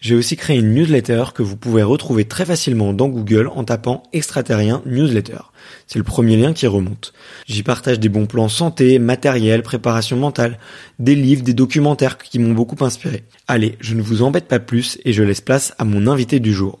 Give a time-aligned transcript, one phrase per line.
[0.00, 4.02] j'ai aussi créé une newsletter que vous pouvez retrouver très facilement dans Google en tapant
[4.14, 5.38] extraterrien newsletter.
[5.86, 7.12] C'est le premier lien qui remonte.
[7.46, 10.58] J'y partage des bons plans santé, matériel, préparation mentale,
[10.98, 13.24] des livres, des documentaires qui m'ont beaucoup inspiré.
[13.46, 16.54] Allez, je ne vous embête pas plus et je laisse place à mon invité du
[16.54, 16.78] jour.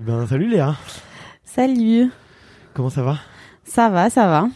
[0.00, 0.76] Ben salut Léa.
[1.44, 2.10] Salut.
[2.74, 3.18] Comment ça va?
[3.64, 4.48] Ça va, ça va.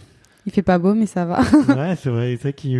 [0.47, 1.43] Il fait pas beau mais ça va.
[1.69, 2.77] ouais, c'est vrai, c'est ça qui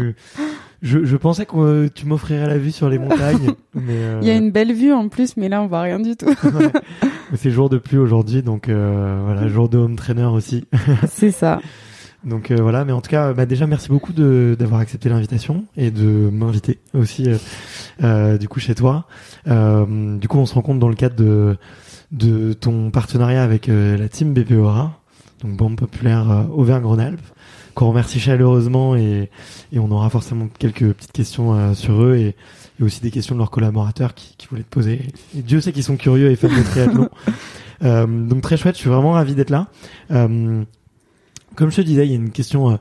[0.85, 3.55] je, je pensais que euh, tu m'offrirais la vue sur les montagnes.
[3.75, 5.99] mais euh, Il y a une belle vue en plus, mais là on voit rien
[5.99, 6.27] du tout.
[6.45, 6.71] ouais.
[7.37, 10.67] C'est jour de pluie aujourd'hui, donc euh, voilà, jour de home trainer aussi.
[11.09, 11.61] C'est ça.
[12.23, 15.65] Donc euh, voilà, mais en tout cas, bah, déjà merci beaucoup de d'avoir accepté l'invitation
[15.77, 17.29] et de m'inviter aussi
[18.39, 19.07] du coup chez toi.
[19.47, 21.57] du coup, on se rencontre dans le cadre de
[22.13, 25.01] de ton partenariat avec la team BPORA,
[25.43, 27.27] donc Banque Populaire Auvergne-Rhône-Alpes
[27.75, 29.31] qu'on remercie chaleureusement et,
[29.73, 32.37] et, on aura forcément quelques petites questions euh, sur eux et,
[32.81, 35.01] et, aussi des questions de leurs collaborateurs qui, qui voulaient te poser.
[35.37, 37.09] Et Dieu sait qu'ils sont curieux et fans de triathlon.
[37.83, 39.69] euh, donc très chouette, je suis vraiment ravi d'être là.
[40.11, 40.65] Euh,
[41.55, 42.77] comme je te disais, il y a une question euh,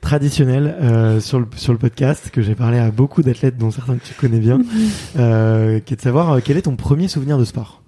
[0.00, 3.96] traditionnelle euh, sur le sur le podcast que j'ai parlé à beaucoup d'athlètes dont certains
[3.96, 4.60] que tu connais bien,
[5.18, 7.82] euh, qui est de savoir quel est ton premier souvenir de sport?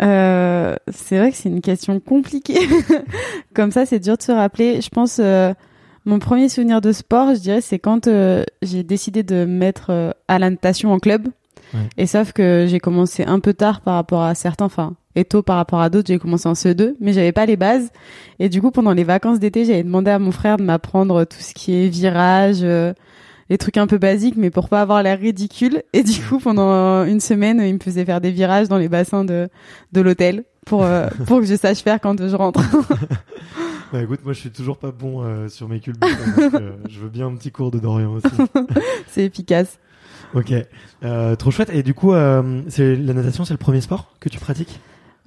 [0.00, 2.68] Euh, c'est vrai que c'est une question compliquée.
[3.54, 4.80] Comme ça, c'est dur de se rappeler.
[4.80, 5.52] Je pense euh,
[6.04, 10.10] mon premier souvenir de sport, je dirais, c'est quand euh, j'ai décidé de mettre euh,
[10.28, 11.28] à la natation en club.
[11.74, 11.80] Ouais.
[11.98, 15.42] Et sauf que j'ai commencé un peu tard par rapport à certains, enfin, et tôt
[15.42, 16.06] par rapport à d'autres.
[16.08, 17.90] J'ai commencé en CE2, mais j'avais pas les bases.
[18.38, 21.40] Et du coup, pendant les vacances d'été, j'avais demandé à mon frère de m'apprendre tout
[21.40, 22.64] ce qui est virage
[23.50, 25.82] les trucs un peu basiques, mais pour pas avoir l'air ridicule.
[25.92, 29.24] Et du coup, pendant une semaine, il me faisait faire des virages dans les bassins
[29.24, 29.48] de,
[29.92, 32.60] de l'hôtel pour, euh, pour que je sache faire quand je rentre.
[33.92, 36.04] bah écoute, moi je suis toujours pas bon euh, sur mes culbutes,
[36.54, 38.36] euh, je veux bien un petit cours de Dorian aussi.
[39.08, 39.78] c'est efficace.
[40.34, 40.52] Ok,
[41.04, 41.70] euh, trop chouette.
[41.72, 42.12] Et du coup,
[42.68, 44.78] c'est la natation, c'est le premier sport que tu pratiques?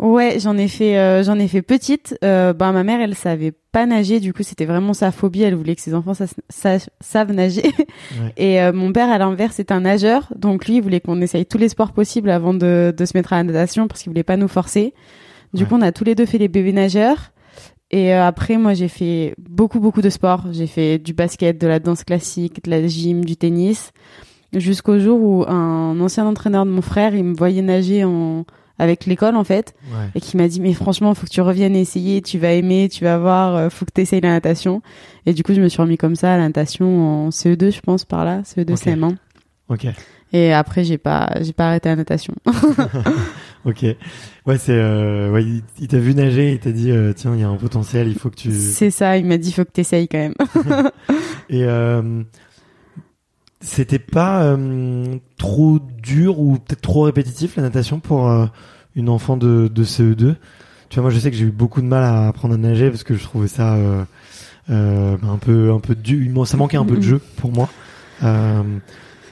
[0.01, 2.18] Ouais, j'en ai fait, euh, j'en ai fait petite.
[2.24, 5.44] Euh, ben ma mère, elle savait pas nager, du coup c'était vraiment sa phobie.
[5.44, 6.13] Elle voulait que ses enfants
[6.50, 7.71] savent nager.
[8.19, 8.33] Ouais.
[8.36, 11.45] Et euh, mon père, à l'inverse, est un nageur, donc lui, il voulait qu'on essaye
[11.45, 14.24] tous les sports possibles avant de, de se mettre à la natation parce qu'il voulait
[14.24, 14.94] pas nous forcer.
[15.53, 15.69] Du ouais.
[15.69, 17.31] coup, on a tous les deux fait les bébés nageurs.
[17.92, 20.45] Et euh, après, moi, j'ai fait beaucoup, beaucoup de sports.
[20.51, 23.92] J'ai fait du basket, de la danse classique, de la gym, du tennis,
[24.53, 28.45] jusqu'au jour où un ancien entraîneur de mon frère, il me voyait nager en
[28.81, 30.10] avec l'école en fait ouais.
[30.16, 33.04] et qui m'a dit mais franchement faut que tu reviennes essayer tu vas aimer tu
[33.04, 34.81] vas voir euh, faut que tu essayes la natation
[35.25, 37.80] et du coup je me suis remis comme ça à la natation en CE2 je
[37.81, 38.92] pense par là CE2 okay.
[38.92, 39.16] CM1
[39.69, 39.88] ok
[40.33, 42.33] Et après, j'ai pas, j'ai pas arrêté la natation.
[43.66, 43.86] ok.
[44.45, 45.44] Ouais, c'est, euh, ouais,
[45.80, 48.18] il, t'a vu nager, il t'a dit, euh, tiens, il y a un potentiel, il
[48.18, 48.51] faut que tu.
[48.51, 50.34] C'est ça, il m'a dit, il faut que t'essayes quand même.
[51.50, 52.24] et euh,
[53.62, 58.48] c'était pas euh, trop dur ou peut-être trop répétitif la natation pour euh,
[58.96, 60.36] une enfant de, de CE2.
[60.90, 62.90] Tu vois, moi, je sais que j'ai eu beaucoup de mal à apprendre à nager
[62.90, 66.48] parce que je trouvais ça euh, un peu, un peu dur.
[66.48, 67.69] Ça manquait un peu de jeu pour moi.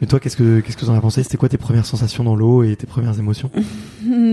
[0.02, 1.24] Mais toi, qu'est-ce que qu'est-ce que en as pensé?
[1.24, 3.52] C'était quoi tes premières sensations dans l'eau et tes premières émotions?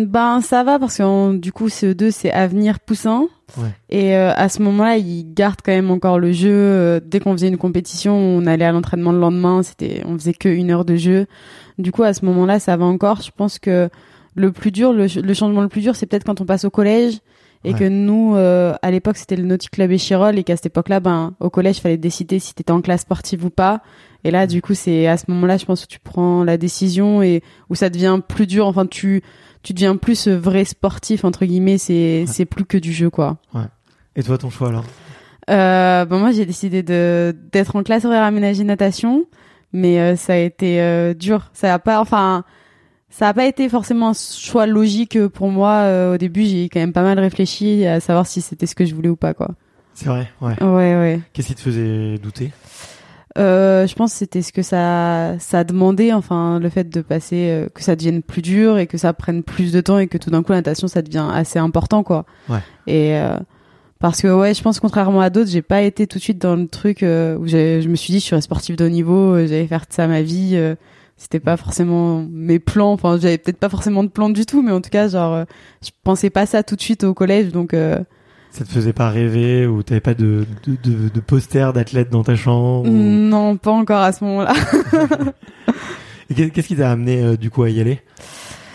[0.06, 3.28] Ben ça va parce que du coup CE2 c'est avenir poussant
[3.58, 3.68] ouais.
[3.90, 6.52] et euh, à ce moment-là ils gardent quand même encore le jeu.
[6.52, 10.34] Euh, dès qu'on faisait une compétition, on allait à l'entraînement le lendemain, c'était on faisait
[10.34, 11.26] que une heure de jeu.
[11.78, 13.20] Du coup à ce moment-là ça va encore.
[13.22, 13.88] Je pense que
[14.34, 17.19] le plus dur, le, changement le plus dur, c'est peut-être quand on passe au collège
[17.64, 21.00] et que nous euh, à l'époque c'était le Nautic Club Échirol et qu'à cette époque-là
[21.00, 23.82] ben au collège il fallait décider si t'étais en classe sportive ou pas
[24.26, 27.23] et là, du coup, c'est à ce moment-là, je pense que tu prends la décision
[27.23, 28.67] et où ça devient plus dur.
[28.67, 29.23] Enfin, tu
[29.62, 31.78] tu deviens plus vrai sportif entre guillemets.
[31.78, 33.37] C'est c'est plus que du jeu, quoi.
[33.55, 33.67] Ouais.
[34.17, 34.84] Et toi, ton choix alors?
[35.49, 39.26] Euh, ben moi, j'ai décidé de d'être en classe horaire aménagée natation,
[39.73, 41.50] mais euh, ça a été euh, dur.
[41.52, 42.43] Ça a pas, enfin,
[43.08, 45.82] ça a pas été forcément un choix logique pour moi.
[45.82, 48.84] Euh, au début, j'ai quand même pas mal réfléchi à savoir si c'était ce que
[48.84, 49.50] je voulais ou pas, quoi.
[49.94, 50.61] C'est vrai, ouais.
[50.64, 51.20] Ouais, ouais.
[51.32, 52.50] Qu'est-ce qui te faisait douter?
[53.36, 57.50] Euh, je pense que c'était ce que ça ça demandait enfin le fait de passer
[57.50, 60.16] euh, que ça devienne plus dur et que ça prenne plus de temps et que
[60.16, 62.60] tout d'un coup la natation ça devient assez important quoi ouais.
[62.86, 63.36] et euh,
[63.98, 66.56] parce que ouais je pense contrairement à d'autres j'ai pas été tout de suite dans
[66.56, 69.66] le truc euh, où je me suis dit je suis sportif de haut niveau j'allais
[69.66, 70.58] faire ça ma vie
[71.16, 74.72] c'était pas forcément mes plans enfin j'avais peut-être pas forcément de plan du tout mais
[74.72, 75.44] en tout cas genre
[75.82, 77.74] je pensais pas ça tout de suite au collège donc
[78.56, 82.25] ça te faisait pas rêver ou t'avais pas de, de, de, de poster d'athlète dans
[82.25, 84.55] ta chambre Non, pas encore à ce moment-là.
[86.35, 88.00] Qu'est-ce qui t'a amené euh, du coup à y aller?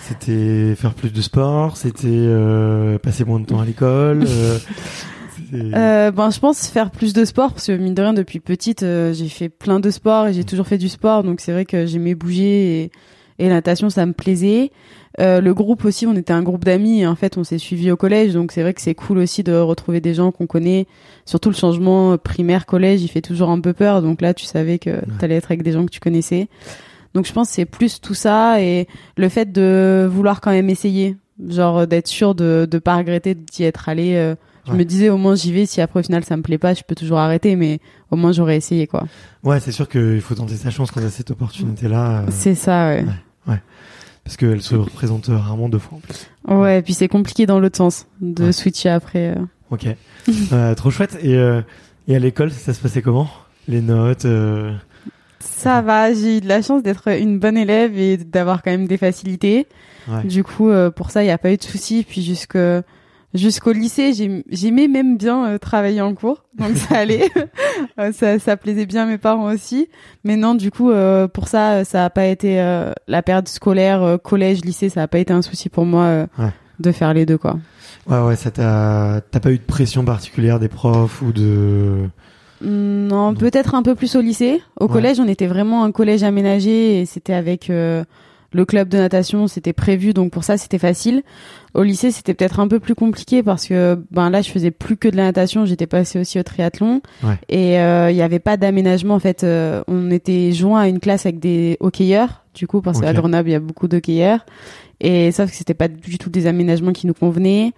[0.02, 4.24] C'était faire plus de sport C'était euh, passer moins de temps à l'école
[5.54, 8.82] euh, ben je pense faire plus de sport parce que mine de rien depuis petite
[8.82, 11.86] j'ai fait plein de sports et j'ai toujours fait du sport donc c'est vrai que
[11.86, 12.92] j'aimais bouger et,
[13.42, 14.72] et la natation ça me plaisait
[15.20, 17.98] euh, le groupe aussi, on était un groupe d'amis en fait on s'est suivi au
[17.98, 20.88] collège, donc c'est vrai que c'est cool aussi de retrouver des gens qu'on connaît.
[21.26, 24.80] Surtout le changement primaire collège, il fait toujours un peu peur, donc là tu savais
[24.80, 26.48] que t'allais être avec des gens que tu connaissais.
[27.14, 30.70] Donc je pense que c'est plus tout ça et le fait de vouloir quand même
[30.70, 34.16] essayer, genre d'être sûr de de pas regretter d'y être allé.
[34.16, 34.36] Euh,
[34.68, 36.74] je me disais au moins j'y vais, si après au final ça me plaît pas,
[36.74, 37.80] je peux toujours arrêter, mais
[38.12, 39.08] au moins j'aurais essayé quoi.
[39.44, 42.22] Ouais, c'est sûr qu'il faut tenter sa chance quand a cette opportunité là.
[42.22, 42.26] Euh.
[42.30, 43.04] C'est ça, ouais.
[43.04, 43.14] ouais.
[44.24, 46.28] Parce qu'elle se représente rarement deux fois en plus.
[46.48, 49.36] Ouais, et puis c'est compliqué dans l'autre sens de switcher après.
[49.38, 49.46] Euh.
[49.70, 49.88] Ok,
[50.52, 51.18] euh, trop chouette.
[51.22, 51.62] Et, euh,
[52.08, 53.30] et à l'école, ça se passait comment?
[53.68, 54.26] Les notes
[55.40, 58.88] Ça va, j'ai eu de la chance d'être une bonne élève et d'avoir quand même
[58.88, 59.68] des facilités.
[60.08, 60.24] Ouais.
[60.24, 62.04] Du coup, pour ça, il n'y a pas eu de soucis.
[62.08, 62.58] Puis jusque
[63.34, 64.14] jusqu'au lycée,
[64.50, 67.30] j'aimais même bien euh, travailler en cours, donc ça allait,
[68.00, 69.88] euh, ça, ça, plaisait bien mes parents aussi.
[70.24, 72.58] Mais non, du coup, euh, pour ça, ça a pas été
[73.08, 76.28] la période scolaire, collège, lycée, ça a pas été un souci pour moi
[76.80, 77.58] de faire les deux, quoi.
[78.08, 82.10] Ouais, ouais, ça t'a, t'as pas eu de pression particulière des profs ou de.
[82.62, 84.62] Non, peut-être un peu plus au lycée.
[84.80, 87.72] Au collège, on était vraiment un collège aménagé et c'était avec
[88.54, 91.24] le club de natation, c'était prévu, donc pour ça c'était facile.
[91.74, 94.98] Au lycée, c'était peut-être un peu plus compliqué parce que ben là, je faisais plus
[94.98, 97.02] que de la natation, j'étais passée aussi au triathlon
[97.48, 99.44] et euh, il n'y avait pas d'aménagement en fait.
[99.44, 103.50] Euh, on était joint à une classe avec des hockeyeurs, du coup parce qu'à Grenoble
[103.50, 104.46] il y a beaucoup d'hockeyeurs
[105.00, 107.72] et sauf que c'était pas du tout des aménagements qui nous convenaient.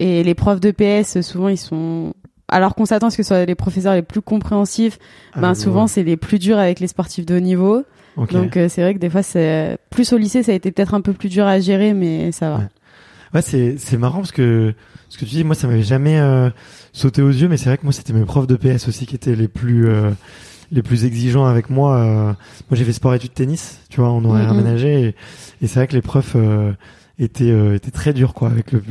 [0.00, 2.14] Et les profs de PS, souvent ils sont
[2.48, 4.98] alors qu'on s'attend à ce que ce soit les professeurs les plus compréhensifs,
[5.34, 7.84] ah, ben souvent c'est les plus durs avec les sportifs de haut niveau.
[8.30, 10.94] Donc euh, c'est vrai que des fois c'est plus au lycée ça a été peut-être
[10.94, 12.60] un peu plus dur à gérer mais ça va.
[13.34, 14.72] Ouais, c'est c'est marrant parce que
[15.08, 16.48] ce que tu dis moi ça m'avait jamais euh,
[16.92, 19.16] sauté aux yeux mais c'est vrai que moi c'était mes profs de PS aussi qui
[19.16, 20.10] étaient les plus euh,
[20.70, 22.04] les plus exigeants avec moi.
[22.04, 22.36] moi
[22.72, 25.06] j'ai fait sport études tennis, tu vois, on aurait aménagé et,
[25.62, 26.36] et c'est vrai que les profs
[27.18, 28.82] était euh, était très dur quoi avec le,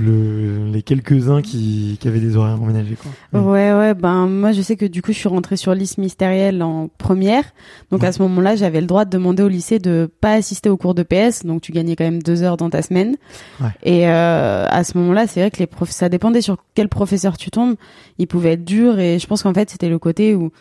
[0.72, 3.42] les quelques uns qui, qui avaient des horaires emménagés quoi.
[3.42, 3.74] Ouais.
[3.74, 6.90] Ouais ben moi je sais que du coup je suis rentrée sur liste mystérielle en
[6.98, 7.44] première.
[7.92, 10.78] Donc à ce moment-là j'avais le droit de demander au lycée de pas assister aux
[10.78, 11.46] cours de PS.
[11.46, 13.18] Donc tu gagnais quand même deux heures dans ta semaine.
[13.60, 13.70] Ouais.
[13.84, 17.38] et euh, à ce moment-là c'est vrai que les profs ça dépendait sur quel professeur
[17.38, 17.76] tu tombes.
[18.20, 20.52] Il pouvait être dur et je pense qu'en fait c'était le côté où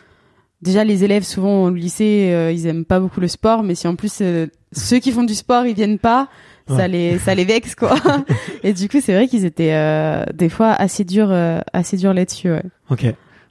[0.61, 3.63] déjà les élèves souvent au lycée euh, ils aiment pas beaucoup le sport.
[3.63, 6.27] Mais si en plus euh, ceux qui font du sport ils viennent pas
[6.67, 7.95] ça les ça les vexe quoi.
[8.63, 12.13] et du coup, c'est vrai qu'ils étaient euh, des fois assez durs euh, assez durs
[12.13, 12.63] là-dessus, ouais.
[12.89, 13.05] OK.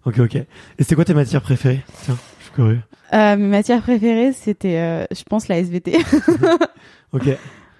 [0.04, 0.34] OK OK.
[0.36, 0.46] Et
[0.78, 1.82] c'était quoi tes matières préférées?
[2.04, 2.16] Tiens,
[2.54, 2.78] couru
[3.12, 5.98] euh, Mes matières préférées, c'était, euh, je pense, la SVT.
[7.12, 7.28] Ok.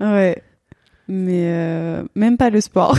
[0.01, 0.43] ouais.
[1.09, 2.97] Mais euh, même pas le sport.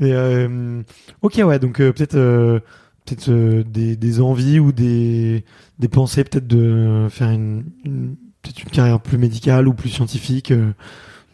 [0.00, 0.82] Et, euh,
[1.22, 2.60] ok, ouais, donc euh, peut-être euh,
[3.04, 5.44] peut-être euh, des, des envies ou des,
[5.78, 10.50] des pensées peut-être de faire une, une peut-être une carrière plus médicale ou plus scientifique
[10.50, 10.72] euh,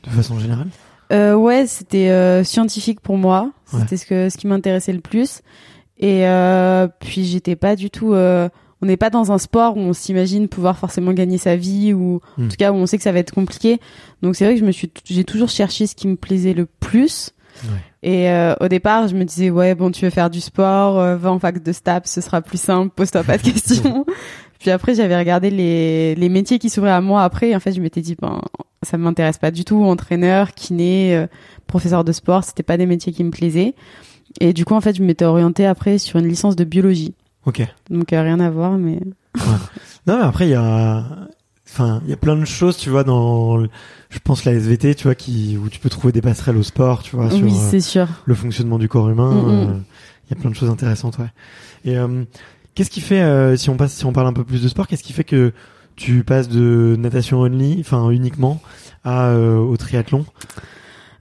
[0.04, 0.68] de façon générale?
[1.12, 3.50] Euh, ouais, c'était euh, scientifique pour moi.
[3.72, 3.80] Ouais.
[3.80, 5.40] C'était ce que ce qui m'intéressait le plus.
[6.00, 6.24] Et
[7.00, 8.14] puis j'étais pas du tout.
[8.14, 8.50] on
[8.86, 12.46] n'est pas dans un sport où on s'imagine pouvoir forcément gagner sa vie ou Hmm.
[12.46, 13.78] en tout cas où on sait que ça va être compliqué.
[14.22, 16.66] Donc c'est vrai que je me suis, j'ai toujours cherché ce qui me plaisait le
[16.66, 17.30] plus.
[17.64, 17.70] Ouais.
[18.02, 21.16] Et euh, au départ, je me disais ouais bon, tu veux faire du sport, euh,
[21.16, 24.04] va en fac de STAPS, ce sera plus simple, pose-toi pas de questions.
[24.62, 27.50] Puis après, j'avais regardé les les métiers qui s'ouvraient à moi après.
[27.50, 28.40] Et en fait, je m'étais dit ben
[28.82, 29.82] ça m'intéresse pas du tout.
[29.82, 31.26] Entraîneur, kiné, euh,
[31.66, 33.74] professeur de sport, c'était pas des métiers qui me plaisaient.
[34.40, 37.14] Et du coup, en fait, je m'étais orientée après sur une licence de biologie.
[37.44, 37.60] Ok.
[37.90, 39.00] Donc euh, rien à voir, mais
[40.06, 41.04] Non, mais après il y a,
[41.68, 43.68] enfin il y a plein de choses, tu vois, dans, le-
[44.10, 47.02] je pense la SVT, tu vois, qui où tu peux trouver des passerelles au sport,
[47.02, 47.52] tu vois, sur oui,
[47.96, 49.32] euh, le fonctionnement du corps humain.
[49.32, 49.82] Mm, mm.
[50.30, 51.32] Il y a plein de choses intéressantes, ouais.
[51.84, 51.96] Et
[52.74, 54.86] qu'est-ce qui fait, euh, si on passe, si on parle un peu plus de sport,
[54.86, 55.52] qu'est-ce qui fait que
[55.96, 58.60] tu passes de natation only, enfin uniquement,
[59.04, 60.24] à euh, au triathlon?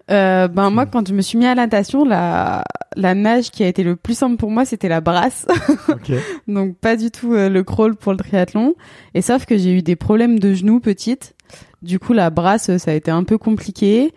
[0.09, 2.63] Euh, ben moi, quand je me suis mis à la natation, la
[2.97, 5.47] la nage qui a été le plus simple pour moi, c'était la brasse.
[5.89, 6.11] Ok.
[6.47, 8.75] Donc pas du tout euh, le crawl pour le triathlon.
[9.13, 11.35] Et sauf que j'ai eu des problèmes de genoux petite.
[11.81, 14.13] Du coup, la brasse, ça a été un peu compliqué.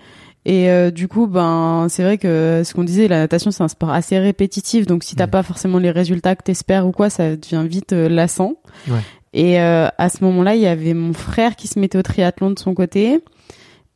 [0.46, 3.68] Et euh, du coup, ben c'est vrai que ce qu'on disait, la natation, c'est un
[3.68, 4.86] sport assez répétitif.
[4.86, 5.30] Donc si t'as Mm.
[5.30, 8.54] pas forcément les résultats que t'espères ou quoi, ça devient vite euh, lassant.
[8.88, 8.98] Ouais.
[9.32, 12.50] Et euh, à ce moment-là, il y avait mon frère qui se mettait au triathlon
[12.50, 13.20] de son côté.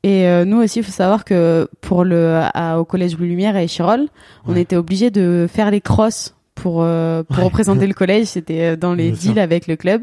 [0.05, 3.55] Et euh, nous aussi, il faut savoir que pour le à- au collège Louis Lumière
[3.57, 4.07] à Échirol,
[4.47, 4.62] on Ouais.
[4.62, 7.45] était obligé de faire les crosses pour euh, pour Ouais.
[7.45, 8.26] représenter le collège.
[8.28, 10.02] C'était euh, dans les deals avec le club.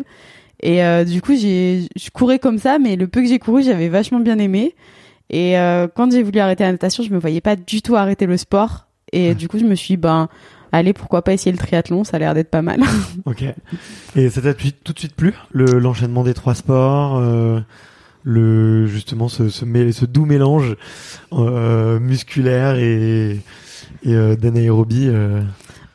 [0.61, 3.63] Et euh, du coup, j'ai je courais comme ça, mais le peu que j'ai couru,
[3.63, 4.75] j'avais vachement bien aimé.
[5.29, 8.25] Et euh, quand j'ai voulu arrêter la natation, je me voyais pas du tout arrêter
[8.25, 8.87] le sport.
[9.11, 9.35] Et Ouais.
[9.35, 10.29] du coup, je me suis dit, ben
[10.71, 12.79] allez, pourquoi pas essayer le triathlon Ça a l'air d'être pas mal.
[13.25, 13.43] Ok.
[14.15, 17.59] Et ça t'a tout de suite plu le l'enchaînement des trois sports, euh,
[18.23, 20.75] le justement ce ce, mé- ce doux mélange
[21.33, 23.39] euh, musculaire et
[24.03, 25.07] et euh, d'anaérobie.
[25.09, 25.41] euh.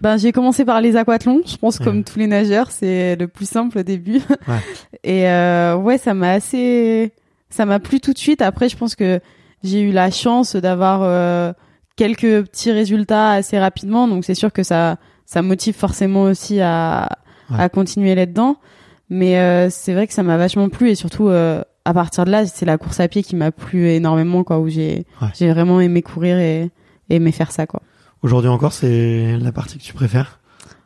[0.00, 1.42] Ben, j'ai commencé par les aquathlons.
[1.46, 1.84] Je pense Ouais.
[1.84, 4.20] comme tous les nageurs, c'est le plus simple au début.
[4.49, 4.56] Ouais.
[5.04, 7.12] Et euh, ouais, ça m'a assez,
[7.50, 8.40] ça m'a plu tout de suite.
[8.42, 9.21] Après, je pense que
[9.62, 11.52] j'ai eu la chance d'avoir euh,
[11.97, 17.09] quelques petits résultats assez rapidement, donc c'est sûr que ça, ça motive forcément aussi à,
[17.50, 17.59] Ouais.
[17.61, 18.57] à continuer là-dedans.
[19.09, 22.30] Mais euh, c'est vrai que ça m'a vachement plu et surtout euh, à partir de
[22.30, 25.28] là, c'est la course à pied qui m'a plu énormément, quoi, où j'ai, Ouais.
[25.37, 26.71] j'ai vraiment aimé courir et,
[27.09, 27.83] et aimé faire ça, quoi.
[28.23, 30.38] Aujourd'hui encore, c'est la partie que tu préfères?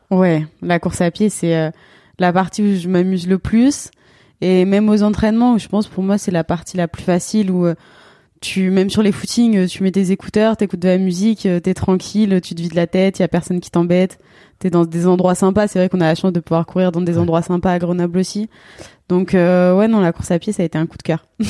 [0.09, 1.69] Ouais, la course à pied, c'est euh,
[2.17, 3.91] la partie où je m'amuse le plus.
[4.41, 7.51] Et même aux entraînements, où je pense pour moi c'est la partie la plus facile
[7.51, 7.75] où euh,
[8.41, 11.59] tu, même sur les footings, euh, tu mets tes écouteurs, t'écoutes de la musique, euh,
[11.59, 14.19] t'es tranquille, tu te vides la tête, il y a personne qui t'embête,
[14.59, 15.67] t'es dans des endroits sympas.
[15.67, 18.19] C'est vrai qu'on a la chance de pouvoir courir dans des endroits sympas à Grenoble
[18.19, 18.49] aussi.
[19.07, 21.25] Donc euh, ouais, non, la course à pied ça a été un coup de cœur.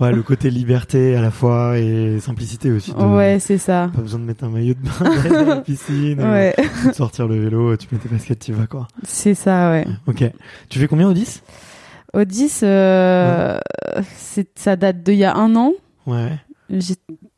[0.00, 2.92] Ouais, le côté liberté à la fois et simplicité aussi.
[2.92, 3.90] de- Ouais, c'est ça.
[3.94, 6.52] Pas besoin de mettre un maillot de bain dans la piscine, euh,
[6.88, 8.88] de sortir le vélo, tu mets tes baskets, tu vas quoi.
[9.04, 9.86] c'est ça, ouais.
[10.06, 10.24] Ok.
[10.68, 11.42] Tu fais combien au 10
[12.24, 13.58] 10, euh,
[14.14, 15.72] c'est, ça date d'il y a un an.
[16.06, 16.32] Ouais.
[16.70, 16.94] J'ai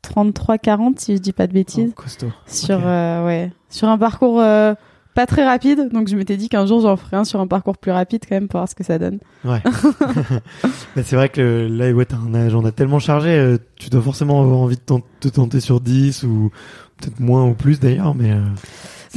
[0.06, 1.92] 33-40 si je dis pas de bêtises.
[1.96, 2.32] Oh, costaud.
[2.46, 4.74] sur, euh, ouais, sur un parcours euh,
[5.14, 5.88] pas très rapide.
[5.92, 8.34] Donc je m'étais dit qu'un jour j'en ferais un sur un parcours plus rapide quand
[8.34, 9.18] même pour voir ce que ça donne.
[9.44, 9.62] Ouais.
[10.96, 14.02] Mais c'est vrai que le- là, ouais, t'as un agenda tellement chargé, euh, tu dois
[14.02, 16.50] forcément avoir envie de te tenter sur 10 ou
[16.96, 18.40] peut-être moins ou plus d'ailleurs, mais euh,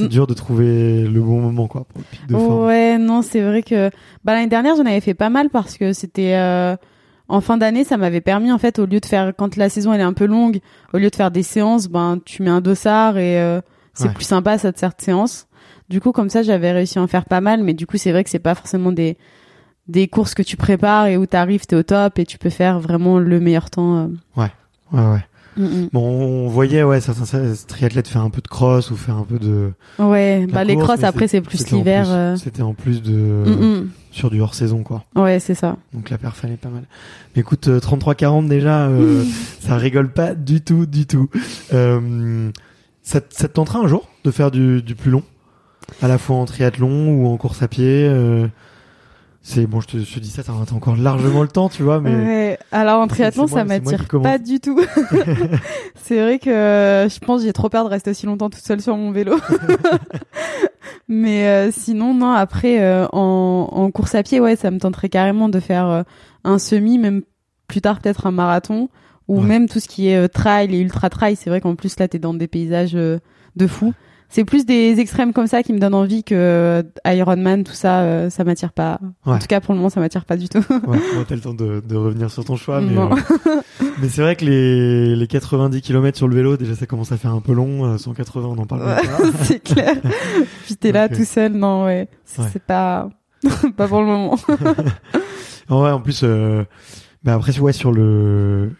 [0.02, 2.66] c'est dur de trouver le bon moment, quoi, pour le pic de forme.
[2.66, 3.90] Ouais, non, c'est vrai que
[4.24, 6.76] bah, l'année dernière j'en avais fait pas mal parce que c'était euh,
[7.30, 9.94] en fin d'année, ça m'avait permis en fait au lieu de faire quand la saison
[9.94, 10.60] elle est un peu longue,
[10.94, 13.62] au lieu de faire des séances, ben tu mets un dossard et euh,
[13.94, 14.14] c'est Ouais.
[14.14, 15.48] plus sympa cette certes séance.
[15.90, 18.12] Du coup, comme ça, j'avais réussi à en faire pas mal, mais du coup, c'est
[18.12, 19.18] vrai que c'est pas forcément des
[19.90, 22.80] des courses que tu prépares et où t'arrives, t'es au top et tu peux faire
[22.80, 23.98] vraiment le meilleur temps.
[23.98, 24.08] euh.
[24.38, 24.48] Ouais,
[24.94, 25.00] ouais.
[25.02, 25.22] Mm,
[25.58, 27.26] Bon, on voyait, ouais, certains
[27.68, 29.72] triathlètes faire un peu de cross ou faire un peu de.
[30.00, 32.06] Ouais, bah les course, mais après c'est plus l'hiver.
[32.10, 32.36] euh.
[32.36, 33.86] C'était en plus de.
[34.12, 35.04] Sur du hors saison, quoi.
[35.16, 35.78] Ouais, c'est ça.
[35.94, 36.84] Donc la perf elle est pas mal.
[37.36, 39.24] Mais écoute, euh, 33-40 déjà, euh,
[39.60, 41.30] ça rigole pas du tout, du tout.
[41.74, 42.50] Euh,
[43.02, 45.24] ça, te- ça te tentera un jour de faire du, du plus long?
[46.02, 48.48] À la fois en triathlon ou en course à pied euh,
[49.46, 52.00] C'est bon, je te, je te dis ça, t'as encore largement le temps, tu vois,
[52.00, 52.60] mais Ouais.
[52.72, 54.80] Alors en triathlon, ça m'attire pas du tout.
[55.96, 58.82] c'est vrai que euh, je pense j'ai trop peur de rester aussi longtemps toute seule
[58.82, 59.36] sur mon vélo.
[61.10, 65.10] Mais euh, sinon, non, après, euh, en, en course à pied, ouais, ça me tenterait
[65.10, 66.04] carrément de faire euh,
[66.46, 67.24] un semi, même
[67.68, 68.90] plus tard peut-être un marathon,
[69.28, 69.46] ou Ouais.
[69.46, 71.36] même tout ce qui est trail et ultra trail.
[71.36, 73.20] C'est vrai qu'en plus, là, t'es dans des paysages de
[73.68, 73.94] fou.
[74.36, 78.02] C'est plus des extrêmes comme ça qui me donnent envie que euh, Ironman, tout ça,
[78.02, 79.00] euh, ça m'attire pas.
[79.26, 79.40] En Ouais.
[79.40, 80.58] tout cas, pour le moment, ça m'attire pas du tout.
[80.72, 83.10] Ouais, bon, t'as le temps de, de revenir sur ton choix, mais, euh,
[84.02, 87.18] mais c'est vrai que les, les 90 km sur le vélo, déjà ça commence à
[87.18, 87.86] faire un peu long.
[87.86, 89.02] euh, 180, on en parle pas.
[89.44, 89.98] c'est clair.
[90.66, 92.08] Puis t'es là tout seul, non, ouais.
[92.26, 93.10] C'est pas,
[93.78, 94.36] pas pour le moment.
[95.70, 96.64] Ouais, en plus, euh,
[97.24, 98.72] bah après, ouais, sur le,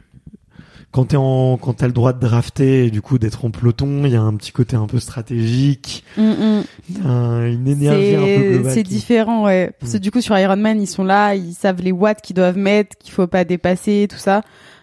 [0.94, 4.06] quand t'es en, quand t'as le droit de drafter et du coup d'être en peloton,
[4.06, 6.64] il y a un petit côté un peu stratégique, Mm, mm.
[7.06, 8.72] un- une énergie un peu C'est globale.
[8.74, 9.72] c'est qui- différent, ouais.
[9.80, 10.02] Parce que Mm.
[10.02, 13.12] du coup, sur Ironman, ils sont là, ils savent les watts qu'ils doivent mettre, qu'il
[13.12, 14.42] faut pas dépasser, tout ça.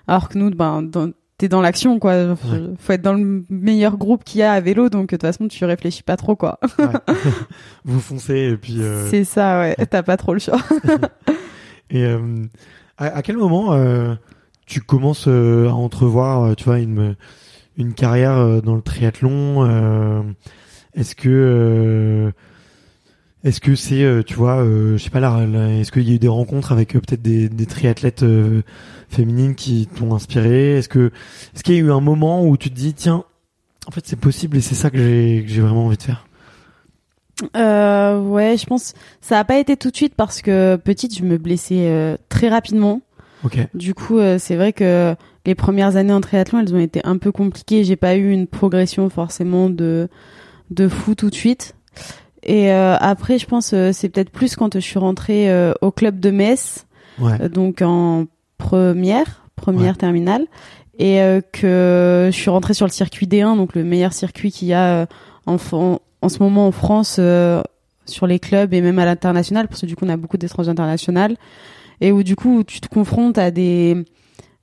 [0.08, 2.34] Alors que nous, ben, dans- t'es dans l'action, quoi.
[2.36, 2.60] Faut, Ouais.
[2.78, 5.46] faut être dans le meilleur groupe qu'il y a à vélo, donc de toute façon,
[5.48, 6.58] tu réfléchis pas trop, quoi.
[6.78, 6.86] Ouais.
[7.84, 8.76] Vous foncez et puis.
[8.82, 9.76] euh, C'est ça, ouais.
[9.90, 10.58] T'as pas trop le choix.
[11.90, 12.18] Et euh,
[12.98, 14.14] à, à quel moment euh,
[14.70, 17.16] tu commences euh, à entrevoir, euh, tu vois, une
[17.76, 19.66] une carrière euh, dans le triathlon
[20.94, 22.32] Est-ce que
[23.42, 25.40] est-ce que c'est, tu vois, je sais pas là,
[25.80, 28.24] est-ce qu'il y a eu des rencontres avec peut-être des, triathlètes
[29.08, 30.76] féminines qui t'ont inspiré?
[30.76, 31.10] Est-ce que
[31.54, 33.24] est-ce qu'il y a eu un moment où tu te dis tiens,
[33.86, 36.26] en fait c'est possible et c'est ça que j'ai vraiment envie de faire?
[37.56, 41.24] Euh, ouais, je pense ça a pas été tout de suite parce que petite, je
[41.24, 43.00] me blessais très rapidement.
[43.74, 45.14] Du coup, euh, c'est vrai que
[45.46, 47.84] les premières années en triathlon, elles ont été un peu compliquées.
[47.84, 50.08] J'ai pas eu une progression forcément de
[50.70, 51.74] de fou tout de suite.
[52.42, 55.90] Et euh, après, je pense euh, c'est peut-être plus quand je suis rentrée euh, au
[55.90, 56.86] club de Metz,
[57.18, 57.48] Ouais.
[57.50, 59.98] donc en première, première Ouais.
[59.98, 60.46] terminale,
[60.98, 61.18] et
[61.52, 65.06] que je suis rentrée sur le circuit D1, donc le meilleur circuit qu'il y a
[65.46, 67.18] en, en, en ce moment en France
[68.06, 70.70] sur les clubs et même à l'international, parce que du coup on a beaucoup d'étrangers
[70.70, 71.34] internationaux,
[72.00, 74.04] et où du coup tu te confrontes à des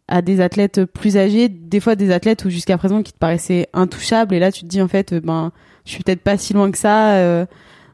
[0.07, 3.67] à des athlètes plus âgés, des fois des athlètes où jusqu'à présent qui te paraissaient
[3.73, 5.51] intouchables, et là tu te dis en fait euh, ben
[5.85, 7.15] je suis peut-être pas si loin que ça.
[7.17, 7.45] euh,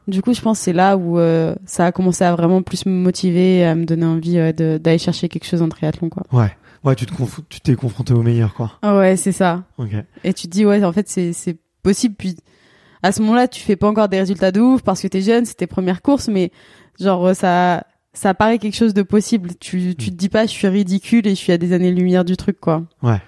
[0.06, 2.84] du coup, je pense que c'est là où euh, ça a commencé à vraiment plus
[2.84, 6.24] me motiver, à me donner envie ouais, de- d'aller chercher quelque chose en triathlon, quoi.
[6.30, 6.50] Ouais.
[6.84, 7.12] Ouais, tu te
[7.48, 8.72] tu t'es confronté au meilleur, quoi.
[8.82, 9.62] Ah ouais, c'est ça.
[9.78, 9.92] Ok.
[10.22, 12.16] Et tu te dis, ouais, en fait, c'est c'est possible.
[12.18, 12.36] Puis
[13.02, 15.46] à ce moment-là, tu fais pas encore des résultats de ouf parce que t'es jeune,
[15.46, 16.50] c'est tes premières courses, mais
[17.00, 19.50] genre, euh, ça, ça paraît quelque chose de possible.
[19.60, 22.36] Tu, tu te dis pas, je suis ridicule et je suis à des années-lumière du
[22.36, 22.82] truc, quoi.
[23.02, 23.20] Ouais.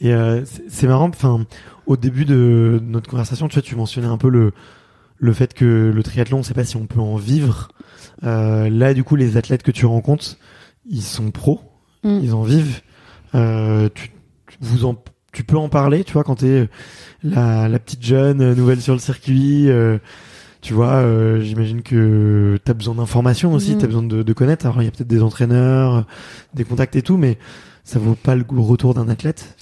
[0.00, 1.08] Et euh, c'est marrant.
[1.08, 1.46] Enfin,
[1.86, 4.52] au début de notre conversation, tu vois, tu mentionnais un peu le
[5.18, 7.68] le fait que le triathlon, on sait pas si on peut en vivre.
[8.24, 10.36] Euh, là, du coup, les athlètes que tu rencontres,
[10.84, 11.60] ils sont pros,
[12.04, 12.20] Mm.
[12.22, 12.82] ils en vivent.
[13.34, 14.94] Euh, tu, tu- vous en,
[15.32, 16.68] tu peux en parler, tu vois, quand t'es
[17.22, 19.70] la, la petite jeune nouvelle sur le circuit.
[19.70, 19.98] euh,
[20.66, 23.78] tu vois, euh, j'imagine que t'as besoin d'informations aussi, Mm.
[23.78, 24.66] t'as besoin de, de connaître.
[24.66, 26.04] Alors, il y a peut-être des entraîneurs,
[26.54, 27.38] des contacts et tout, mais
[27.84, 29.56] ça vaut pas le retour d'un athlète.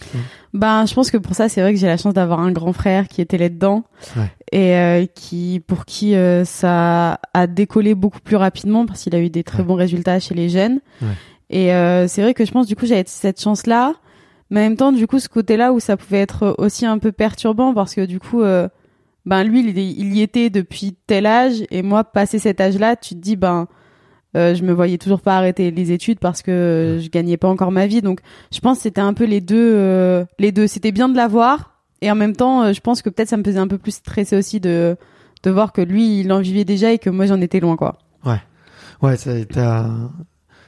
[0.55, 2.73] Ben, je pense que pour ça, c'est vrai que j'ai la chance d'avoir un grand
[2.73, 3.85] frère qui était là-dedans
[4.17, 4.33] Ouais.
[4.51, 9.21] et euh, qui, pour qui euh, ça a décollé beaucoup plus rapidement parce qu'il a
[9.21, 9.64] eu des très Ouais.
[9.64, 10.81] bons résultats chez les jeunes.
[11.03, 11.09] Ouais.
[11.51, 13.93] Et euh, c'est vrai que je pense du coup j'avais cette chance-là,
[14.49, 17.12] mais en même temps du coup ce côté-là où ça pouvait être aussi un peu
[17.12, 18.69] perturbant parce que du coup, euh,
[19.26, 23.14] ben lui il, il y était depuis tel âge et moi passé cet âge-là, tu
[23.14, 23.66] te dis ben
[24.37, 27.70] euh, je me voyais toujours pas arrêter les études parce que je gagnais pas encore
[27.70, 28.02] ma vie.
[28.02, 28.18] Donc,
[28.52, 29.72] je pense que c'était un peu les deux.
[29.76, 33.10] euh, les deux, c'était bien de l'avoir et en même temps, euh, je pense que
[33.10, 34.96] peut-être ça me faisait un peu plus stresser aussi de
[35.44, 37.98] de voir que lui, il en vivait déjà et que moi, j'en étais loin, quoi.
[39.02, 39.90] Ouais, ça, t'as-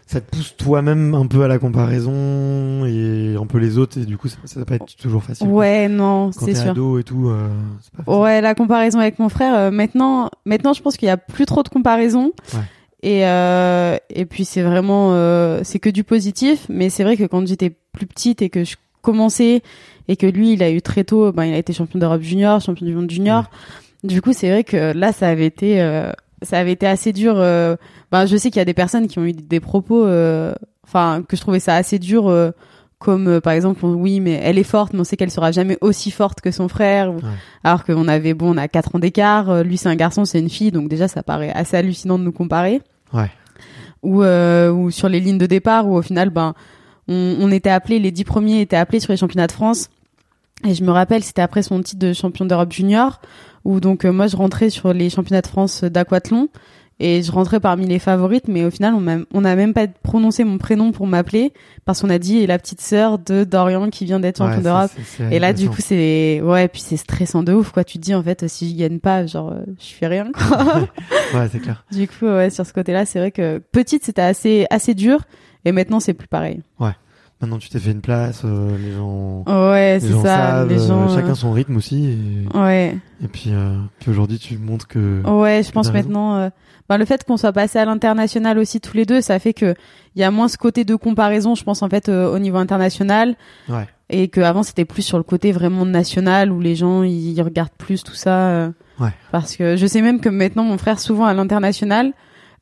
[0.06, 4.04] ça te pousse toi-même un peu à la comparaison et un peu les autres et
[4.06, 5.48] du coup ça, ça va pas être toujours facile.
[5.48, 6.70] Ouais, non, Quand c'est t'es sûr.
[6.70, 7.48] ado et tout, euh,
[7.82, 8.18] c'est pas.
[8.20, 9.54] Ouais, la comparaison avec mon frère.
[9.54, 12.32] euh, maintenant, maintenant, je pense qu'il y a plus trop de comparaison.
[12.54, 12.60] Ouais.
[13.02, 16.66] Et euh, et puis c'est vraiment euh, c'est que du positif.
[16.68, 19.62] Mais c'est vrai que quand j'étais plus petite et que je commençais
[20.08, 22.60] et que lui, il a eu très tôt, ben il a été champion d'Europe junior,
[22.60, 23.50] champion du monde junior.
[24.04, 26.10] Du coup, c'est vrai que là, ça avait été euh,
[26.42, 27.34] ça avait été assez dur.
[27.36, 27.76] euh,
[28.12, 31.22] ben je sais qu'il y a des personnes qui ont eu des propos, euh, enfin
[31.26, 32.28] que je trouvais ça assez dur.
[32.28, 32.50] euh,
[32.98, 35.76] comme euh, par exemple oui mais elle est forte mais on sait qu'elle sera jamais
[35.82, 37.22] aussi forte que son frère ou- Ouais.
[37.62, 40.38] alors qu'on avait bon on a quatre ans d'écart euh, lui c'est un garçon c'est
[40.38, 42.80] une fille donc déjà ça paraît assez hallucinant de nous comparer
[43.12, 43.30] Ouais.
[44.02, 46.54] ou euh, ou sur les lignes de départ où au final ben
[47.06, 49.90] on, on était appelés les dix premiers étaient appelés sur les championnats de France
[50.66, 53.20] et je me rappelle c'était après son titre de champion d'Europe junior
[53.66, 56.48] où donc euh, moi je rentrais sur les championnats de France d'aquathlon
[56.98, 59.86] et je rentrais parmi les favorites, mais au final, on n'a on a même pas
[59.86, 61.52] prononcé mon prénom pour m'appeler
[61.84, 64.90] parce qu'on a dit la petite sœur de Dorian qui vient d'être champion d'Europe.
[65.30, 67.84] Et là, du coup, c'est ouais, puis c'est stressant de ouf, quoi.
[67.84, 70.64] Tu te dis en fait, si je gagne pas, genre, euh, je fais rien, quoi.
[71.34, 71.84] ouais, c'est clair.
[71.92, 75.20] Du coup, ouais, sur ce côté-là, c'est vrai que petite, c'était assez assez dur,
[75.66, 76.62] et maintenant, c'est plus pareil.
[76.80, 76.92] Ouais.
[77.40, 79.44] Maintenant, tu t'es fait une place, euh, les gens.
[79.46, 80.64] Ouais, c'est ça.
[80.64, 82.06] les euh, gens, chacun son rythme aussi.
[82.06, 82.96] Et, ouais.
[83.22, 83.52] Et puis,
[83.98, 85.22] puis aujourd'hui, tu montres que.
[85.28, 86.50] Ouais, je pense maintenant
[86.88, 89.74] ben, le fait qu'on soit passé à l'international aussi tous les deux, ça fait que
[90.14, 92.58] il y a moins ce côté de comparaison, je pense en fait euh, au niveau
[92.58, 93.34] international.
[93.68, 93.86] Ouais.
[94.08, 98.04] Et qu'avant c'était plus sur le côté vraiment national où les gens ils regardent plus
[98.04, 98.48] tout ça.
[98.48, 98.70] Euh,
[99.00, 99.10] ouais.
[99.32, 102.12] Parce que je sais même que maintenant mon frère souvent à l'international,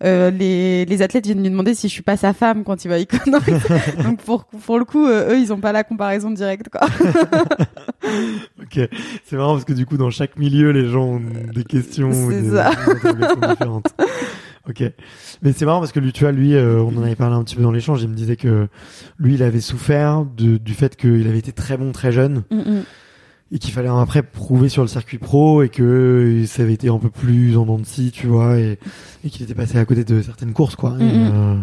[0.03, 2.89] euh, les, les athlètes viennent lui demander si je suis pas sa femme quand il
[2.89, 3.07] va y
[4.03, 6.83] Donc pour pour le coup, euh, eux ils ont pas la comparaison directe quoi.
[8.61, 8.89] ok,
[9.25, 11.23] c'est marrant parce que du coup dans chaque milieu les gens ont
[11.55, 12.71] des questions des, ça.
[13.51, 13.87] différentes.
[14.67, 14.83] Ok,
[15.43, 17.45] mais c'est marrant parce que lui, tu vois, lui, euh, on en avait parlé un
[17.45, 18.03] petit peu dans l'échange.
[18.03, 18.67] Il me disait que
[19.19, 22.45] lui, il avait souffert de, du fait qu'il avait été très bon très jeune.
[22.51, 22.83] Mm, mm
[23.55, 26.99] et qu'il fallait après prouver sur le circuit pro et que ça avait été un
[26.99, 28.81] peu plus en dents de scie, tu vois, et,
[29.25, 30.97] et qu'il était passé à côté de certaines courses, quoi.
[30.99, 31.55] Et, euh,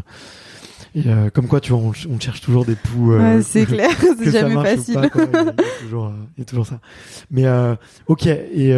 [0.95, 3.11] et euh, comme quoi, tu vois, on, on cherche toujours des poux.
[3.11, 3.91] Euh, ouais, c'est clair,
[4.23, 4.93] c'est jamais facile.
[4.93, 6.79] Pas, quoi, il, y a toujours, euh, il y a toujours ça.
[7.29, 7.75] Mais euh,
[8.07, 8.73] ok, et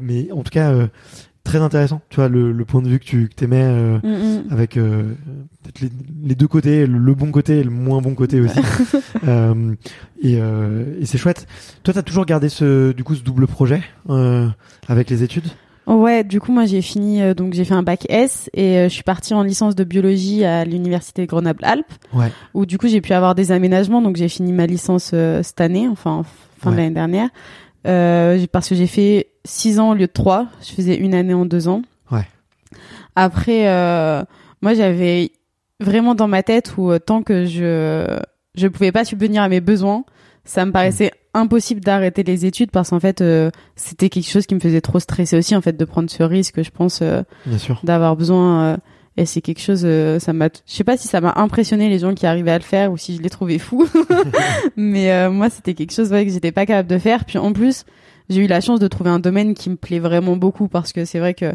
[0.00, 0.72] mais en tout cas,
[1.44, 2.00] très intéressant.
[2.10, 4.52] Tu vois le, le, point de vue que tu que aimais euh, mm, mm.
[4.52, 5.14] avec euh,
[5.80, 5.88] les,
[6.24, 8.60] les, deux côtés, le, bon côté et le moins bon côté aussi.
[9.28, 9.74] euh,
[10.22, 11.46] et, et c'est chouette.
[11.82, 13.82] Toi, t'as toujours gardé ce du coup ce double projet
[14.88, 15.46] avec les études?
[15.86, 19.02] Ouais, du coup moi j'ai fini donc j'ai fait un bac S et je suis
[19.02, 21.92] partie en licence de biologie à l'université Grenoble-Alpes.
[22.12, 22.30] Ouais.
[22.54, 25.06] Où du coup j'ai pu avoir des aménagements donc j'ai fini ma licence
[25.42, 26.22] cette année, enfin
[26.60, 27.28] fin de l'année dernière.
[27.86, 30.48] Euh, parce que j'ai fait 6 ans au lieu de 3.
[30.62, 31.82] Je faisais une année en deux ans.
[32.10, 32.26] Ouais.
[33.16, 34.22] Après, euh,
[34.62, 35.32] moi, j'avais
[35.80, 38.18] vraiment dans ma tête où euh, tant que je
[38.56, 40.04] je pouvais pas subvenir à mes besoins,
[40.44, 44.54] ça me paraissait impossible d'arrêter les études parce qu'en fait, euh, c'était quelque chose qui
[44.54, 47.22] me faisait trop stresser aussi, en fait, de prendre ce risque, je pense, euh,
[47.84, 48.78] d'avoir besoin.
[49.20, 49.86] Et c'est quelque chose,
[50.18, 52.64] ça m'a, je sais pas si ça m'a impressionné les gens qui arrivaient à le
[52.64, 53.86] faire ou si je les trouvais fous,
[54.76, 57.24] mais moi, c'était quelque chose ouais, que j'étais pas capable de faire.
[57.26, 57.84] Puis en plus,
[58.30, 61.04] j'ai eu la chance de trouver un domaine qui me plaît vraiment beaucoup parce que
[61.04, 61.54] c'est vrai que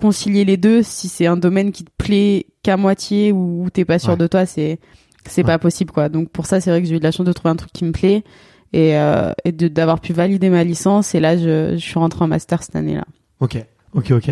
[0.00, 3.98] concilier les deux, si c'est un domaine qui te plaît qu'à moitié ou, t'es pas
[3.98, 4.80] sûr de toi, c'est
[5.24, 6.08] c'est pas possible quoi.
[6.08, 7.72] Donc pour ça, c'est vrai que j'ai eu de la chance de trouver un truc
[7.72, 8.24] qui me plaît
[8.72, 11.14] et, euh, et d'avoir pu valider ma licence.
[11.14, 13.04] Et là, je, je suis rentré en master cette année-là.
[13.38, 13.64] Ok,
[13.94, 14.30] ok, ok.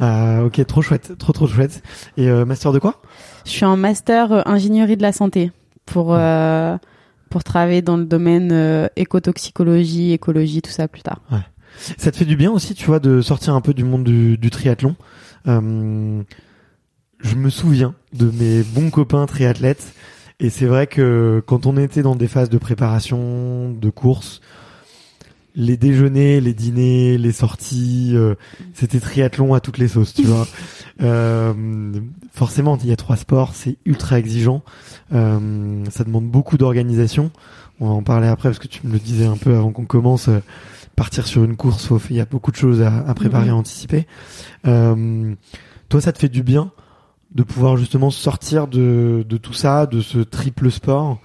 [0.00, 1.82] Euh, ok, trop chouette, trop trop chouette.
[2.16, 3.00] Et euh, master de quoi?
[3.44, 5.52] Je suis en master euh, ingénierie de la santé
[5.86, 6.76] pour euh,
[7.30, 11.20] pour travailler dans le domaine euh, écotoxicologie, écologie, tout ça plus tard.
[11.30, 11.38] Ouais.
[11.98, 14.38] Ça te fait du bien aussi, tu vois, de sortir un peu du monde du,
[14.38, 14.94] du triathlon?
[15.46, 16.22] Euh,
[17.18, 19.92] je me souviens de mes bons copains triathlètes,
[20.40, 24.40] et c'est vrai que quand on était dans des phases de préparation, de course,
[25.56, 28.34] les déjeuners, les dîners, les sorties, euh,
[28.74, 30.46] c'était triathlon à toutes les sauces, tu vois.
[31.02, 31.52] Euh,
[32.32, 34.62] forcément, il y a trois sports, c'est ultra exigeant.
[35.12, 37.32] Euh, ça demande beaucoup d'organisation.
[37.80, 39.86] On va en parler après parce que tu me le disais un peu avant qu'on
[39.86, 40.28] commence.
[40.28, 40.38] Euh,
[40.94, 44.06] partir sur une course, il y a beaucoup de choses à, à préparer, à anticiper.
[44.66, 45.34] Euh,
[45.88, 46.70] toi, ça te fait du bien
[47.34, 51.18] de pouvoir justement sortir de, de tout ça, de ce triple sport?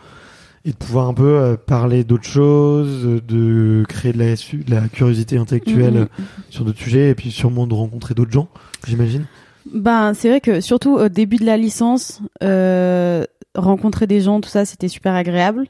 [0.66, 4.88] Et de pouvoir un peu euh, parler d'autres choses, de créer de la, de la
[4.88, 6.26] curiosité intellectuelle mhm.
[6.50, 8.50] sur d'autres sujets et puis sûrement de rencontrer d'autres gens,
[8.88, 9.26] j'imagine.
[9.74, 14.50] Ben c'est vrai que surtout au début de la licence, euh, rencontrer des gens, tout
[14.50, 15.68] ça, c'était super agréable.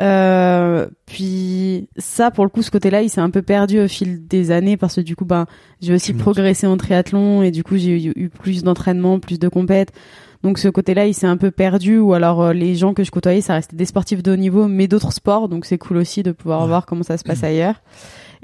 [0.00, 4.26] Euh, puis ça, pour le coup, ce côté-là, il s'est un peu perdu au fil
[4.26, 5.46] des années parce que du coup, ben,
[5.80, 9.92] j'ai aussi progressé en triathlon et du coup, j'ai eu, plus d'entraînement, plus de compètes.
[10.42, 13.10] Donc ce côté-là, il s'est un peu perdu ou alors euh, les gens que je
[13.10, 15.48] côtoyais, ça restait des sportifs de haut niveau, mais d'autres sports.
[15.48, 17.80] Donc c'est cool aussi de pouvoir voir comment ça se passe ailleurs.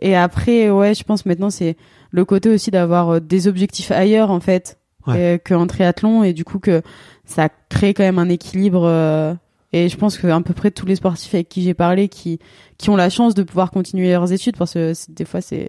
[0.01, 1.77] Et après, ouais, je pense maintenant c'est
[2.11, 5.41] le côté aussi d'avoir euh, des objectifs ailleurs en fait ouais.
[5.45, 6.83] qu'en triathlon et du coup que
[7.25, 8.85] ça crée quand même un équilibre.
[8.85, 9.35] Euh,
[9.73, 12.39] et je pense que à peu près tous les sportifs avec qui j'ai parlé qui
[12.79, 15.69] qui ont la chance de pouvoir continuer leurs études parce que des fois c'est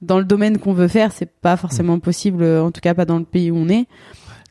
[0.00, 3.18] dans le domaine qu'on veut faire, c'est pas forcément possible, en tout cas pas dans
[3.18, 3.86] le pays où on est.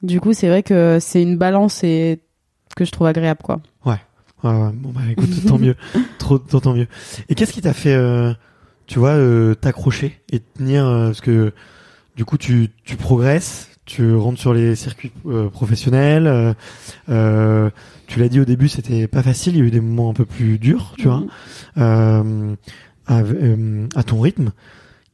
[0.05, 2.19] Du coup, c'est vrai que c'est une balance et
[2.75, 3.59] que je trouve agréable, quoi.
[3.85, 3.99] Ouais.
[4.43, 4.71] ouais, ouais.
[4.73, 5.75] Bon bah écoute, tant mieux,
[6.19, 6.87] trop, tant mieux.
[7.29, 8.33] Et qu'est-ce qui t'a fait, euh,
[8.85, 11.53] tu vois, euh, t'accrocher et tenir euh, parce que
[12.15, 16.55] du coup tu tu progresses, tu rentres sur les circuits euh, professionnels.
[17.09, 17.69] Euh,
[18.07, 19.55] tu l'as dit au début, c'était pas facile.
[19.55, 21.23] Il y a eu des moments un peu plus durs, tu vois,
[21.75, 22.21] à,
[23.07, 24.51] à, ton rythme.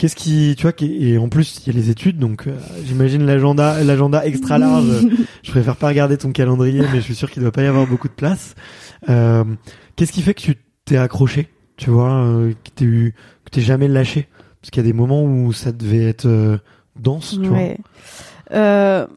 [0.02, 3.24] Qu'est-ce qui, tu vois, et en plus il y a les études, donc euh, j'imagine
[3.24, 4.88] l'agenda, l'agenda extra large.
[5.44, 7.86] je préfère pas regarder ton calendrier, mais je suis sûr qu'il doit pas y avoir
[7.86, 8.56] beaucoup de place.
[9.10, 9.44] Euh,
[9.96, 13.88] Qu'est-ce qui fait que tu t'es accroché, tu vois, euh, que t'es que t'es jamais
[13.88, 14.28] lâché,
[14.60, 16.60] parce qu'il y a des moments où ça devait être
[17.00, 17.78] dense, tu ouais.
[18.50, 19.08] vois.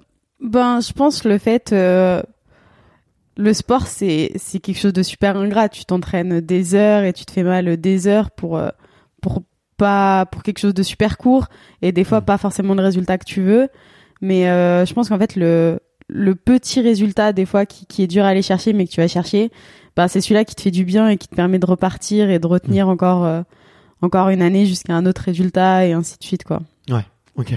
[0.43, 5.87] ben, je pense le fait le sport c'est c'est quelque chose de super ingrat tu
[5.87, 8.61] t'entraînes des heures et tu te fais mal des heures pour
[9.77, 11.47] pas pour quelque chose de super court
[11.83, 12.25] et des fois mm.
[12.25, 13.69] pas forcément le résultat que tu veux.
[14.21, 18.07] Mais euh, je pense qu'en fait le le petit résultat des fois qui, qui est
[18.07, 19.51] dur à aller chercher mais que tu vas chercher,
[19.97, 22.39] bah c'est celui-là qui te fait du bien et qui te permet de repartir et
[22.39, 22.91] de retenir mm.
[22.91, 23.43] encore euh,
[24.03, 26.61] encore une année jusqu'à un autre résultat et ainsi de suite quoi.
[26.91, 27.05] Ouais,
[27.37, 27.55] ok.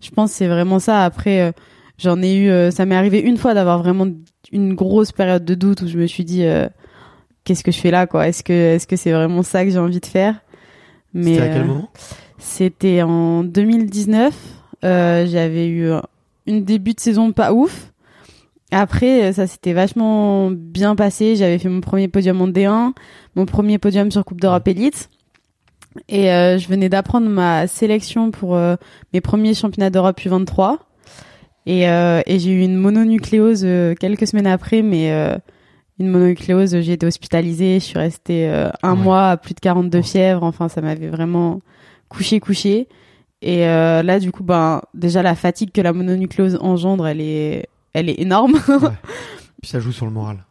[0.00, 1.04] Je pense c'est vraiment ça.
[1.04, 1.52] Après euh,
[1.98, 4.06] j'en ai eu, ça m'est arrivé une fois d'avoir vraiment
[4.52, 6.44] une grosse période de doute où je me suis dit
[7.44, 8.28] qu'est-ce que je fais là quoi?
[8.28, 10.40] Est-ce que est-ce que c'est vraiment ça que j'ai envie de faire?
[11.14, 11.90] C'était à quel euh, moment?
[12.38, 14.34] C'était en 2019.
[14.84, 15.90] Euh, j'avais eu
[16.46, 17.92] une début de saison pas ouf.
[18.70, 21.36] Après, ça s'était vachement bien passé.
[21.36, 22.92] J'avais fait mon premier podium en D1,
[23.34, 25.08] mon premier podium sur Coupe d'Europe Elite.
[26.08, 28.56] Et euh, je venais d'apprendre ma sélection pour
[29.12, 30.78] mes premiers championnats d'Europe U23.
[31.66, 33.66] Et, et j'ai eu une mononucléose
[33.98, 35.38] quelques semaines après, mais
[35.98, 40.02] une mononucléose, j'ai été hospitalisée, je suis restée euh, un mois à plus de 42
[40.02, 41.60] fièvres, enfin ça m'avait vraiment
[42.08, 42.88] couché couché.
[43.42, 47.68] Et euh, là du coup ben déjà la fatigue que la mononucléose engendre, elle est
[47.92, 48.54] elle est énorme.
[48.68, 48.90] ouais.
[49.60, 50.44] Puis ça joue sur le moral.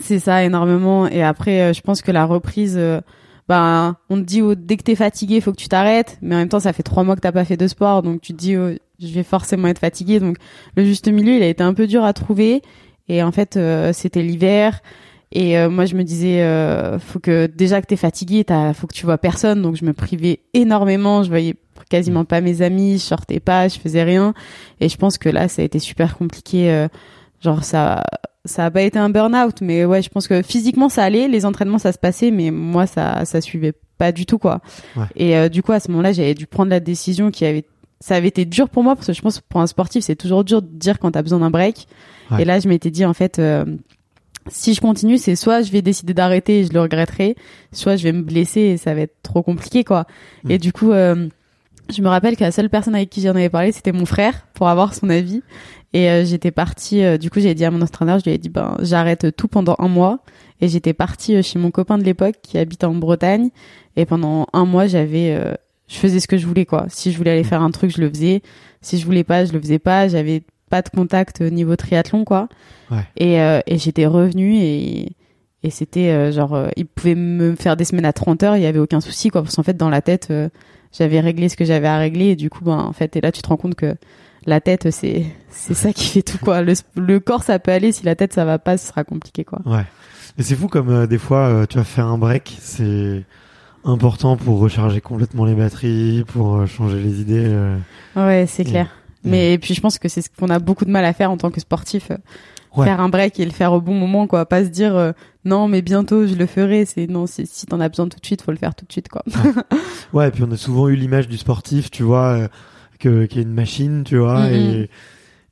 [0.00, 2.78] C'est ça énormément et après euh, je pense que la reprise
[3.48, 6.38] ben on te dit oh, dès que t'es fatigué, faut que tu t'arrêtes, mais en
[6.38, 8.38] même temps ça fait trois mois que t'as pas fait de sport, donc tu te
[8.38, 10.20] dis oh, je vais forcément être fatigué.
[10.20, 10.36] Donc
[10.76, 12.62] le juste milieu, il a été un peu dur à trouver.
[13.10, 14.82] Et en fait, euh, c'était l'hiver.
[15.32, 18.86] Et euh, moi, je me disais, euh, faut que déjà que t'es fatigué, t'as, faut
[18.86, 19.62] que tu vois personne.
[19.62, 21.24] Donc, je me privais énormément.
[21.24, 21.56] Je voyais
[21.88, 24.32] quasiment pas mes amis, je sortais pas, je faisais rien.
[24.78, 26.86] Et je pense que là, ça a été super compliqué.
[27.42, 28.04] genre, ça,
[28.44, 31.26] ça a pas été un burn-out, mais ouais, je pense que physiquement, ça allait.
[31.26, 34.60] Les entraînements, ça se passait, mais moi, ça, ça suivait pas du tout, quoi.
[35.16, 37.64] Et du coup, à ce moment-là, j'avais dû prendre la décision qui avait,
[38.00, 40.16] ça avait été dur pour moi parce que je pense que pour un sportif, c'est
[40.16, 41.86] toujours dur de dire quand t'as besoin d'un break.
[42.38, 43.64] Et là, je m'étais dit, en fait, euh,
[44.46, 47.34] si je continue, c'est soit je vais décider d'arrêter et je le regretterai,
[47.72, 50.06] soit je vais me blesser et ça va être trop compliqué, quoi.
[50.44, 50.50] Mm.
[50.52, 51.28] Et du coup, euh,
[51.92, 54.46] je me rappelle que la seule personne avec qui j'en avais parlé, c'était mon frère,
[54.54, 55.42] pour avoir son avis.
[55.92, 58.48] Et euh, j'étais partie, du coup, j'ai dit à mon entraîneur, je lui ai dit,
[58.48, 60.20] ben, j'arrête tout pendant un mois.
[60.60, 63.50] Et j'étais partie chez mon copain de l'époque qui habite en Bretagne.
[63.96, 65.36] Et pendant un mois, j'avais,
[65.90, 66.86] je faisais ce que je voulais, quoi.
[66.88, 68.42] Si je voulais aller faire un truc, je le faisais.
[68.80, 70.08] Si je voulais pas, je le faisais pas.
[70.08, 72.48] J'avais pas de contact niveau triathlon quoi.
[72.90, 73.04] Ouais.
[73.16, 75.12] Et, euh, et j'étais revenue et
[75.62, 78.62] et c'était euh, genre euh, il pouvait me faire des semaines à 30 heures, il
[78.62, 80.32] y avait aucun souci quoi parce qu'en fait dans la tête
[80.92, 83.30] j'avais réglé ce que j'avais à régler et du coup ben en fait et là
[83.30, 83.94] tu te rends compte que
[84.46, 86.62] la tête c'est c'est ça qui fait tout quoi.
[86.62, 89.44] Le, le corps ça peut aller si la tête ça va pas, ce sera compliqué
[89.44, 89.60] quoi.
[89.66, 89.84] Ouais.
[90.38, 93.24] Et c'est fou comme des fois tu vas faire un break, c'est
[93.84, 97.76] important pour recharger complètement les batteries, pour changer les idées.
[98.16, 98.88] Ouais, c'est clair.
[99.24, 101.36] Mais puis je pense que c'est ce qu'on a beaucoup de mal à faire en
[101.36, 102.10] tant que sportif.
[102.10, 102.16] Euh,
[102.84, 104.46] faire un break et le faire au bon moment, quoi.
[104.46, 105.12] Pas se dire euh,
[105.44, 106.84] non, mais bientôt je le ferai.
[106.84, 109.08] C'est non, si t'en as besoin tout de suite, faut le faire tout de suite,
[109.08, 109.24] quoi.
[110.12, 112.48] ouais, et puis on a souvent eu l'image du sportif, tu vois, euh,
[112.98, 114.88] que qui est une machine, tu vois, et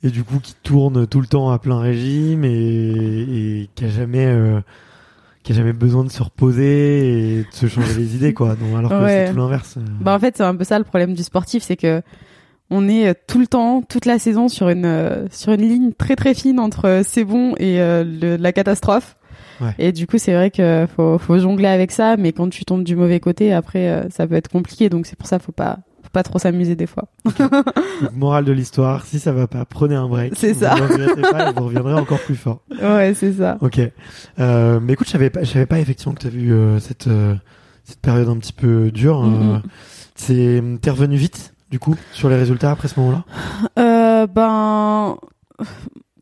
[0.04, 3.88] et du coup qui tourne tout le temps à plein régime et, et qui a
[3.88, 4.32] jamais
[5.48, 8.54] qui a jamais besoin de se reposer et de se changer les idées, quoi.
[8.54, 9.78] Donc alors que c'est tout l'inverse.
[9.98, 12.02] Bah en fait, c'est un peu ça le problème du sportif, c'est que
[12.68, 15.92] on est euh, tout le temps, toute la saison sur une euh, sur une ligne
[15.94, 19.16] très très fine entre euh, c'est bon et la catastrophe.
[19.62, 19.74] Ouais.
[19.78, 22.84] Et du coup, c'est vrai que faut, faut jongler avec ça, mais quand tu tombes
[22.84, 24.90] du mauvais côté, après, ça peut être compliqué.
[24.90, 25.78] Donc c'est pour ça, faut pas
[26.08, 27.04] faut pas trop s'amuser des fois.
[28.12, 30.32] morale de l'histoire, si ça va pas, prenez un break.
[30.36, 30.74] C'est ça.
[30.74, 32.62] Vous pas, vous reviendrez encore plus fort.
[32.82, 33.58] Ouais, c'est ça.
[33.60, 33.80] Ok.
[34.38, 37.08] Euh, mais écoute, je savais pas, je savais pas effectivement que tu as vu cette
[37.84, 39.26] cette période un petit peu dure.
[39.26, 39.62] Mm-hmm.
[40.14, 43.24] C'est t'es revenu vite du coup, sur les résultats après ce moment-là?
[43.78, 45.16] Euh, Ben,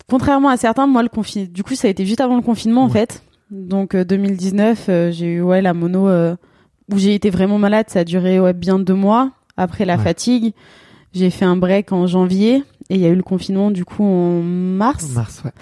[0.09, 2.85] contrairement à certains, moi, le confinement, du coup, ça a été juste avant le confinement,
[2.85, 3.22] en fait.
[3.51, 6.09] Donc, 2019, euh, euh, j'ai eu, ouais, la mono,
[6.92, 7.87] où j'ai été vraiment malade.
[7.88, 9.31] Ça a duré, ouais, bien deux mois.
[9.56, 10.52] Après la fatigue,
[11.12, 12.62] j'ai fait un break en janvier.
[12.88, 15.08] Et il y a eu le confinement, du coup, en mars.
[15.10, 15.52] Mars, ouais.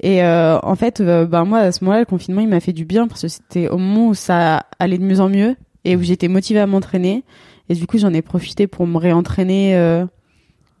[0.00, 3.08] Et en fait, ben moi à ce moment-là, le confinement, il m'a fait du bien
[3.08, 6.28] parce que c'était au moment où ça allait de mieux en mieux et où j'étais
[6.28, 7.24] motivée à m'entraîner.
[7.68, 10.04] Et du coup, j'en ai profité pour me réentraîner euh,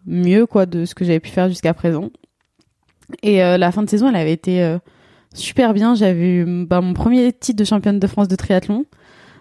[0.06, 2.10] mieux quoi de ce que j'avais pu faire jusqu'à présent.
[3.22, 4.78] Et euh, la fin de saison, elle avait été euh,
[5.34, 5.94] super bien.
[5.94, 8.84] J'avais eu bah, mon premier titre de championne de France de triathlon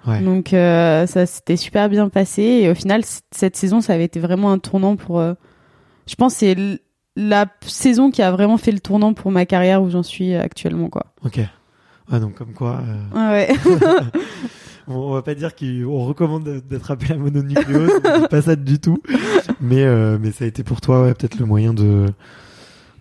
[0.05, 0.19] Ouais.
[0.21, 4.19] Donc euh, ça s'était super bien passé et au final cette saison ça avait été
[4.19, 5.33] vraiment un tournant pour euh,
[6.07, 6.55] je pense c'est
[7.15, 10.89] la saison qui a vraiment fait le tournant pour ma carrière où j'en suis actuellement
[10.89, 11.05] quoi.
[11.23, 11.39] Ok.
[12.11, 13.49] Ouais, donc comme quoi, euh, Ah ouais.
[14.87, 18.55] on, on va pas dire qu'on recommande de- d'attraper la mononucléose, on dit pas ça
[18.57, 18.97] du tout.
[19.61, 22.07] Mais euh, mais ça a été pour toi ouais, peut-être le moyen de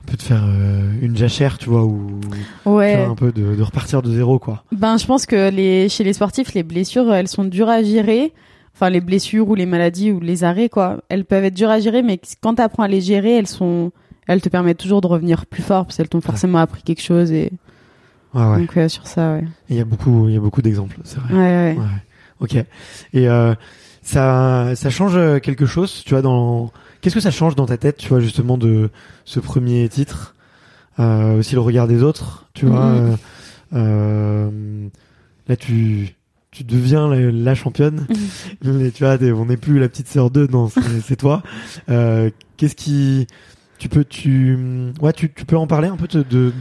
[0.03, 2.21] un peu de faire euh, une jachère, tu vois, ou
[2.67, 3.05] ouais.
[3.05, 4.65] un peu de, de repartir de zéro, quoi.
[4.73, 8.33] Ben je pense que les chez les sportifs les blessures elles sont dures à gérer.
[8.75, 10.99] Enfin les blessures ou les maladies ou les arrêts quoi.
[11.09, 13.93] Elles peuvent être dures à gérer mais quand tu apprends à les gérer, elles sont
[14.27, 17.31] elles te permettent toujours de revenir plus fort parce qu'elles t'ont forcément appris quelque chose
[17.33, 17.53] et
[18.35, 18.59] Ouais, ouais.
[18.61, 19.45] donc euh, sur ça ouais.
[19.69, 21.35] Il y a beaucoup, il y a beaucoup d'exemples, c'est vrai.
[21.35, 21.79] Ouais ouais.
[21.79, 21.85] Ouais.
[22.41, 22.55] Ok.
[23.13, 23.55] Et euh,
[24.01, 26.73] ça, ça change quelque chose, tu vois, dans.
[27.03, 28.89] Qu'est-ce que ça change dans ta tête, tu vois, justement, de
[29.25, 30.35] ce premier titre,
[30.99, 32.87] euh, aussi le regard des autres, tu vois.
[32.87, 33.11] Mhm.
[33.11, 33.17] euh,
[33.75, 34.89] euh,
[35.49, 36.15] là, tu,
[36.53, 38.07] tu deviens la, la championne.
[38.65, 40.71] Mais tu vois, on n'est plus la petite sœur 2, non,
[41.05, 41.43] c'est toi.
[41.91, 43.27] Euh, Qu'est-ce qui,
[43.79, 44.57] tu peux, tu,
[45.01, 46.53] ouais, tu, tu peux en parler un peu de, de,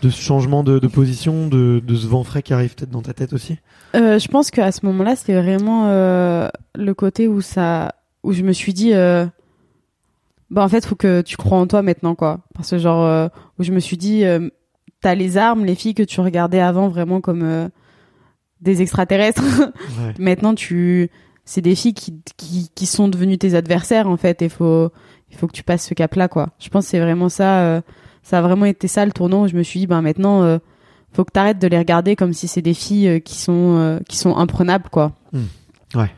[0.00, 3.02] de ce changement de, de position, de, de ce vent frais qui arrive peut-être dans
[3.02, 3.58] ta tête aussi?
[3.94, 8.42] Euh, je pense qu'à ce moment-là, c'était vraiment euh, le côté où ça, où je
[8.42, 8.92] me suis dit,
[10.54, 12.40] bah en fait, faut que tu crois en toi maintenant, quoi.
[12.54, 14.48] Parce que genre, euh, où je me suis dit, euh,
[15.00, 17.68] t'as les armes, les filles que tu regardais avant vraiment comme euh,
[18.60, 19.42] des extraterrestres.
[20.00, 20.14] Ouais.
[20.18, 21.10] maintenant, tu,
[21.44, 24.40] c'est des filles qui, qui, qui sont devenues tes adversaires en fait.
[24.42, 24.90] Il faut,
[25.30, 26.50] il faut que tu passes ce cap-là, quoi.
[26.58, 27.60] Je pense que c'est vraiment ça.
[27.60, 27.80] euh,
[28.22, 30.42] ça a vraiment été ça le tournant où je me suis dit, ben maintenant.
[30.42, 30.58] euh,
[31.12, 33.98] faut que t'arrêtes de les regarder comme si c'est des filles euh, qui sont euh,
[34.08, 35.12] qui sont imprenables quoi.
[35.94, 36.10] Ouais.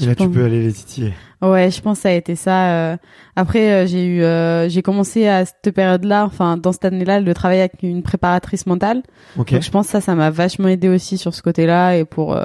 [0.00, 1.12] Et là, tu peux aller les titiller.
[1.42, 2.72] Ouais, je pense que ça a été ça.
[2.72, 2.96] euh.
[3.36, 7.34] Après, euh, j'ai eu, euh, j'ai commencé à cette période-là, enfin dans cette année-là, le
[7.34, 9.02] travail avec une préparatrice mentale.
[9.38, 9.52] Ok.
[9.52, 12.34] Donc je pense que ça, ça m'a vachement aidé aussi sur ce côté-là et pour
[12.36, 12.44] euh,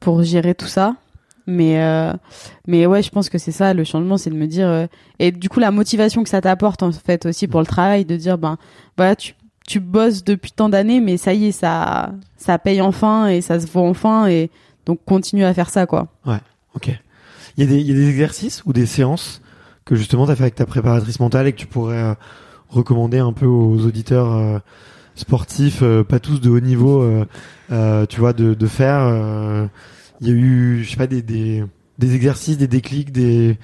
[0.00, 0.94] pour gérer tout ça.
[1.46, 2.12] Mais euh,
[2.66, 4.86] mais ouais, je pense que c'est ça le changement, c'est de me dire euh,
[5.18, 8.16] et du coup la motivation que ça t'apporte en fait aussi pour le travail, de
[8.16, 8.56] dire ben
[8.96, 9.34] voilà tu
[9.66, 13.58] tu bosses depuis tant d'années, mais ça y est, ça ça paye enfin et ça
[13.60, 14.50] se voit enfin et
[14.86, 16.08] donc continue à faire ça quoi.
[16.74, 16.90] Ok.
[17.56, 19.40] Il y, a des, y a des exercices ou des séances
[19.84, 22.14] que justement tu as fait avec ta préparatrice mentale et que tu pourrais euh,
[22.68, 24.58] recommander un peu aux auditeurs euh,
[25.14, 27.04] sportifs, euh, pas tous de haut niveau,
[27.68, 29.68] tu vois, de, de faire.
[30.20, 31.64] Il y a eu, je sais pas, des, des,
[31.98, 33.58] des exercices, des déclics, des,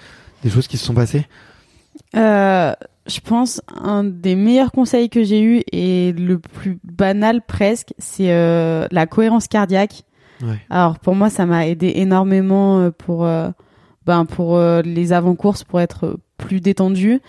[0.44, 1.26] des choses qui se sont passées?
[2.14, 8.28] Je pense un des meilleurs conseils que j'ai eu et le plus banal presque, c'est
[8.28, 10.04] la cohérence cardiaque.
[10.42, 10.58] Ouais.
[10.70, 13.50] Alors pour moi, ça m'a aidé énormément euh, pour euh,
[14.06, 17.20] ben pour euh, les avant-courses pour être plus détendu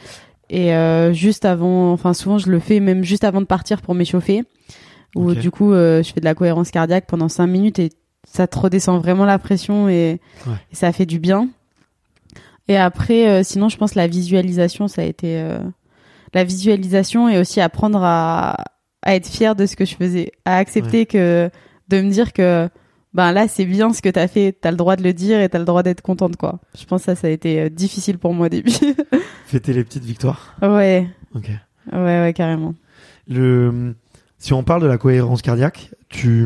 [0.50, 3.96] et euh, juste avant, enfin souvent je le fais même juste avant de partir pour
[3.96, 4.44] m'échauffer.
[5.16, 7.90] Où du coup je fais de la cohérence cardiaque pendant cinq minutes et
[8.26, 10.54] ça te redescend vraiment la pression et, Ouais.
[10.72, 11.50] et ça fait du bien.
[12.70, 15.60] Et après, sinon, je pense la visualisation, ça a été euh,
[16.34, 18.64] la visualisation et aussi apprendre à,
[19.02, 21.50] à être fier de ce que je faisais, à accepter que
[21.90, 22.70] de me dire que
[23.14, 25.50] ben là c'est bien ce que t'as fait, t'as le droit de le dire et
[25.50, 26.60] t'as le droit d'être contente quoi.
[26.78, 28.72] Je pense que ça ça a été euh, difficile pour moi au début.
[29.48, 30.56] Fêter les petites victoires.
[30.62, 31.50] ouais, Ok.
[31.94, 32.74] ouais, ouais carrément.
[33.28, 33.96] Le,
[34.38, 36.46] si on parle de la cohérence cardiaque, tu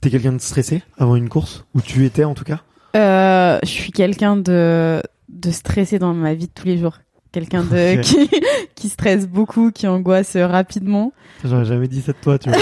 [0.00, 1.64] t'es quelqu'un de stressé avant une course?
[1.74, 2.60] Ou tu étais en tout cas?
[2.96, 6.98] Euh, je suis quelqu'un de de stressé dans ma vie de tous les jours.
[7.34, 8.30] Quelqu'un de qui
[8.76, 11.12] qui stresse beaucoup, qui angoisse rapidement.
[11.44, 12.58] J'aurais jamais dit ça de toi, tu vois.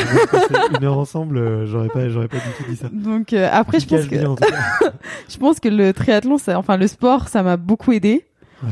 [0.78, 2.88] Une heure ensemble, euh, j'aurais pas, j'aurais pas du tout dit ça.
[2.90, 4.16] Donc euh, après je pense que
[5.28, 8.24] je pense que le triathlon, ça, enfin le sport, ça m'a beaucoup aidé.
[8.62, 8.70] Ouais.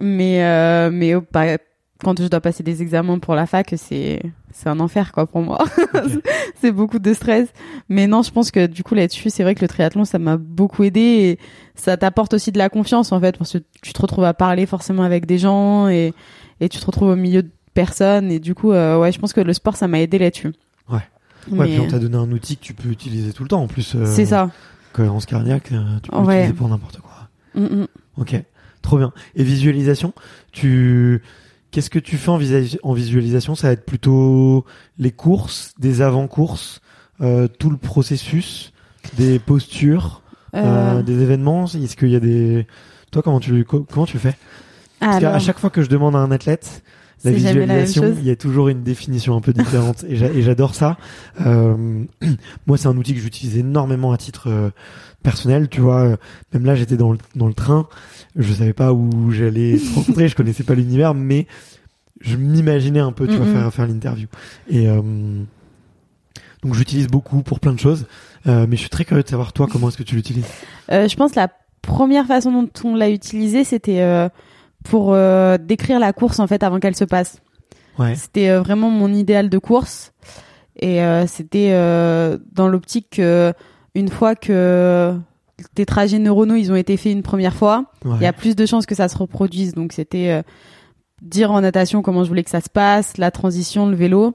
[0.00, 1.58] Mais euh, mais oh, bah,
[2.04, 4.20] quand je dois passer des examens pour la fac, c'est
[4.52, 5.64] c'est un enfer quoi pour moi.
[6.60, 7.48] C'est beaucoup de stress.
[7.88, 10.36] Mais non, je pense que du coup là-dessus, c'est vrai que le triathlon, ça m'a
[10.38, 11.38] beaucoup aidé et
[11.74, 14.64] ça t'apporte aussi de la confiance en fait parce que tu te retrouves à parler
[14.66, 16.12] forcément avec des gens et
[16.60, 19.32] et tu te retrouves au milieu de personnes et du coup euh, ouais, je pense
[19.34, 20.52] que le sport ça m'a aidé là-dessus.
[20.90, 21.00] Ouais.
[21.50, 23.62] Mais, Ouais, puis on t'a donné un outil que tu peux utiliser tout le temps
[23.62, 23.94] en plus.
[23.94, 24.50] euh, c'est ça.
[24.92, 26.34] Cohérence cardiaque, euh, tu peux Ouais.
[26.36, 27.28] l'utiliser pour n'importe quoi.
[27.54, 27.86] Mm, mm.
[28.16, 28.42] Ok,
[28.82, 29.12] trop bien.
[29.34, 30.12] Et visualisation,
[30.52, 31.22] tu
[31.76, 32.38] qu'est-ce que tu fais en,
[32.94, 33.54] visualisation?
[33.54, 34.64] Ça va être plutôt
[34.98, 36.80] les courses, des avant-courses,
[37.20, 38.72] euh, tout le processus,
[39.18, 40.22] des postures,
[40.54, 40.62] euh,
[41.00, 41.66] Euh, des événements?
[41.66, 42.66] Est-ce qu'il y a des
[43.10, 44.34] toi comment tu co- comment tu fais?
[45.00, 46.82] Parce qu'à chaque fois que je demande à un athlète
[47.24, 50.74] la visualisation, il y a toujours une définition un peu différente et j'a- et j'adore
[50.74, 50.96] ça.
[51.44, 52.04] Euh,
[52.66, 54.70] moi, c'est un outil que j'utilise énormément à titre euh,
[55.22, 55.68] personnel.
[55.68, 56.16] Tu vois,
[56.52, 57.88] même là, j'étais dans le, dans le train,
[58.36, 61.46] je savais pas où j'allais rencontrer, je connaissais pas l'univers, mais
[62.20, 63.52] je m'imaginais un peu, tu vois, Mhm.
[63.52, 64.26] faire faire l'interview.
[64.70, 65.00] Et euh,
[66.62, 68.06] donc j'utilise beaucoup pour plein de choses.
[68.46, 70.46] Euh, mais je suis très curieux de savoir toi comment est-ce que tu l'utilises?
[70.92, 71.48] Euh, je pense la
[71.82, 74.28] première façon dont on l'a utilisé, c'était euh,
[74.88, 77.40] pour euh, décrire la course en fait avant qu'elle se passe.
[77.98, 78.14] Ouais.
[78.14, 80.12] C'était euh, vraiment mon idéal de course
[80.78, 81.70] et euh, c'était
[82.52, 83.52] dans l'optique que
[83.94, 85.14] une fois que
[85.74, 88.16] tes trajets neuronaux ils ont été faits une première fois, ouais.
[88.16, 89.74] il y a plus de chances que ça se reproduise.
[89.74, 90.42] Donc c'était
[91.22, 94.34] dire en natation comment je voulais que ça se passe, la transition, le vélo.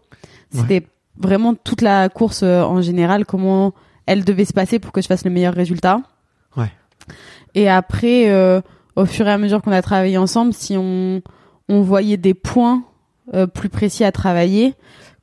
[0.51, 0.85] C'était
[1.17, 3.73] vraiment toute la course en général, comment
[4.07, 6.01] elle devait se passer pour que je fasse le meilleur résultat.
[6.57, 6.71] Ouais.
[7.53, 8.27] Et après,
[9.01, 11.21] au fur et à mesure qu'on a travaillé ensemble, si on,
[11.69, 12.83] on voyait des points
[13.33, 14.73] euh, plus précis à travailler,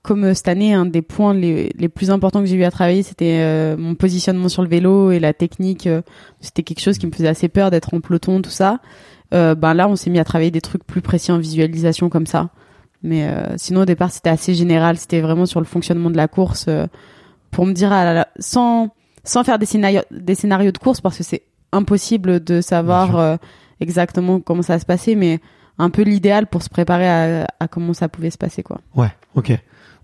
[0.03, 2.71] comme euh, cette année, un des points les, les plus importants que j'ai eu à
[2.71, 5.89] travailler, c'était euh, mon positionnement sur le vélo et la technique.
[6.41, 8.81] c'était quelque chose qui me faisait assez peur d'être en peloton, tout ça.
[9.31, 12.49] Ben là, on s'est mis à travailler des trucs plus précis en visualisation comme ça.
[13.03, 14.97] Mais sinon, au départ, c'était assez général.
[14.97, 16.65] C'était vraiment sur le fonctionnement de la course
[17.51, 18.89] pour me dire, à la- sans
[19.25, 23.39] sans faire des scénarios, des scénarios de course parce que c'est impossible de savoir
[23.81, 25.41] exactement comment ça va se passer, mais
[25.79, 28.81] un peu l'idéal pour se préparer à, à comment ça pouvait se passer, quoi.
[28.97, 29.11] Ouais.
[29.35, 29.53] Ok.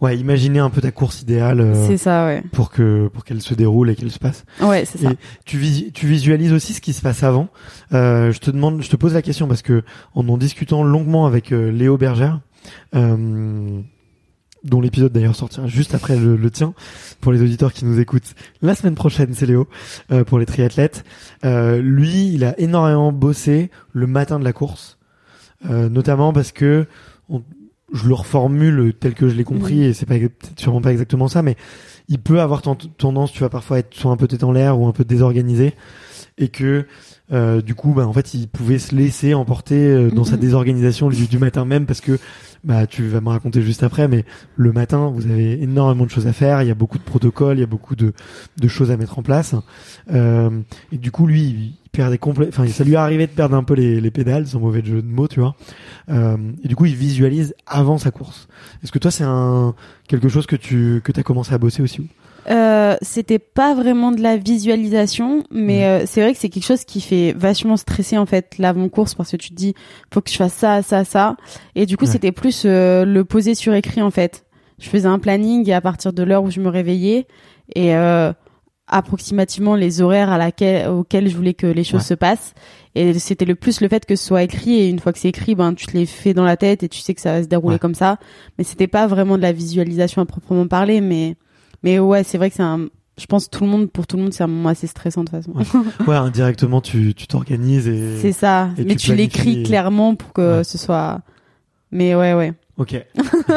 [0.01, 0.17] Ouais.
[0.19, 2.43] Imaginez un peu ta course idéale euh, C'est ça, ouais.
[2.53, 4.45] pour que pour qu'elle se déroule et qu'elle se passe.
[4.61, 5.11] Ouais, c'est ça.
[5.13, 7.49] Et tu, vis- tu visualises aussi ce qui se passe avant.
[7.93, 9.83] Euh, je te demande, je te pose la question parce que
[10.15, 12.41] en en discutant longuement avec euh, Léo Bergère,
[12.95, 13.81] euh,
[14.65, 16.75] dont l'épisode d'ailleurs sortira juste après le, le tien
[17.21, 19.69] pour les auditeurs qui nous écoutent la semaine prochaine, c'est Léo
[20.11, 21.05] euh, pour les triathlètes.
[21.45, 24.99] Euh, lui, il a énormément bossé le matin de la course,
[25.69, 26.87] euh, notamment parce que
[27.29, 27.43] on-
[27.93, 29.83] je le reformule tel que je l'ai compris Mhm.
[29.83, 30.15] et c'est pas
[30.57, 31.57] sûrement pas exactement ça, mais
[32.09, 34.81] il peut avoir ten- tendance, tu vas parfois être soit un peu tête en l'air
[34.81, 35.75] ou un peu désorganisé,
[36.37, 36.87] et que
[37.33, 40.41] euh, du coup, bah, en fait, il pouvait se laisser emporter euh, dans sa Mhm.
[40.41, 42.19] désorganisation du, du matin même, parce que
[42.65, 44.25] bah, tu vas me raconter juste après, mais
[44.57, 47.57] le matin, vous avez énormément de choses à faire, il y a beaucoup de protocoles,
[47.59, 48.13] il y a beaucoup de,
[48.59, 49.55] de choses à mettre en place,
[50.13, 50.51] euh,
[50.93, 53.65] et du coup, lui, il perdait complètement, enfin, ça lui est arrivé de perdre un
[53.65, 55.55] peu les, les pédales, sans mauvais jeu de mots, tu vois,
[56.11, 58.49] euh, et du coup, il visualise avant sa course.
[58.83, 59.75] Est-ce que toi, c'est un
[60.09, 62.09] quelque chose que tu que as commencé à bosser aussi
[62.51, 65.83] Euh, c'était pas vraiment de la visualisation, mais Mhm.
[65.85, 69.31] euh, c'est vrai que c'est quelque chose qui fait vachement stresser en fait l'avant-course parce
[69.31, 69.75] que tu te dis
[70.13, 71.37] faut que je fasse ça, ça, ça,
[71.75, 72.11] et du coup Ouais.
[72.11, 74.45] c'était plus euh, le poser sur écrit en fait.
[74.79, 77.27] Je faisais un planning et à partir de l'heure où je me réveillais
[77.75, 78.33] et euh,
[78.87, 82.07] approximativement les horaires à laquelle, auxquels je voulais que les choses Ouais.
[82.09, 82.53] se passent.
[82.95, 85.29] Et c'était le plus le fait que ce soit écrit et une fois que c'est
[85.29, 87.43] écrit, ben tu te les fais dans la tête et tu sais que ça va
[87.43, 87.79] se dérouler Ouais.
[87.79, 88.19] comme ça.
[88.59, 91.37] Mais c'était pas vraiment de la visualisation à proprement parler, mais
[91.85, 92.89] mais ouais, c'est vrai que c'est un.
[93.17, 95.31] Je pense tout le monde, pour tout le monde, c'est un moment assez stressant de
[95.31, 95.53] toute façon.
[95.57, 96.07] Ouais.
[96.09, 98.71] Ouais, indirectement, tu tu t'organises et c'est ça.
[98.77, 100.65] et Mais tu tu l'écris clairement pour que Ouais.
[100.65, 101.21] ce soit.
[101.93, 102.55] Mais ouais, ouais.
[102.77, 103.01] Ok.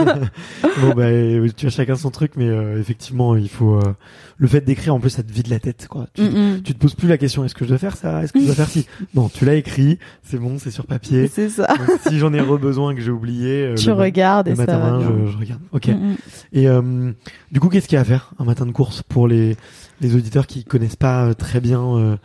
[0.82, 3.96] bon bah euh, tu as chacun son truc, mais euh, effectivement il faut euh,
[4.38, 6.06] le fait d'écrire en plus ça te vide la tête quoi.
[6.14, 8.32] Tu, Mm, tu te poses plus la question est-ce que je dois faire ça, est-ce
[8.34, 8.86] que je dois faire ci?
[9.16, 11.28] Non, tu l'as écrit, c'est bon, c'est sur papier.
[11.28, 11.68] C'est ça.
[11.68, 14.66] Donc, si j'en ai besoin que j'ai oublié, euh, tu le, regardes le et ça
[14.66, 15.08] matin, va bien.
[15.26, 15.62] je, je regarde.
[15.72, 15.88] Ok.
[15.88, 16.16] Mm.
[16.54, 17.12] Et euh,
[17.52, 19.56] du coup qu'est-ce qu'il y a à faire un matin de course pour les
[20.00, 22.18] les auditeurs qui connaissent pas euh, très bien euh,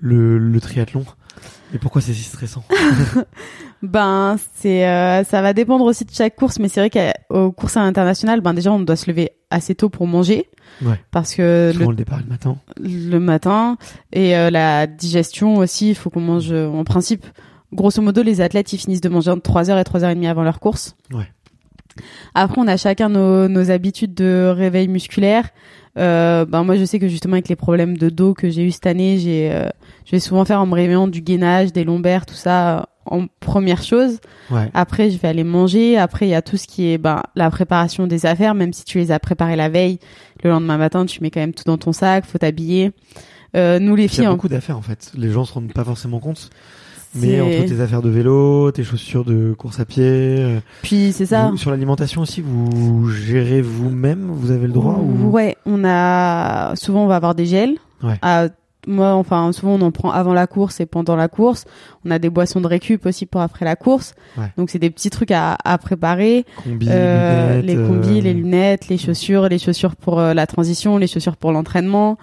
[0.00, 1.04] le, le triathlon?
[1.74, 2.62] Et pourquoi c'est si stressant
[3.82, 7.78] Ben, c'est, euh, ça va dépendre aussi de chaque course, mais c'est vrai qu'aux courses
[7.78, 10.48] internationales, ben déjà on doit se lever assez tôt pour manger,
[10.82, 11.00] Ouais.
[11.10, 12.56] parce que Souvent le, le départ le matin.
[12.78, 13.76] le matin
[14.12, 16.52] et euh, la digestion aussi, il faut qu'on mange.
[16.52, 17.24] euh, En principe,
[17.72, 20.94] grosso modo, les athlètes ils finissent de manger entre 3h et 3h30 avant leur course.
[21.12, 21.26] Ouais.
[22.34, 25.48] Après, on a chacun nos, nos habitudes de réveil musculaire.
[25.98, 28.70] Euh, ben moi, je sais que justement avec les problèmes de dos que j'ai eu
[28.70, 29.68] cette année, j'ai, euh,
[30.06, 33.26] je vais souvent faire en me réveillant du gainage, des lombaires, tout ça euh, en
[33.40, 34.18] première chose.
[34.50, 34.70] Ouais.
[34.72, 35.98] Après, je vais aller manger.
[35.98, 38.84] Après, il y a tout ce qui est ben, la préparation des affaires, même si
[38.84, 39.98] tu les as préparées la veille.
[40.44, 42.92] Le lendemain matin, tu mets quand même tout dans ton sac, faut t'habiller.
[43.56, 45.10] Euh, nous, les Il y filles, a en- beaucoup d'affaires en fait.
[45.16, 46.50] Les gens se rendent pas forcément compte.
[47.14, 51.26] Mais entre tes affaires de vélo, tes chaussures de course à pied, euh, Puis c'est
[51.26, 51.48] ça.
[51.50, 56.74] vous- sur l'alimentation aussi, vous gérez vous-même, vous avez le droit ou Ouais, on a
[56.76, 57.76] souvent on va avoir des gels.
[58.02, 58.14] Ouais.
[58.22, 58.46] Ah,
[58.86, 61.66] moi, enfin, souvent on en prend avant la course et pendant la course.
[62.06, 64.14] On a des boissons de récup aussi pour après la course.
[64.38, 64.46] Ouais.
[64.56, 66.46] Donc c'est des petits trucs à, à préparer.
[66.64, 70.46] combi, Euh, lunettes, les combis, euh, les lunettes, les chaussures, les chaussures pour euh, la
[70.46, 72.16] transition, les chaussures pour l'entraînement.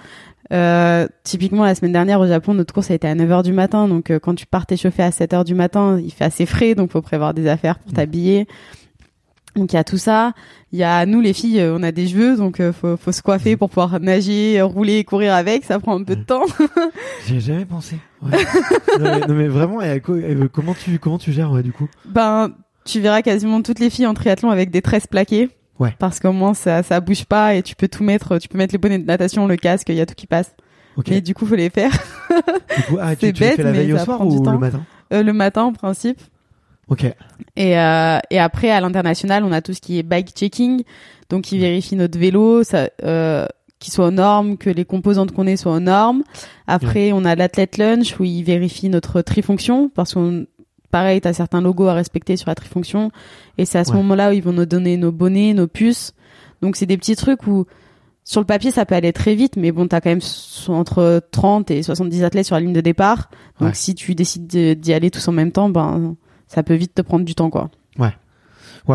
[0.54, 3.88] Euh, typiquement, la semaine dernière au Japon, notre course a été à 9h du matin.
[3.88, 6.74] Donc, euh, quand tu pars t'échauffer à 7h du matin, il fait assez frais.
[6.76, 7.95] Donc, faut prévoir des affaires pour Mm.
[7.95, 8.48] t'habiller.
[9.56, 10.34] Donc, il y a tout ça.
[10.72, 12.38] Il y a nous, les filles, euh, on a des cheveux.
[12.38, 15.64] Donc, euh, faut, faut se coiffer pour pouvoir nager, rouler, courir avec.
[15.66, 16.26] Ça prend un peu de Mm.
[16.26, 16.45] temps.
[17.26, 17.95] J'y ai jamais pensé.
[18.22, 18.32] Ouais.
[19.00, 21.88] non, mais, non, mais vraiment, et euh, comment tu comment tu gères ouais, du coup?
[22.06, 22.52] Ben,
[22.86, 25.50] tu verras quasiment toutes les filles en triathlon avec des tresses plaquées.
[25.80, 25.96] Ouais.
[26.00, 28.74] Parce qu'au moins ça ça bouge pas et tu peux tout mettre, tu peux mettre
[28.74, 30.56] les bonnets de natation, le casque, il y a tout qui passe.
[30.98, 31.10] Ok.
[31.10, 33.64] Mais du coup, faut les faire Du coup, ah, tu, c'est tu les bête, fais
[33.64, 34.82] la mais au soir ou le matin
[35.14, 36.20] Euh, le matin en principe.
[36.90, 37.04] Ok.
[37.56, 40.84] Et, euh, et après, à l'international, on a tout ce qui est bike checking.
[41.30, 43.46] Donc, ils vérifient notre vélo, ça, euh,
[43.78, 46.24] qu'il soit aux normes, que les composantes qu'on ait soient aux normes.
[46.66, 50.46] Après, on a l'athlète lunch où ils vérifient notre trifonction parce qu'on,
[50.92, 53.12] pareil, t'as certains logos à respecter sur la trifonction.
[53.58, 53.98] Et c'est à ce Ouais.
[53.98, 56.14] moment-là où ils vont nous donner nos bonnets, nos puces.
[56.62, 57.66] Donc, c'est des petits trucs où,
[58.24, 60.20] sur le papier, ça peut aller très vite, mais bon, t'as quand même
[60.70, 63.30] entre 30 et 70 athlètes sur la ligne de départ.
[63.60, 63.76] Donc, Ouais.
[63.76, 66.16] si tu décides de- d'y aller tous en même temps, ben,
[66.48, 67.70] ça peut vite te prendre du temps, quoi.
[68.00, 68.14] Ouais,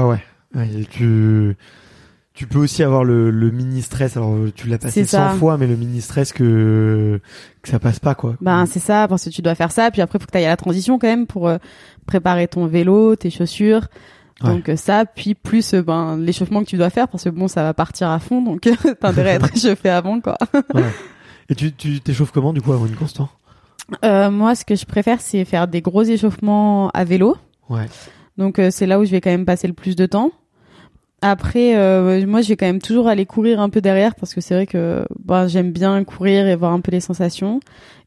[0.02, 0.18] ouais.
[0.54, 1.56] Ouais, et tu,
[2.34, 4.16] tu peux aussi avoir le, le mini stress.
[4.16, 5.28] Alors, tu l'as passé C'est 100 ça.
[5.34, 7.20] fois, mais le mini stress que,
[7.62, 8.36] que ça passe pas, quoi.
[8.40, 10.46] Ben c'est ça, parce que tu dois faire ça, puis après faut que tu ailles
[10.46, 11.58] à la transition quand même pour euh,
[12.06, 13.86] préparer ton vélo, tes chaussures.
[14.42, 17.46] Donc euh, ça, puis plus euh, ben l'échauffement que tu dois faire parce que bon
[17.46, 18.62] ça va partir à fond, donc
[19.00, 20.36] t'as intérêt à être échauffé avant quoi.
[20.74, 20.82] Ouais.
[21.48, 23.28] Et tu, tu t'échauffes comment, du coup, avant une course, toi?
[24.04, 27.36] Euh, moi ce que je préfère c'est faire des gros échauffements à vélo,
[27.68, 27.86] Ouais.
[28.36, 30.32] donc euh, c'est là où je vais quand même passer le plus de temps.
[31.22, 34.40] Après, euh, moi, je vais quand même toujours aller courir un peu derrière parce que
[34.40, 37.60] c'est vrai que ben, j'aime bien courir et voir un peu les sensations.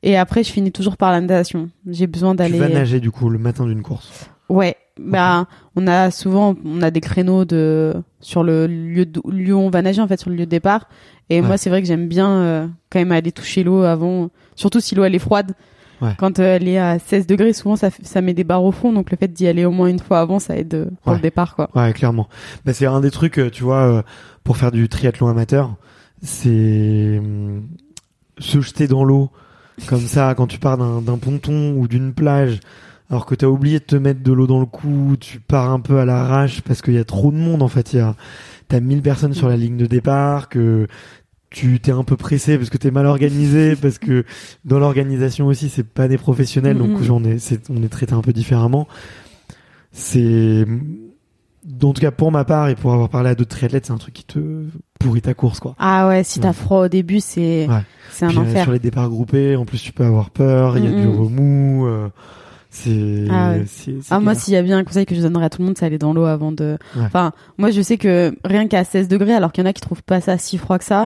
[0.03, 1.70] Et après, je finis toujours par la natation.
[1.89, 2.59] J'ai besoin Tu d'aller.
[2.59, 4.30] vas nager, du coup, le matin d'une course.
[4.49, 9.55] Ouais, bah on a souvent on a des créneaux de sur le lieu de, lieu
[9.55, 10.88] où on va nager en fait sur le lieu de départ
[11.32, 11.47] et Ouais.
[11.47, 14.93] moi c'est vrai que j'aime bien euh, quand même aller toucher l'eau avant surtout si
[14.93, 15.53] l'eau elle est froide.
[16.02, 16.14] Ouais.
[16.18, 17.89] Quand euh, elle est à 16 degrés, souvent ça,
[18.22, 20.39] met des barres au fond, donc le fait d'y aller au moins une fois avant,
[20.39, 21.18] ça aide euh, pour Ouais.
[21.18, 21.70] le départ, quoi.
[21.76, 22.28] Ouais, clairement.
[22.66, 24.04] Bah, c'est un des trucs, euh, tu vois,
[24.43, 25.76] pour faire du triathlon amateur,
[26.22, 27.64] c'est hum,
[28.39, 29.30] se jeter dans l'eau
[29.88, 32.60] comme ça quand tu pars d'un ponton ou d'une plage,
[33.10, 35.80] alors que t'as oublié de te mettre de l'eau dans le cou, tu pars un
[35.82, 37.93] peu à l'arrache parce qu'il y a trop de monde en fait.
[37.93, 38.16] Il y a
[38.70, 40.88] t'as 1000 personnes sur la ligne de départ, que
[41.56, 44.26] tu t'es un peu pressé parce que t'es mal organisé, parce que
[44.66, 48.34] dans l'organisation aussi c'est pas des professionnels, donc on est on est traité un peu
[48.34, 48.88] différemment.
[49.91, 50.66] C'est
[51.82, 53.97] en tout cas pour ma part et pour avoir parlé à d'autres triathlètes, c'est un
[53.97, 54.39] truc qui te
[54.99, 55.76] pourrit ta course quoi.
[55.80, 56.53] Ah ouais, si t'as Ouais.
[56.53, 57.82] froid au début, c'est Ouais.
[58.12, 58.64] c'est un Puis, euh, enfer.
[58.64, 61.86] sur les départs groupés, en plus tu peux avoir peur, il y a du remous,
[61.88, 62.10] euh,
[62.70, 63.66] c'est Ah ouais.
[64.10, 65.78] Ah, moi, s'il y a bien un conseil que je donnerais à tout le monde,
[65.78, 66.78] c'est aller dans l'eau avant de.
[66.97, 67.03] Ouais.
[67.06, 69.80] Enfin, moi, je sais que rien qu'à 16 degrés, alors qu'il y en a qui
[69.82, 71.06] trouvent pas ça si froid que ça.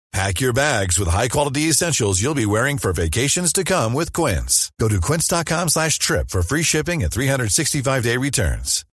[0.13, 4.69] Pack your bags with high-quality essentials you'll be wearing for vacations to come with Quince.
[4.77, 8.83] Go to quince.com slash trip for free shipping and 365-day returns.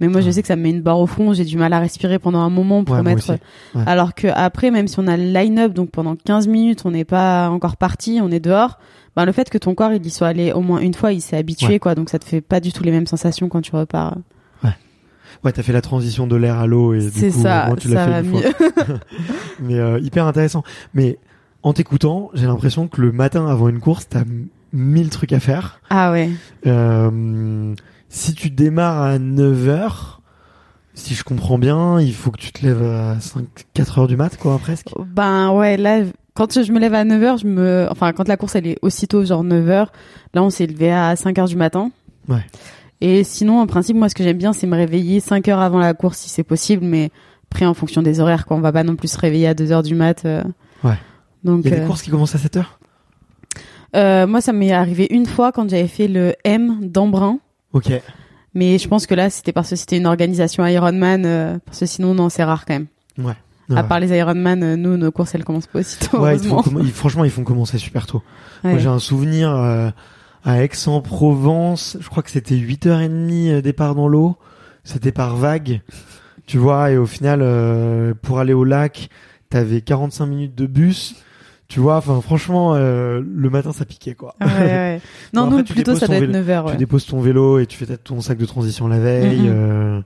[0.00, 1.34] Mais moi, je sais que ça me met une barre au fond.
[1.34, 3.32] J'ai du mal à respirer pendant un moment pour Ouais, mettre.
[3.74, 3.82] Ouais.
[3.84, 7.04] Alors que après, même si on a le line-up, donc pendant 15 minutes, on n'est
[7.04, 8.78] pas encore parti, on est dehors.
[9.16, 11.20] Ben, le fait que ton corps il y soit allé au moins une fois, il
[11.20, 11.78] s'est habitué, Ouais.
[11.80, 11.94] quoi.
[11.96, 14.16] Donc ça te fait pas du tout les mêmes sensations quand tu repars.
[15.44, 17.76] Ouais, t'as fait la transition de l'air à l'eau et du coup, au ça, moins,
[17.76, 18.40] tu l'as fait une fois.
[19.60, 20.62] Mais euh, hyper intéressant.
[20.94, 21.18] Mais
[21.62, 24.24] en t'écoutant, j'ai l'impression que le matin avant une course, t'as
[24.72, 25.80] mille trucs à faire.
[25.90, 26.30] ah ouais.
[26.66, 27.74] Euh,
[28.08, 30.18] si tu démarres à 9h,
[30.94, 34.16] si je comprends bien, il faut que tu te lèves à 5, 4 heures du
[34.16, 34.88] mat, quoi, presque.
[34.98, 36.02] Ben ouais, là,
[36.34, 39.24] quand je me lève à 9h, je me, enfin, quand la course elle est aussitôt
[39.24, 39.88] genre 9h,
[40.34, 41.90] là on s'est levé à 5h du matin.
[42.28, 42.44] Ouais.
[43.00, 45.78] Et sinon, en principe, moi ce que j'aime bien, c'est me réveiller 5 heures avant
[45.78, 47.10] la course si c'est possible, mais
[47.50, 48.56] après en fonction des horaires, quoi.
[48.56, 50.24] On va pas non plus se réveiller à 2h du mat.
[50.24, 50.42] euh.
[50.84, 50.98] Ouais.
[51.44, 52.78] Donc, Il y a des euh, courses qui commencent à 7 heures?
[53.96, 57.38] Euh, moi ça m'est arrivé une fois quand j'avais fait le M d'Embrun.
[57.72, 57.90] Ok.
[58.54, 61.86] Mais je pense que là, c'était parce que c'était une organisation Ironman, euh, parce que
[61.86, 62.86] sinon, non, c'est rare quand même.
[63.18, 63.34] Ouais.
[63.70, 63.88] À Ouais.
[63.88, 66.90] part les Ironman, euh, nous, nos courses, elles commencent pas aussitôt, Ouais, ils font ils-
[66.90, 68.22] franchement, ils font commencer super tôt.
[68.64, 68.70] Ouais.
[68.70, 69.50] Moi, j'ai un souvenir
[70.44, 74.36] à Aix-en-Provence, je crois que c'était 8h30 euh, départ dans l'eau,
[74.84, 75.80] c'était par vague,
[76.46, 79.08] tu vois, et au final, euh, pour aller au lac,
[79.50, 81.16] t'avais 45 minutes de bus,
[81.68, 84.34] tu vois, enfin franchement, euh, le matin ça piquait quoi.
[84.40, 85.00] Ouais, ouais.
[85.34, 86.72] Non, Bon, nous, après, plutôt, ça doit être vélo- 9h, ouais.
[86.72, 89.48] Tu déposes ton vélo et tu fais peut-être ton sac de transition la veille, Mhm.
[89.50, 90.00] euh,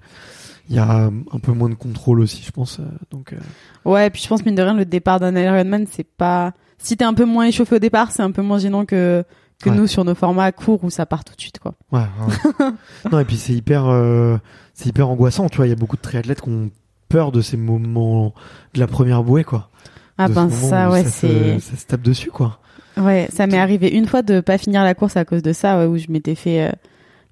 [0.69, 3.33] il y a un peu moins de contrôle aussi, je pense, euh, donc...
[3.33, 3.37] euh,
[3.85, 6.53] Ouais, puis je pense, mine de rien, le départ d'un Ironman, c'est pas...
[6.79, 9.23] Si t'es un peu moins échauffé au départ, c'est un peu moins gênant que,
[9.63, 9.77] que Ouais.
[9.77, 11.75] nous sur nos formats courts où ça part tout de suite, quoi.
[11.93, 12.01] Ouais.
[12.01, 12.67] ouais.
[13.13, 14.37] non et puis c'est hyper, euh,
[14.75, 15.49] c'est hyper angoissant.
[15.49, 16.71] Tu vois, il y a beaucoup de triathlètes qui ont
[17.09, 18.35] peur de ces moments
[18.75, 19.71] de la première bouée, quoi.
[20.19, 21.59] Ah de ben ça, ouais, c'est.
[21.61, 22.59] ça se tape dessus quoi.
[22.99, 25.79] Ouais, ça m'est arrivé une fois de pas finir la course à cause de ça,
[25.79, 26.73] ouais, où je m'étais fait, euh,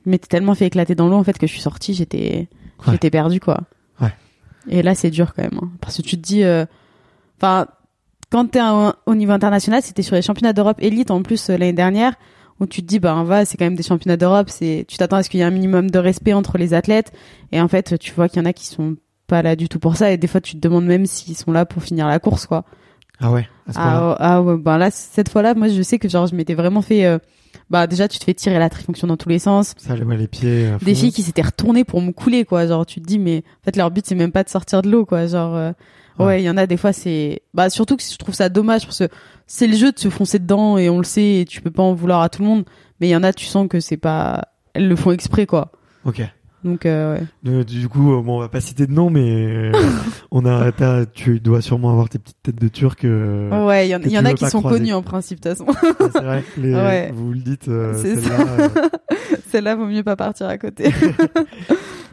[0.06, 2.48] je m'étais tellement fait éclater dans l'eau en fait que je suis sortie, j'étais,
[2.90, 3.60] j'étais perdu quoi.
[4.00, 4.14] Ouais.
[4.68, 6.64] Et là c'est dur quand même, hein, parce que tu te dis, euh,
[7.38, 7.66] enfin,
[8.30, 8.60] quand t'es
[9.06, 12.14] au niveau international, c'était sur les championnats d'Europe élite en plus euh, l'année dernière,
[12.60, 15.16] où tu te dis bah va, c'est quand même des championnats d'Europe, c'est, tu t'attends
[15.16, 17.12] à ce qu'il y ait un minimum de respect entre les athlètes,
[17.52, 19.78] et en fait tu vois qu'il y en a qui sont pas là du tout
[19.78, 22.18] pour ça, et des fois tu te demandes même s'ils sont là pour finir la
[22.18, 22.64] course quoi.
[23.20, 23.48] Ah ouais.
[23.66, 23.78] à ce.
[23.78, 26.54] Ah, ouais, ah ouais, ben là, cette fois-là, moi, je sais que genre, je m'étais
[26.54, 27.04] vraiment fait.
[27.04, 27.18] euh,
[27.68, 29.74] bah, déjà, tu te fais tirer la trifonction dans tous les sens.
[29.76, 30.68] Ça, ouais, les pieds.
[30.68, 32.66] à Des filles qui s'étaient retournées pour me couler, quoi.
[32.66, 34.90] Genre, tu te dis, mais en fait, leur but, c'est même pas de sortir de
[34.90, 35.26] l'eau, quoi.
[35.26, 35.72] Genre, euh,
[36.20, 36.26] Ouais.
[36.26, 37.42] ouais, il y en a des fois, c'est.
[37.54, 39.08] Bah, surtout que je trouve ça dommage parce que
[39.46, 41.82] c'est le jeu de se foncer dedans et on le sait et tu peux pas
[41.82, 42.64] en vouloir à tout le monde.
[43.00, 44.48] Mais il y en a, tu sens que c'est pas.
[44.74, 45.72] Elles le font exprès, quoi.
[46.04, 46.22] Ok.
[46.62, 47.22] Donc, euh, ouais.
[47.48, 49.72] Euh, du coup, euh, bon, on va pas citer de nom, mais
[50.30, 53.04] on a, t'as- tu dois sûrement avoir tes petites têtes de turc.
[53.06, 54.78] euh, ouais, il y en, y a qui sont croiser.
[54.78, 55.72] connus en principe, de toute façon.
[56.12, 56.44] c'est vrai.
[56.58, 57.10] Les, Ouais.
[57.14, 57.68] Vous le dites.
[57.68, 58.68] euh, celle-là, euh,
[59.50, 60.90] Celle-là, vaut mieux pas partir à côté.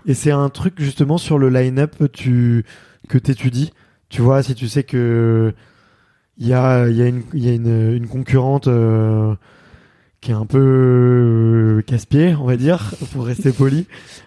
[0.06, 2.64] Et c'est un truc justement sur le line-up tu
[3.10, 3.72] que t'étudies?
[4.10, 5.54] Tu vois, si tu sais que
[6.38, 9.36] il y a il y a une il y a une, une concurrente euh,
[10.22, 10.60] qui est un peu
[11.80, 13.86] euh, casse-pied, on va dire, pour rester poli.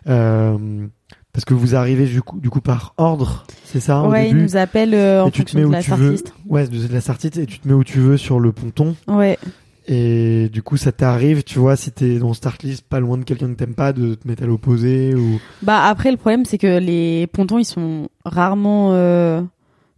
[0.09, 0.87] Euh,
[1.33, 4.33] parce que vous arrivez du coup, du coup par ordre, c'est ça au ouais, ils
[4.35, 4.43] début.
[4.43, 6.17] nous appellent euh, en tu te fonction mets de où la tu veux.
[6.17, 6.35] startlist.
[6.49, 8.97] Ouais, de la sartite et tu te mets où tu veux sur le ponton.
[9.07, 9.39] Ouais.
[9.87, 13.25] Et du coup, ça t'arrive, tu vois, si t'es dans start list, pas loin de
[13.25, 15.41] quelqu'un que t'aimes pas, de te mettre à l'opposé ou.
[15.63, 19.41] Bah après le problème c'est que les pontons ils sont rarement euh,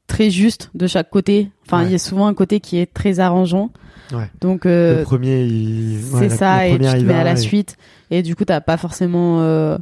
[0.07, 1.51] très justes de chaque côté.
[1.67, 1.87] Enfin Ouais.
[1.87, 3.71] il y a souvent un côté qui est très arrangeant.
[4.13, 4.31] Ouais.
[4.41, 6.01] Donc le euh, premier, il...
[6.13, 7.77] ouais, c'est ça et tu te mets à la et- suite
[8.11, 9.79] et du coup t'as pas forcément euh,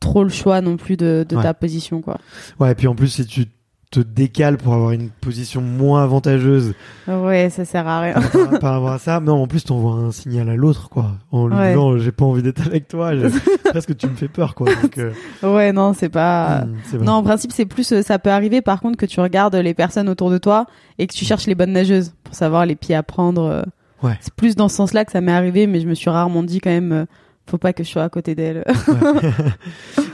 [0.00, 2.18] trop le choix non plus de, de ta position quoi.
[2.60, 3.44] Ouais, et puis en plus, si tu
[3.90, 6.74] te décales pour avoir une position moins avantageuse
[7.06, 8.12] Ouais ça sert à rien.
[8.14, 11.12] par, rapport- par rapport à ça, non, en plus, t'envoies un signal à l'autre, quoi.
[11.32, 11.70] En lui Ouais.
[11.70, 13.28] disant, j'ai pas envie d'être avec toi, je-
[13.70, 14.68] presque tu me fais peur, quoi.
[14.82, 15.12] Donc, euh,
[15.42, 16.64] ouais non c'est pas.
[16.92, 17.02] hmm.
[17.04, 19.74] Non, en principe, c'est plus, euh, ça peut arriver par contre que tu regardes les
[19.74, 20.66] personnes autour de toi
[20.98, 23.42] et que tu cherches les bonnes nageuses pour savoir les pieds à prendre.
[23.42, 23.62] euh.
[24.02, 24.16] Ouais.
[24.20, 26.60] C'est plus dans ce sens-là que ça m'est arrivé, mais je me suis rarement dit
[26.60, 27.06] quand même,
[27.48, 28.64] faut pas que je sois à côté d'elle.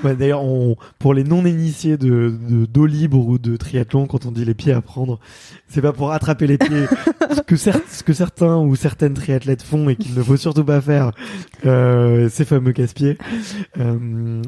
[0.03, 4.33] Ouais, D'ailleurs, on, pour les non-initiés de, de d'eau libre ou de triathlon, quand on
[4.33, 5.19] dit les pieds à prendre,
[5.67, 6.85] c'est pas pour attraper les pieds,
[7.35, 10.63] ce que, cer- ce que certains ou certaines triathlètes font et qu'il ne faut surtout
[10.65, 11.13] pas faire,
[11.65, 13.17] euh, ces fameux casse-pieds.
[13.81, 13.97] Euh,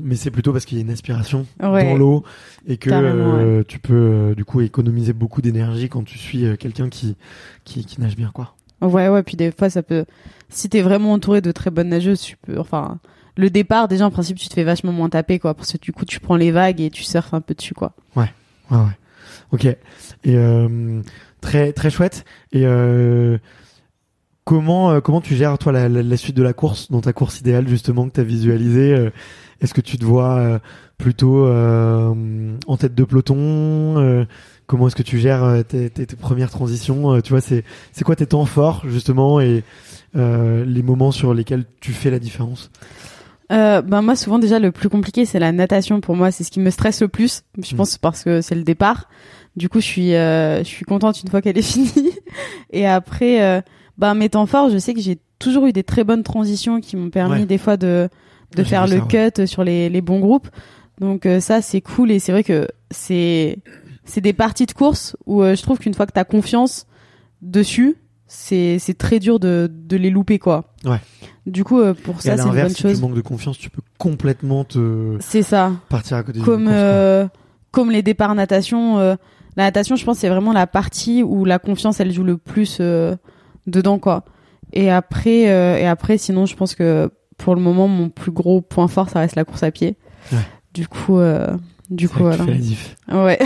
[0.02, 1.84] mais c'est plutôt parce qu'il y a une aspiration Ouais.
[1.90, 2.22] dans l'eau
[2.66, 6.56] et que euh, tu peux euh, du coup économiser beaucoup d'énergie quand tu suis euh,
[6.56, 7.16] quelqu'un qui,
[7.64, 8.54] qui qui nage bien, quoi.
[8.80, 10.04] Ouais, ouais, puis des fois, ça peut,
[10.48, 12.98] si t'es vraiment entouré de très bonnes nageuses, tu peux, enfin,
[13.36, 15.92] le départ, déjà, en principe, tu te fais vachement moins taper, quoi, parce que du
[15.92, 17.92] coup, tu prends les vagues et tu surfes un peu dessus, quoi.
[18.14, 18.32] Ouais,
[18.70, 18.78] ouais.
[19.52, 19.64] Ok.
[19.64, 19.76] Et
[20.26, 21.02] euh,
[21.40, 22.24] très très chouette.
[22.52, 23.38] Et euh,
[24.46, 27.12] comment euh, comment tu gères toi la, la, la suite de la course dans ta
[27.12, 29.10] course idéale justement que tu as visualisée euh,
[29.60, 30.58] Est-ce que tu te vois euh,
[30.96, 32.14] plutôt euh,
[32.66, 33.36] en tête de peloton
[33.98, 34.24] euh,
[34.66, 37.64] Comment est-ce que tu gères euh, tes, tes, tes premières transitions Euh, Tu vois, c'est
[37.92, 39.62] c'est quoi tes temps forts justement et
[40.16, 42.70] euh, les moments sur lesquels tu fais la différence?
[43.52, 46.00] Euh, ben moi souvent déjà le plus compliqué c'est la natation.
[46.00, 47.42] Pour moi c'est ce qui me stresse le plus.
[47.62, 47.76] Je Mm.
[47.78, 49.08] pense parce que c'est le départ.
[49.56, 52.12] Du coup je suis euh, je suis contente une fois qu'elle est finie.
[52.70, 53.60] Et après euh,
[54.14, 57.10] mes temps forts je sais que j'ai toujours eu des très bonnes transitions qui m'ont
[57.10, 57.46] permis Ouais.
[57.46, 58.08] des fois de
[58.56, 60.48] de J'ai faire le ça, cut sur les les bons groupes
[61.00, 63.58] donc euh, ça c'est cool et c'est vrai que c'est
[64.04, 66.86] c'est des parties de course où euh, je trouve qu'une fois que t'as confiance
[67.42, 70.98] dessus c'est c'est très dur de de les louper quoi Ouais.
[71.46, 73.58] du coup euh, pour Et ça c'est une bonne si chose tu manques de confiance,
[73.58, 75.72] tu peux complètement te c'est ça.
[75.88, 77.26] partir à côté Comme course, euh,
[77.72, 79.16] comme les départs natation, euh,
[79.56, 82.78] la natation, je pense, c'est vraiment la partie où la confiance, elle joue le plus
[82.80, 83.16] euh,
[83.66, 84.24] dedans, quoi.
[84.72, 88.60] Et après, euh, et après, sinon, je pense que pour le moment, mon plus gros
[88.60, 89.96] point fort, ça reste la course à pied.
[90.32, 90.38] Ouais.
[90.74, 91.56] Du coup, euh,
[91.90, 92.44] du coup, voilà.
[93.12, 93.38] Ouais,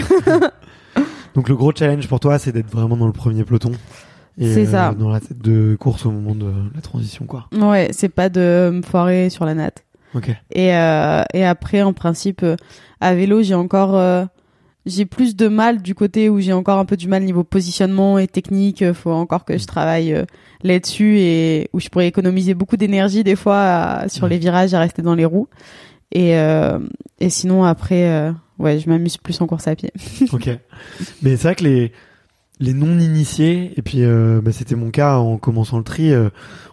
[1.34, 3.72] Donc le gros challenge pour toi, c'est d'être vraiment dans le premier peloton.
[4.38, 4.94] Et C'est euh, ça.
[4.94, 7.46] dans la tête de course au moment de la transition, quoi.
[7.52, 9.84] ouais, c'est pas de me foirer sur la natte.
[10.14, 10.30] Ok.
[10.52, 12.56] Et, euh, et après, en principe, euh,
[13.00, 14.24] à vélo, j'ai encore, euh,
[14.86, 18.18] j'ai plus de mal du côté où j'ai encore un peu du mal niveau positionnement
[18.18, 18.82] et technique.
[18.82, 20.24] Euh, Faut encore que je travaille euh,
[20.62, 24.80] là-dessus et où je pourrais économiser beaucoup d'énergie des fois à- sur les virages à
[24.80, 25.48] rester dans les roues.
[26.12, 26.78] Et, euh,
[27.20, 29.92] et sinon, après, euh, ouais, je m'amuse plus en course à pied.
[30.32, 30.48] ok.
[31.22, 31.92] Mais c'est vrai que les
[32.62, 34.02] les non initiés et puis
[34.42, 36.12] bah, c'était mon cas en commençant le tri,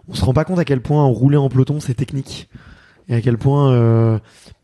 [0.10, 2.50] on se rend pas compte à quel point rouler en peloton c'est technique
[3.08, 4.20] et à quel point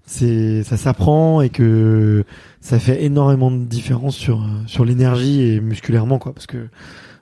[0.06, 2.26] c'est ça s'apprend et que
[2.60, 6.68] ça fait énormément de différence sur sur l'énergie et musculairement quoi parce que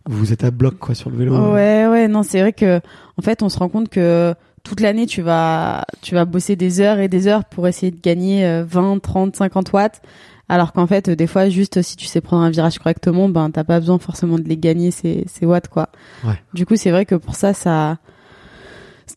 [0.09, 1.53] vous êtes à bloc quoi sur le vélo.
[1.53, 2.79] Ouais ouais non c'est vrai que
[3.17, 6.82] en fait on se rend compte que toute l'année tu vas tu vas bosser des
[6.82, 10.01] heures et des heures pour essayer de gagner 20, 30, 50 watts
[10.49, 13.63] alors qu'en fait des fois juste si tu sais prendre un virage correctement ben t'as
[13.63, 15.89] pas besoin forcément de les gagner ces ces watts quoi.
[16.23, 16.41] Ouais.
[16.53, 17.99] Du coup c'est vrai que pour ça ça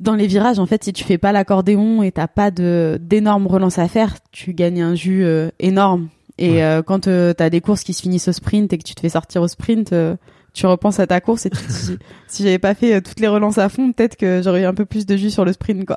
[0.01, 3.47] dans les virages, en fait, si tu fais pas l'accordéon et t'as pas de d'énormes
[3.47, 6.09] relances à faire, tu gagnes un jus euh, énorme.
[6.39, 6.63] Et Ouais.
[6.63, 9.01] euh, quand tu t'as des courses qui se finissent au sprint et que tu te
[9.01, 10.17] fais sortir au sprint, euh,
[10.53, 13.21] tu repenses à ta course et tu te dis si j'avais pas fait euh, toutes
[13.21, 15.53] les relances à fond, peut-être que j'aurais eu un peu plus de jus sur le
[15.53, 15.97] sprint, quoi.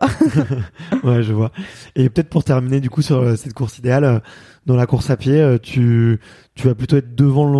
[1.03, 1.51] Ouais, je vois.
[1.95, 4.19] Et peut-être pour terminer du coup sur euh, cette course idéale, euh,
[4.65, 6.19] dans la course à pied, euh, tu
[6.55, 7.51] tu vas plutôt être devant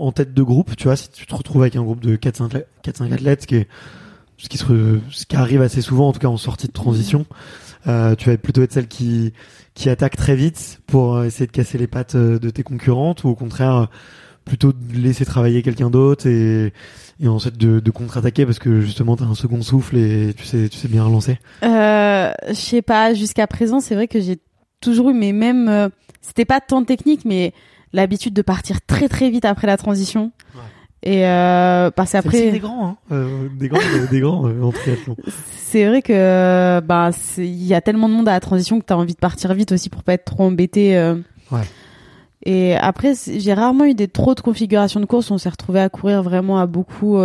[0.00, 2.36] en tête de groupe, tu vois, si tu te retrouves avec un groupe de 4
[2.36, 3.68] 5 4 5 athlètes ce qui est
[4.38, 7.26] ce qui se ce qui arrive assez souvent en tout cas en sortie de transition,
[7.86, 9.32] euh, tu vas plutôt être celle qui
[9.74, 13.24] qui attaque très vite pour euh, essayer de casser les pattes euh, de tes concurrentes
[13.24, 13.86] ou au contraire euh,
[14.44, 16.72] plutôt de laisser travailler quelqu'un d'autre et
[17.20, 20.68] et ensuite de, de contre-attaquer parce que justement t'as un second souffle et tu sais
[20.68, 21.38] tu sais bien relancer.
[21.62, 24.38] Euh, je sais pas, jusqu'à présent, c'est vrai que j'ai
[24.80, 25.68] toujours eu mes mêmes.
[25.68, 25.88] euh,
[26.20, 27.54] C'était pas tant technique, mais
[27.94, 30.30] l'habitude de partir très très vite après la transition.
[30.54, 30.60] Ouais.
[31.02, 32.96] Et euh, parce qu'après, des grands, hein.
[33.12, 35.16] Euh, des grands, euh, des grands euh, en triathlon.
[35.56, 38.96] c'est vrai que bah il y a tellement de monde à la transition que t'as
[38.96, 40.96] envie de partir vite aussi pour pas être trop embêté.
[40.96, 41.16] euh.
[41.52, 41.60] Ouais.
[42.44, 45.30] Et après, j'ai rarement eu des trop de configurations de course.
[45.30, 47.18] On s'est retrouvé à courir vraiment à beaucoup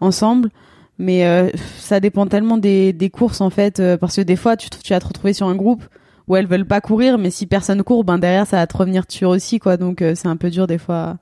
[0.00, 0.50] ensemble.
[0.98, 4.70] Mais euh, ça dépend tellement des, des courses en fait, parce que des fois tu,
[4.70, 5.82] tu vas te retrouver sur un groupe
[6.28, 9.04] où elles veulent pas courir, mais si personne court, ben derrière ça va te revenir
[9.06, 9.76] dessus aussi quoi.
[9.76, 11.16] Donc euh, c'est un peu dur des fois.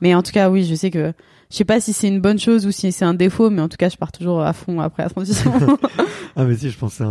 [0.00, 0.08] Ouais.
[0.08, 1.12] Mais en tout cas, oui, je sais que
[1.50, 3.68] je sais pas si c'est une bonne chose ou si c'est un défaut, mais en
[3.68, 5.52] tout cas, je pars toujours à fond après la transition.
[6.36, 7.04] Ah mais si, je pense que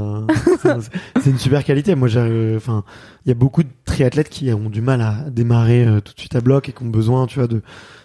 [0.61, 0.79] c'est un,
[1.25, 1.93] une super qualité.
[1.93, 2.85] Moi, j'ai, euh, enfin,
[3.25, 6.19] il y a beaucoup de triathlètes qui ont du mal à démarrer euh, tout de
[6.19, 7.61] suite à bloc et qui ont besoin, tu vois, de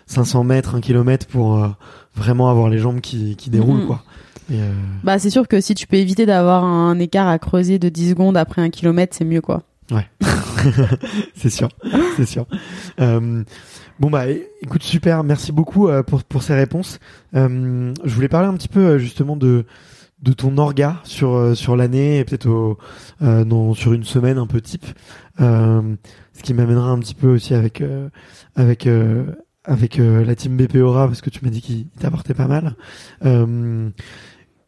[0.07, 1.69] 500 mètres, 1 km pour euh,
[2.17, 3.87] vraiment avoir les jambes qui, qui déroulent, Mhm.
[3.87, 4.03] quoi.
[4.51, 4.73] Et, euh,
[5.05, 8.11] bah c'est sûr que si tu peux éviter d'avoir un écart à creuser de 10
[8.11, 9.63] secondes après un kilomètre, c'est mieux quoi.
[11.37, 11.69] c'est sûr,
[12.17, 12.47] c'est sûr.
[13.01, 13.43] Euh,
[14.01, 14.25] bon bah,
[14.63, 16.99] écoute, super, merci beaucoup euh, pour pour ces réponses.
[17.35, 19.65] Euh, je voulais parler un petit peu euh, justement de
[20.23, 22.79] de ton orga sur euh, sur l'année et peut-être au
[23.23, 24.87] euh, sur une semaine un peu type.
[25.41, 25.95] Euh,
[26.33, 27.83] ce qui m'amènera un petit peu aussi avec
[28.57, 28.89] avec
[29.65, 32.75] avec la team BP Aura parce que tu m'as dit qu'il il t'apportait pas mal.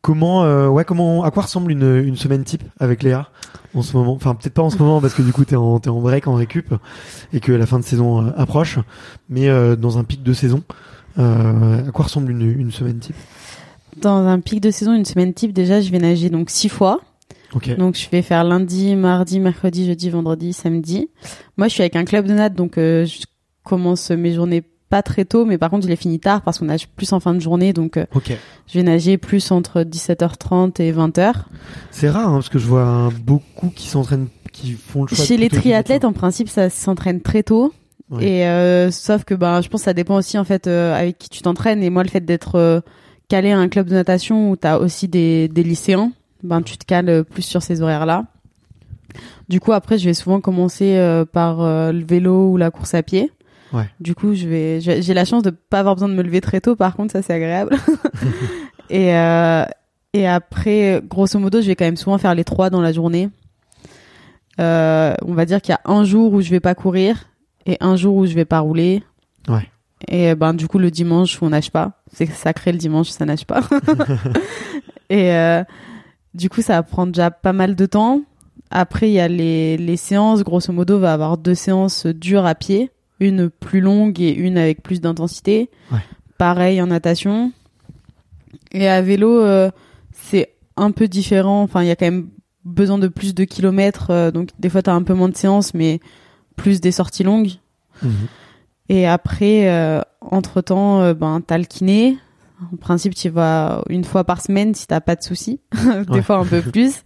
[0.06, 3.28] Comment euh, ouais comment à quoi ressemble une une semaine type avec Léa
[3.74, 4.12] en ce moment?
[4.12, 6.28] Enfin peut-être pas en ce moment parce que du coup t'es en t'es en break
[6.28, 6.72] en récup
[7.32, 8.78] et que la fin de saison euh, approche
[9.28, 10.62] mais euh, dans un pic de saison
[11.18, 13.16] euh, à quoi ressemble une une semaine type?
[14.00, 17.00] Dans un pic de saison, une semaine type, déjà, je vais nager donc six fois.
[17.76, 21.10] Donc je vais faire lundi, mardi, mercredi, jeudi, vendredi, samedi.
[21.56, 23.24] Moi je suis avec un club de natte donc je
[23.64, 26.66] commence mes journées pas très tôt mais par contre je les finis tard parce qu'on
[26.66, 28.36] nage plus en fin de journée donc euh, ok
[28.68, 31.32] je vais nager plus entre 17h30 et 20h.
[31.90, 35.24] c'est rare hein, parce que je vois hein, beaucoup qui s'entraînent qui font le choix
[35.24, 37.72] Chez les triathlètes en principe ça s'entraîne très tôt
[38.08, 38.24] Ouais.
[38.24, 41.18] et euh, sauf que ben je pense que ça dépend aussi en fait euh, avec
[41.18, 42.80] qui tu t'entraînes et moi le fait d'être euh,
[43.26, 46.12] calé à un club de natation où tu as aussi des, des lycéens
[46.44, 48.26] ben tu te cales plus sur ces horaires là.
[49.48, 50.96] Du coup après je vais souvent commencer
[51.32, 51.56] par
[51.92, 53.32] le vélo ou la course à pied.
[53.76, 53.90] Ouais.
[54.00, 56.62] Du coup je vais j'ai la chance de pas avoir besoin de me lever très
[56.62, 57.76] tôt par contre ça c'est agréable.
[58.90, 59.64] et euh,
[60.14, 63.28] et après grosso modo je vais quand même souvent faire les trois dans la journée.
[64.58, 67.28] Euh, on va dire qu'il y a un jour où je vais pas courir
[67.66, 69.02] et un jour où je vais pas rouler.
[69.46, 69.68] Ouais.
[70.08, 72.02] Et ben du coup le dimanche on nage pas.
[72.10, 73.60] C'est sacré le dimanche ça nage pas.
[75.10, 75.62] et euh,
[76.32, 78.22] du coup ça va prendre déjà pas mal de temps.
[78.70, 80.42] Après il y a les les séances.
[80.44, 84.82] Grosso modo va avoir deux séances dures à pied, une plus longue et une avec
[84.82, 85.70] plus d'intensité.
[85.92, 85.98] Ouais.
[86.38, 87.52] Pareil en natation.
[88.72, 89.70] Et à vélo euh,
[90.12, 91.62] c'est un peu différent.
[91.62, 92.28] Enfin il y a quand même
[92.64, 94.10] besoin de plus de kilomètres.
[94.10, 96.00] euh, donc des fois t'as un peu moins de séances mais
[96.56, 97.52] plus des sorties longues.
[98.02, 98.10] Mhm.
[98.88, 102.18] Et après, euh, entre temps, ben t'as le kiné.
[102.72, 105.60] En principe, tu vas une fois par semaine si t'as pas de soucis.
[106.08, 106.22] Des Ouais.
[106.22, 107.02] fois un peu plus.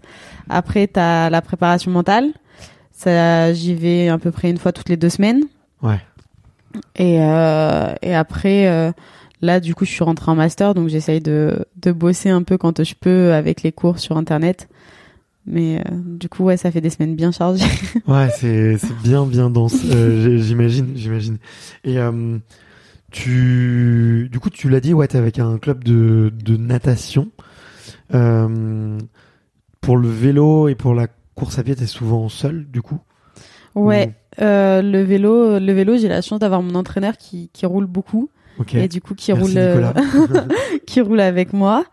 [0.51, 2.33] Après, t'as la préparation mentale.
[2.93, 5.45] Ça, j'y vais à peu près une fois toutes les deux semaines.
[5.83, 6.01] Ouais.
[6.97, 8.93] Et euh, et après, euh,
[9.43, 12.59] là, du coup, je suis rentrée en master, donc j'essaye de de bosser un peu
[12.59, 14.69] quand je peux avec les cours sur internet.
[15.47, 17.65] Mais euh, du coup, ouais, ça fait des semaines bien chargées.
[18.07, 19.75] Ouais, c'est bien bien dense.
[19.85, 21.39] Euh, j'imagine, j'imagine.
[21.85, 22.39] Et euh,
[23.11, 27.31] tu, du coup, tu l'as dit, ouais, t'es avec un club de de natation.
[29.81, 33.01] Pour le vélo et pour la course à pied, t'es souvent seul, du coup?
[33.75, 37.87] Ouais, euh, le vélo, le vélo, j'ai la chance d'avoir mon entraîneur qui, qui roule
[37.87, 38.75] beaucoup Ok.
[38.75, 39.93] et du coup qui Merci, roule, euh,
[40.87, 41.85] qui roule avec moi.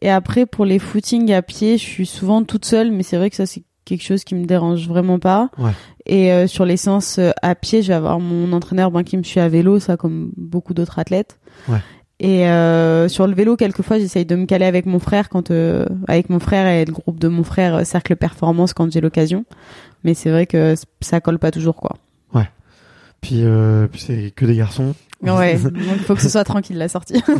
[0.00, 3.30] Et après pour les footings à pied, je suis souvent toute seule, mais c'est vrai
[3.30, 5.50] que ça c'est quelque chose qui me dérange vraiment pas.
[5.58, 5.72] Ouais.
[6.06, 9.16] Et euh, sur les séances euh, à pied, je vais avoir mon entraîneur ben, qui
[9.16, 11.38] me suit à vélo, ça comme beaucoup d'autres athlètes.
[11.68, 11.78] Ouais.
[12.22, 15.86] Et euh, sur le vélo, quelquefois, j'essaye de me caler avec mon frère quand euh,
[16.06, 19.44] avec mon frère et le groupe de mon frère euh, Cercle Performance quand j'ai l'occasion.
[20.04, 21.96] Mais c'est vrai que ça colle pas toujours quoi.
[23.22, 24.94] Puis, euh, puis c'est que des garçons.
[25.22, 27.22] Ouais, donc il faut que ce soit tranquille la sortie.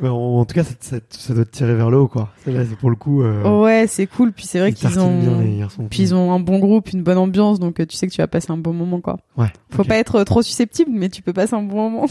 [0.00, 2.30] Bah, en, en tout cas, ça, ça, ça doit te tirer vers le haut, quoi.
[2.46, 3.22] Là, pour le coup.
[3.22, 4.32] Euh, ouais, c'est cool.
[4.32, 5.88] Puis c'est vrai ils qu'ils bien, ont, les garçons.
[5.90, 8.22] puis ils ont un bon groupe, une bonne ambiance, donc euh, tu sais que tu
[8.22, 9.18] vas passer un bon moment quoi.
[9.36, 9.52] Ouais.
[9.68, 12.06] Faut pas être trop susceptible, mais tu peux passer un bon moment.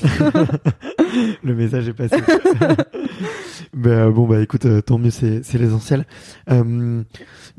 [1.43, 2.17] Le message est passé.
[3.73, 6.05] bah, bon, bah écoute, euh, tant mieux, c'est, c'est l'essentiel.
[6.51, 7.01] Euh,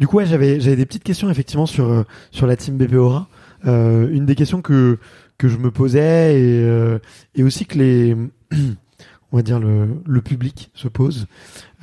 [0.00, 2.94] du coup, ouais, j'avais, j'avais des petites questions effectivement sur, euh, sur la team BP
[2.94, 3.28] Aura.
[3.66, 4.98] Euh, une des questions que,
[5.36, 6.98] que je me posais et, euh,
[7.34, 8.16] et aussi que les,
[9.32, 11.26] on va dire le, le public se pose,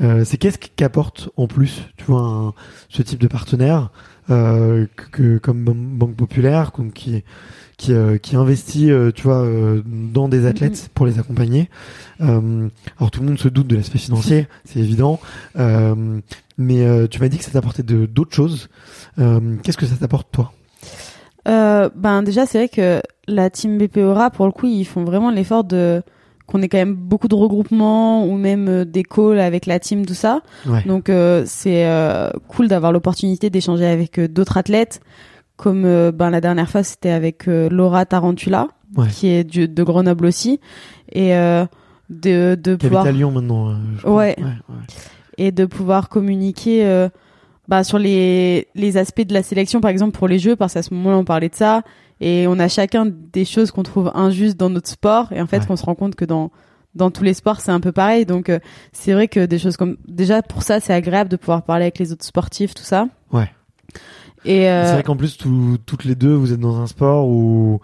[0.02, 2.54] euh, c'est qu'est-ce qu'apporte en plus, tu vois, un-
[2.90, 3.90] ce type de partenaire
[4.30, 7.24] euh, que, comme Ban- Banque Populaire, comme qui
[7.78, 11.70] qui, euh, qui investit, euh, tu vois, euh, dans des athlètes pour les accompagner.
[12.22, 15.20] Euh, alors tout le monde se doute de l'aspect financier, c'est évident,
[15.58, 16.20] Euh,
[16.58, 18.68] mais euh, tu m'as dit que ça t'apportait d'autres choses.
[19.20, 20.54] Euh, Qu'est-ce que ça t'apporte toi?
[21.48, 25.04] Euh, ben déjà c'est vrai que la team BP Aura pour le coup ils font
[25.06, 26.02] vraiment l'effort de
[26.48, 30.06] qu'on ait quand même beaucoup de regroupements ou même euh, des calls avec la team
[30.06, 30.42] tout ça.
[30.66, 30.82] Ouais.
[30.86, 35.02] Donc euh, c'est euh, cool d'avoir l'opportunité d'échanger avec d'autres athlètes
[35.58, 39.08] comme ben la dernière fois c'était avec Laura Tarantula Ouais.
[39.10, 40.62] qui est du- de Grenoble aussi
[41.12, 41.66] et euh,
[42.10, 43.76] de de Qui pouvoir à Lyon maintenant.
[43.98, 44.16] je crois.
[44.16, 44.36] Ouais.
[44.38, 44.76] ouais, ouais.
[45.38, 47.10] et de pouvoir communiquer euh,
[47.68, 50.84] bah, sur les, les aspects de la sélection, par exemple pour les jeux, parce qu'à
[50.84, 51.82] ce moment-là, on parlait de ça,
[52.22, 55.60] et on a chacun des choses qu'on trouve injustes dans notre sport, et en fait,
[55.60, 55.66] Ouais.
[55.70, 56.52] on se rend compte que dans
[56.96, 58.26] dans tous les sports, c'est un peu pareil.
[58.26, 58.58] Donc, euh,
[58.92, 62.00] c'est vrai que des choses comme déjà pour ça, c'est agréable de pouvoir parler avec
[62.00, 63.08] les autres sportifs, tout ça.
[63.32, 63.52] Ouais.
[64.46, 67.28] Et euh, C'est vrai qu'en plus, tout- toutes les deux, vous êtes dans un sport
[67.28, 67.82] où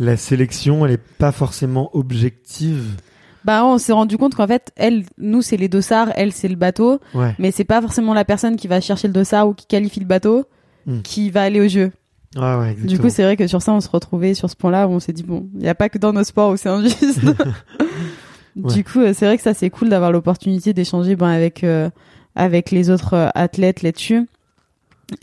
[0.00, 2.96] la sélection, elle est pas forcément objective.
[3.44, 6.56] bah, on s'est rendu compte qu'en fait, elle, nous, c'est les dossards, elle, c'est le
[6.56, 7.34] bateau, Ouais.
[7.38, 10.06] mais c'est pas forcément la personne qui va chercher le dossard ou qui qualifie le
[10.06, 10.44] bateau
[10.86, 11.00] Hmm.
[11.02, 11.92] qui va aller au jeu.
[12.36, 12.74] Ouais, ouais.
[12.74, 15.00] Du coup, c'est vrai que sur ça, on se retrouvait sur ce point-là où on
[15.00, 17.20] s'est dit, bon, il n'y a pas que dans nos sports où c'est injuste.
[18.56, 18.74] Ouais.
[18.74, 21.90] Du coup, euh, c'est vrai que ça, c'est cool d'avoir l'opportunité d'échanger ben, avec, euh,
[22.34, 24.26] avec les autres euh, athlètes là-dessus.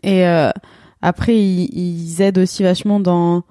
[0.04, 0.52] Et euh,
[1.02, 3.44] après, ils, ils aident aussi vachement dans...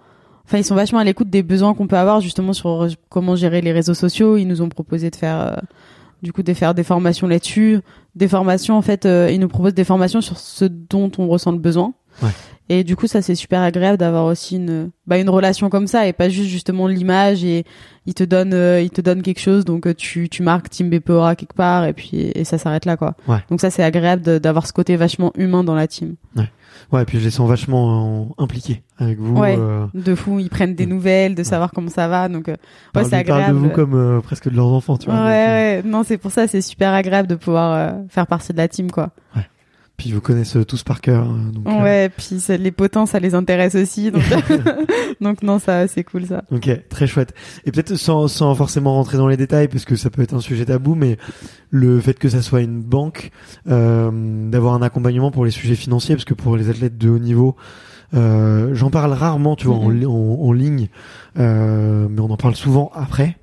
[0.47, 3.37] Enfin, ils sont vachement à l'écoute des besoins qu'on peut avoir justement sur euh, comment
[3.37, 4.39] gérer les réseaux sociaux.
[4.39, 5.39] Ils nous ont proposé de faire...
[5.39, 5.57] euh,
[6.23, 7.81] du coup, de faire des formations là-dessus.
[8.15, 11.53] Des formations, en fait, euh, ils nous proposent des formations sur ce dont on ressent
[11.53, 11.93] le besoin.
[12.23, 12.31] Ouais.
[12.71, 16.07] Et du coup, ça c'est super agréable d'avoir aussi une bah, une relation comme ça
[16.09, 17.65] et pas juste justement l'image et
[18.07, 20.89] il te donne euh, il te donne quelque chose donc euh, tu tu marques Team
[20.89, 23.17] BPORA quelque part et puis et ça s'arrête là quoi.
[23.29, 23.37] Ouais.
[23.51, 26.15] Donc ça c'est agréable d'avoir ce côté vachement humain dans la team.
[26.93, 29.37] Ouais, et puis je les sens vachement euh, impliqués avec vous.
[29.37, 29.57] Ouais.
[29.59, 30.91] euh, De fou, ils prennent des Ouais.
[30.91, 32.59] nouvelles, de savoir comment ça va donc euh, ouais,
[32.95, 33.61] parlent c'est de- parlent agréable.
[33.62, 35.23] de vous comme presque de leurs enfants, tu ouais, vois.
[35.25, 38.59] donc, euh, ouais, non, c'est pour ça c'est super agréable de pouvoir faire partie de
[38.59, 39.11] la team quoi.
[39.97, 41.30] Puis ils vous connaissent tous par cœur.
[41.30, 44.22] euh, Donc, euh, Ouais, puis les potins ça les intéresse aussi donc
[45.20, 46.42] donc non ça c'est cool ça.
[46.51, 47.32] Ok, très chouette.
[47.64, 50.40] Et peut-être sans, sans forcément rentrer dans les détails, parce que ça peut être un
[50.40, 51.16] sujet tabou, mais
[51.70, 53.30] le fait que ça soit une banque,
[53.68, 54.11] euh,
[54.51, 57.55] d'avoir un accompagnement pour les sujets financiers, parce que pour les athlètes de haut niveau,
[58.14, 59.99] euh, j'en parle rarement, tu vois, en, Mhm.
[60.01, 60.88] li- en, en ligne,
[61.38, 63.36] euh, mais on en parle souvent après.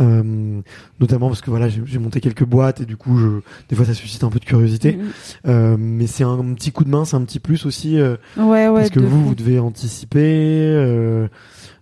[0.00, 0.60] Euh,
[0.98, 3.28] notamment parce que voilà j'ai monté quelques boîtes et du coup je
[3.68, 5.08] des fois ça suscite un peu de curiosité Mhm.
[5.46, 8.68] Euh, mais c'est un petit coup de main c'est un petit plus aussi euh, Ouais
[8.68, 8.74] ouais.
[8.80, 9.24] parce que vous, fou.
[9.28, 10.20] vous devez anticiper.
[10.74, 11.28] euh,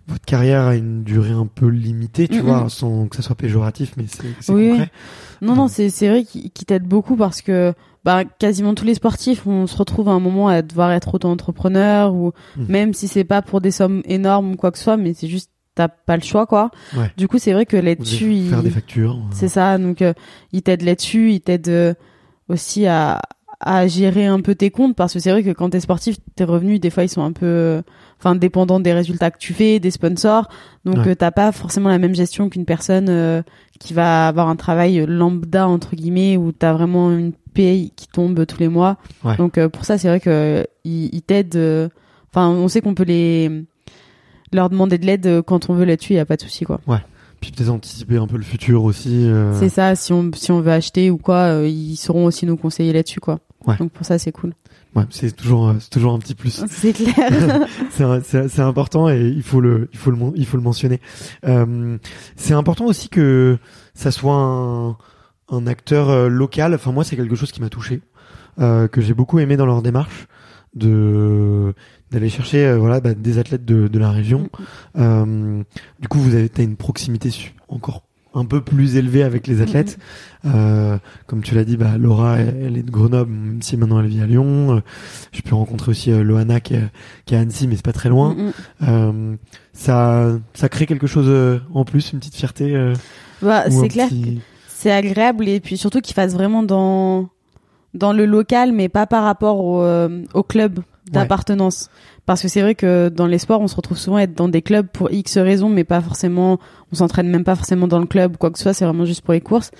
[0.07, 2.69] votre carrière a une durée un peu limitée, tu Mm, vois, mm.
[2.69, 4.89] sans que ça soit péjoratif, mais c'est Oui, concret.
[5.43, 8.95] Non, non, c'est c'est vrai qu'il qu'il t'aide beaucoup parce que bah, quasiment tous les
[8.95, 12.63] sportifs, on se retrouve à un moment à devoir être auto-entrepreneur ou Mm.
[12.67, 15.27] même si c'est pas pour des sommes énormes ou quoi que ce soit, mais c'est
[15.27, 16.71] juste t'as pas le choix quoi.
[16.97, 17.09] Ouais.
[17.15, 19.15] Du coup, c'est vrai que là-dessus, il- faire des factures.
[19.15, 19.77] euh, c'est ça.
[19.77, 20.13] Donc, euh,
[20.51, 21.93] il t'aide là-dessus, il t'aide euh,
[22.49, 23.21] aussi à
[23.61, 26.45] à gérer un peu tes comptes parce que c'est vrai que quand t'es sportif, tes
[26.45, 27.81] revenus des fois ils sont un peu, euh,
[28.17, 30.47] enfin dépendants des résultats que tu fais, des sponsors.
[30.85, 31.09] Donc Ouais.
[31.09, 33.43] euh, t'as pas forcément la même gestion qu'une personne
[33.79, 38.45] qui va avoir un travail lambda entre guillemets où t'as vraiment une paye qui tombe
[38.45, 38.95] tous les mois.
[39.37, 41.55] Donc pour ça c'est vrai que ils t'aident.
[41.57, 41.89] euh,
[42.31, 43.65] Enfin on sait qu'on peut les
[44.53, 46.79] leur demander de l'aide euh, quand on veut là-dessus, y a pas de souci quoi.
[47.41, 49.25] Puis peut-être anticiper un peu le futur aussi.
[49.25, 52.45] euh, C'est ça, si on si on veut acheter ou quoi, euh, ils sauront aussi
[52.45, 53.39] nous conseiller là-dessus quoi.
[53.65, 53.77] Ouais.
[53.77, 54.53] Donc pour ça, c'est cool.
[54.95, 56.63] Ouais, c'est toujours, c'est toujours un petit plus.
[56.69, 57.67] C'est clair.
[58.21, 60.99] c'est important et il faut le il faut le il faut le mentionner.
[61.45, 61.97] Euh,
[62.35, 63.57] c'est important aussi que
[63.93, 64.97] ça soit un,
[65.49, 66.73] un acteur local.
[66.73, 68.01] Enfin moi c'est quelque chose qui m'a touché,
[68.59, 70.25] euh, que j'ai beaucoup aimé dans leur démarche
[70.73, 71.73] de
[72.11, 74.49] d'aller chercher euh, voilà bah, des athlètes de, de la région.
[74.97, 75.61] Euh,
[75.99, 77.29] du coup vous avez t'as une proximité
[77.67, 78.03] encore
[78.35, 79.97] un peu plus élevée avec les athlètes.
[80.45, 83.99] Euh, comme tu l'as dit, bah, Laura, elle, elle est de Grenoble, même si maintenant
[83.99, 84.75] elle vit à Lyon.
[84.77, 84.81] Euh,
[85.31, 86.83] J'ai pu rencontrer aussi euh, Loana qui est,
[87.25, 88.35] qui est à Annecy, mais c'est pas très loin.
[88.35, 88.51] Mm, mm.
[88.87, 89.35] Euh,
[89.73, 92.75] ça, ça crée quelque chose en plus, une petite fierté.
[92.75, 92.93] euh,
[93.41, 94.07] Bah, c'est clair.
[94.09, 97.29] petit- c'est agréable et puis surtout qu'il fasse vraiment dans
[97.95, 100.79] dans le local mais pas par rapport au, euh, au club
[101.11, 101.89] d'appartenance.
[102.25, 104.49] Parce que c'est vrai que dans les sports on se retrouve souvent à être dans
[104.49, 106.59] des clubs pour X raisons mais pas forcément
[106.91, 109.05] on s'entraîne même pas forcément dans le club ou quoi que ce soit c'est vraiment
[109.05, 109.71] juste pour les courses.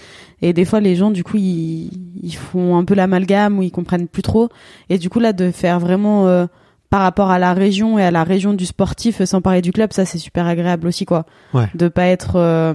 [0.41, 3.71] Et des fois les gens du coup ils, ils font un peu l'amalgame ou ils
[3.71, 4.49] comprennent plus trop.
[4.89, 6.47] Et du coup là de faire vraiment euh,
[6.89, 9.93] par rapport à la région et à la région du sportif sans parler du club
[9.93, 11.25] ça c'est super agréable aussi quoi.
[11.53, 11.69] Ouais.
[11.75, 12.73] de pas être euh,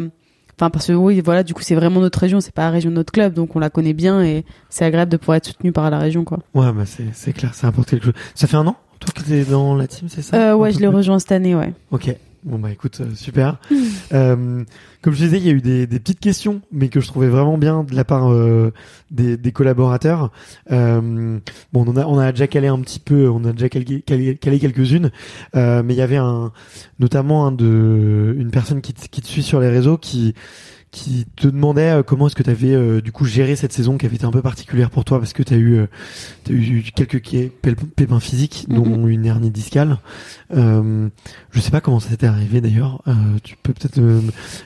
[0.58, 2.90] Enfin, parce que oui, voilà, du coup, c'est vraiment notre région, c'est pas la région
[2.90, 5.72] de notre club, donc on la connaît bien et c'est agréable de pouvoir être soutenu
[5.72, 6.38] par la région, quoi.
[6.54, 8.14] Ouais, bah c'est, c'est clair, ça apporte quelque chose.
[8.34, 10.36] Ça fait un an, toi, que t'es dans la team, c'est ça?
[10.52, 11.72] Euh, ouais, je l'ai rejoint cette année, ouais.
[11.90, 12.14] Ok.
[12.44, 13.58] Bon bah écoute, euh, super.
[14.12, 14.62] Euh,
[15.02, 17.28] comme je disais, il y a eu des, des petites questions, mais que je trouvais
[17.28, 18.72] vraiment bien de la part euh,
[19.10, 20.30] des, des collaborateurs.
[20.70, 21.38] Euh,
[21.72, 24.36] bon, on a, on a déjà calé un petit peu, on a déjà calé, calé,
[24.36, 25.10] calé quelques-unes,
[25.56, 26.52] euh, mais il y avait un,
[27.00, 30.34] notamment un de, une personne qui, qui te suit sur les réseaux qui
[30.94, 34.06] qui te demandait euh, comment est-ce que tu avais du coup géré cette saison qui
[34.06, 35.86] avait été un peu particulière pour toi parce que tu as eu euh,
[36.44, 37.20] t'as eu quelques
[37.96, 39.98] pépins physiques dont une hernie discale.
[40.54, 41.08] Euh,
[41.50, 43.02] je sais pas comment ça t'était arrivé d'ailleurs.
[43.08, 44.20] Euh, tu peux peut-être euh,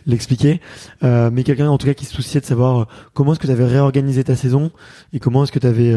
[0.06, 0.60] l'expliquer.
[1.02, 3.46] Euh, mais quelqu'un en tout cas qui se souciait de savoir euh, comment est-ce que
[3.46, 4.70] tu avais réorganisé ta saison
[5.14, 5.94] et comment est-ce que tu avais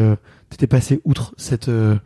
[0.48, 1.96] t'étais passé outre cette euh,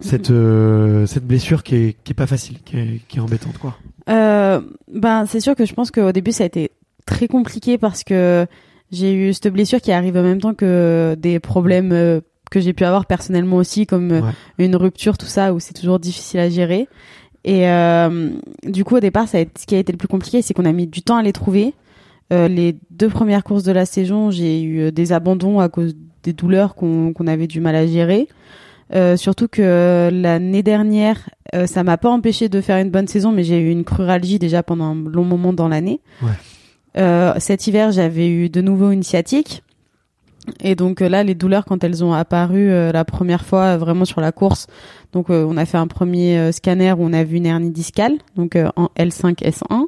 [0.00, 3.58] cette euh, cette blessure qui est qui est pas facile, qui est, qui est embêtante
[3.58, 3.76] quoi.
[4.08, 4.60] Euh,
[4.92, 6.70] ben, c'est sûr que je pense qu'au début, ça a été
[7.08, 8.46] très compliqué parce que
[8.92, 12.72] j'ai eu cette blessure qui arrive en même temps que des problèmes euh, que j'ai
[12.72, 14.32] pu avoir personnellement aussi, comme euh, Ouais.
[14.64, 16.88] une rupture, tout ça, où c'est toujours difficile à gérer.
[17.44, 18.30] Et euh,
[18.64, 20.54] du coup, au départ, ça a été, ce qui a été le plus compliqué, c'est
[20.54, 21.74] qu'on a mis du temps à les trouver.
[22.32, 26.32] Euh, les deux premières courses de la saison, j'ai eu des abandons à cause des
[26.32, 28.28] douleurs qu'on avait du mal à gérer.
[28.94, 31.28] Euh, surtout que l'année dernière,
[31.66, 34.62] ça m'a pas empêché de faire une bonne saison, mais j'ai eu une cruralgie déjà
[34.62, 36.00] pendant un long moment dans l'année.
[36.22, 36.30] Ouais.
[36.96, 39.62] Euh, cet hiver, j'avais eu de nouveau une sciatique.
[40.60, 44.06] Et donc euh, là, les douleurs, quand elles ont apparu euh, la première fois vraiment
[44.06, 44.66] sur la course,
[45.12, 48.14] donc euh, on a fait un premier scanner où on a vu une hernie discale,
[48.34, 49.86] donc en L5-S1,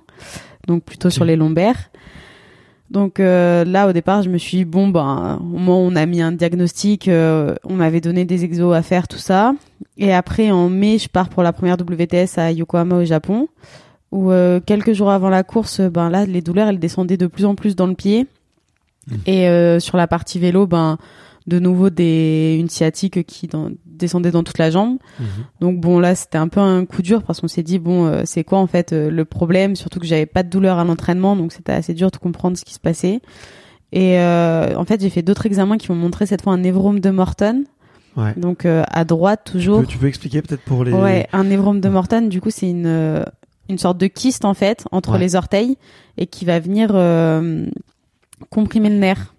[0.66, 1.90] donc plutôt sur les lombaires.
[2.90, 6.06] Donc euh, là, au départ, je me suis dit, bon, ben, au moins on a
[6.06, 9.52] mis un diagnostic, euh, on m'avait donné des exos à faire, tout ça.
[9.96, 13.48] Et après, en mai, je pars pour la première WTS à Yokohama au Japon,
[14.12, 17.44] où euh, quelques jours avant la course, ben là, les douleurs, elles descendaient de plus
[17.44, 18.26] en plus dans le pied.
[19.26, 20.98] Et euh, sur la partie vélo, ben,
[21.46, 24.98] de nouveau des une sciatique qui dans- descendait dans toute la jambe.
[25.60, 28.22] Donc bon là c'était un peu un coup dur parce qu'on s'est dit bon euh,
[28.24, 29.74] c'est quoi en fait euh, le problème?
[29.74, 32.64] Surtout que j'avais pas de douleur à l'entraînement donc c'était assez dur de comprendre ce
[32.64, 33.20] qui se passait.
[33.92, 37.00] Et euh, en fait j'ai fait d'autres examens qui m'ont montré cette fois un névrome
[37.00, 37.64] de Morton
[38.16, 38.34] Ouais.
[38.36, 39.80] donc euh, à droite Tu toujours.
[39.80, 40.92] peux, tu peux expliquer peut-être pour les.
[40.92, 43.22] Ouais, un névrome de Morton, du coup, c'est une euh,
[43.70, 45.18] une sorte de kyste en fait entre Ouais.
[45.18, 45.76] les orteils
[46.18, 47.66] et qui va venir euh,
[48.50, 49.34] comprimer le nerf.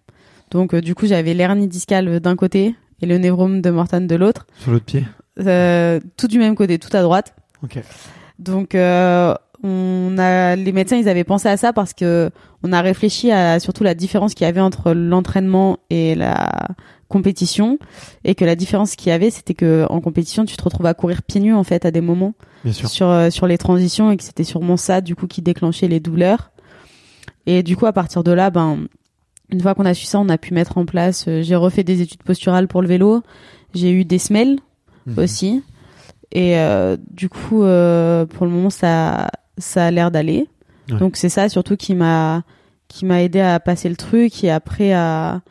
[0.51, 4.15] Donc euh, du coup, j'avais l'hernie discale d'un côté et le névrome de Morton de
[4.15, 5.05] l'autre, Sur l'autre pied.
[5.39, 7.33] Euh, tout du même côté, tout à droite.
[7.63, 7.79] Ok.
[8.39, 8.75] Donc
[9.63, 12.31] on a les médecins, ils avaient pensé à ça parce que
[12.63, 16.49] on a réfléchi à surtout la différence qu'il y avait entre l'entraînement et la
[17.11, 17.77] compétition
[18.23, 20.95] et que la différence qu'il y avait c'était que en compétition tu te retrouves à
[20.95, 22.33] courir pieds nus en fait à des moments.
[22.89, 25.99] Sur euh, sur les transitions et que c'était sûrement ça du coup qui déclenchait les
[25.99, 26.51] douleurs.
[27.45, 28.79] Et du coup à partir de là ben
[29.49, 31.83] une fois qu'on a su ça on a pu mettre en place euh, j'ai refait
[31.83, 33.21] des études posturales pour le vélo.
[33.75, 34.57] J'ai eu des semelles
[35.07, 35.17] Mhm.
[35.19, 35.63] aussi.
[36.31, 40.47] Et euh, du coup pour le moment ça ça a l'air d'aller.
[40.89, 40.97] Ouais.
[40.97, 42.43] donc c'est ça surtout qui m'a
[42.87, 45.41] qui m'a aidé à passer le truc et après à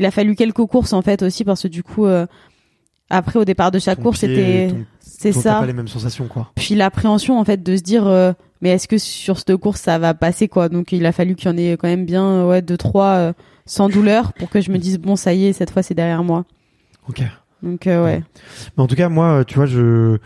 [0.00, 2.26] il a fallu quelques courses en fait aussi parce que du coup euh,
[3.10, 4.70] après au départ de chaque Ton course c'était
[5.00, 6.50] c'est ça pas les mêmes sensations quoi.
[6.56, 8.32] puis l'appréhension en fait de se dire euh,
[8.62, 10.68] mais est-ce que sur cette course ça va passer quoi?
[10.68, 13.14] Donc il a fallu qu'il y en ait quand même bien euh, ouais deux trois
[13.16, 13.32] euh,
[13.66, 16.24] sans douleur pour que je me dise bon ça y est cette fois c'est derrière
[16.24, 16.44] moi
[17.08, 17.22] Ok.
[17.62, 18.22] donc euh, ouais
[18.76, 20.18] Mais en tout cas, moi, tu vois, je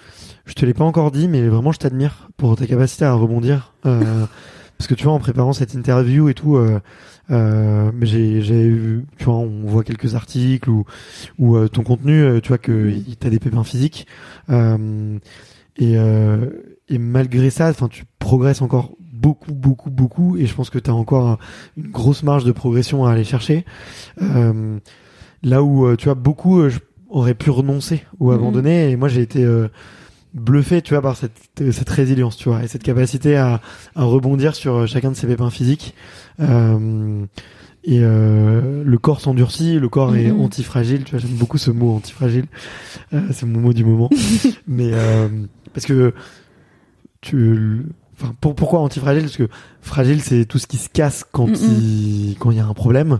[0.45, 3.73] je te l'ai pas encore dit, mais vraiment, je t'admire pour ta capacité à rebondir.
[3.87, 4.27] Euh,
[4.79, 6.81] parce que tu vois en préparant cette interview et tout, euh,
[7.31, 10.85] euh, j'ai j'ai vu, tu vois, on voit quelques articles ou
[11.39, 13.03] ou euh, ton contenu, euh, tu vois que Mhm.
[13.19, 14.07] t'as des pépins physiques
[14.51, 15.19] euh,
[15.77, 16.51] et euh,
[16.89, 20.91] et malgré ça, enfin tu progresses encore beaucoup beaucoup beaucoup et je pense que tu
[20.91, 21.39] as encore
[21.77, 23.65] une grosse marge de progression à aller chercher.
[24.21, 24.79] Euh,
[25.43, 28.35] là où tu vois beaucoup euh, je aurais pu renoncer ou Mhm.
[28.39, 29.69] abandonner et moi j'ai été euh,
[30.35, 31.33] bluffé tu vois par cette
[31.73, 33.61] cette résilience tu vois et cette capacité à,
[33.95, 35.95] à rebondir sur euh, chacun de ces pépins physiques.
[36.41, 37.25] Euh,
[37.87, 40.41] et euh, le corps s'endurcit le corps est Mhm.
[40.41, 42.47] antifragile tu vois j'aime beaucoup ce mot antifragile.
[43.13, 44.11] Euh, c'est mon mot du moment.
[44.67, 45.29] Mais euh,
[45.73, 46.13] parce que
[47.21, 47.85] tu
[48.21, 49.23] enfin pour, pourquoi antifragile?
[49.25, 49.49] Parce que
[49.81, 53.19] fragile c'est tout ce qui se casse quand il quand il y a un problème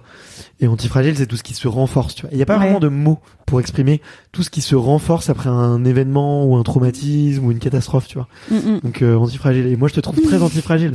[0.61, 2.65] et antifragile c'est tout ce qui se renforce tu vois il y a pas Ouais.
[2.65, 4.01] vraiment de mots pour exprimer
[4.33, 8.15] tout ce qui se renforce après un événement ou un traumatisme ou une catastrophe tu
[8.19, 10.95] vois Mm, donc euh, antifragile et moi je te trouve très antifragile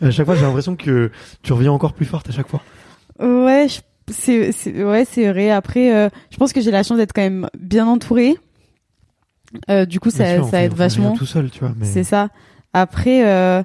[0.00, 1.10] à chaque fois j'ai l'impression que
[1.42, 2.62] tu reviens encore plus forte à chaque fois
[3.20, 3.66] Ouais,
[4.10, 4.50] c'est
[4.84, 5.50] ouais, c'est vrai.
[5.50, 8.36] Après, euh, je pense que j'ai la chance d'être quand même bien entourée.
[9.70, 11.12] Euh, du coup, ça, sûr, ça aide vachement.
[11.14, 12.30] tout seul tu vois mais C'est ça.
[12.74, 13.62] Après, euh,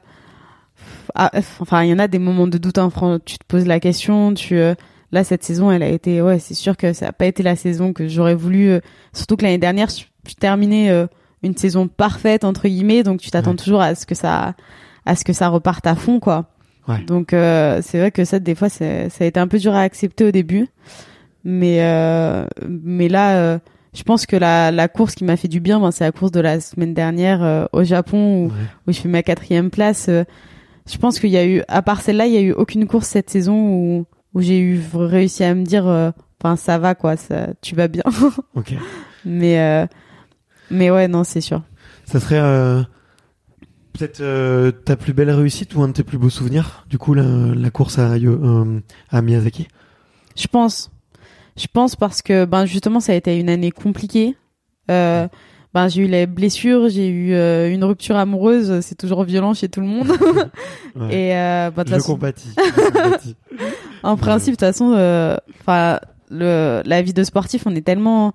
[1.16, 2.78] ah, enfin, il y en a des moments de doute.
[2.78, 4.34] Hein, fran- tu te poses la question.
[4.34, 4.76] Tu euh,
[5.12, 6.22] là, cette saison, elle a été.
[6.22, 8.70] Ouais, c'est sûr que ça a pas été la saison que j'aurais voulu.
[8.70, 8.80] euh,
[9.14, 11.08] surtout que l'année dernière, je, terminais euh,
[11.44, 13.04] une saison parfaite entre guillemets.
[13.04, 13.56] Donc, tu t'attends Ouais.
[13.58, 14.56] toujours à ce que ça,
[15.06, 16.46] à ce que ça reparte à fond, quoi.
[16.88, 17.02] Ouais.
[17.06, 19.82] Donc, euh, c'est vrai que ça, des fois, ça a été un peu dur à
[19.82, 20.68] accepter au début.
[21.44, 23.60] Mais euh, mais là.
[23.98, 26.32] Je pense que la, la course qui m'a fait du bien, ben, c'est la course
[26.32, 28.54] de la semaine dernière euh, au Japon où, Ouais.
[28.88, 30.08] où je fais ma quatrième place.
[30.10, 30.24] euh,
[30.90, 33.08] je pense qu'il y a eu, à part celle-là, il y a eu aucune course
[33.08, 37.18] cette saison où, où j'ai eu réussi à me dire, euh, enfin ça va quoi,
[37.18, 38.04] ça, tu vas bien.
[39.26, 39.88] mais
[40.70, 41.64] mais ouais non c'est sûr.
[42.06, 42.40] Ça serait
[43.94, 47.24] peut-être ta plus belle réussite ou un de tes plus beaux souvenirs Du coup, la,
[47.24, 49.68] la course à Miyazaki?
[50.38, 50.92] Je pense,
[51.58, 54.36] je pense parce que ben justement ça a été une année compliquée.
[54.90, 55.28] Euh,
[55.74, 59.68] ben j'ai eu les blessures, j'ai eu euh, une rupture amoureuse, c'est toujours violent chez
[59.70, 60.08] tout le monde.
[60.96, 61.14] Ouais.
[61.14, 62.50] Et euh, ben, de je façon- compatis.
[62.58, 63.36] je compatis.
[64.02, 64.94] En principe, de toute façon,
[65.62, 66.00] enfin,
[66.32, 68.34] le la vie de sportif, on est tellement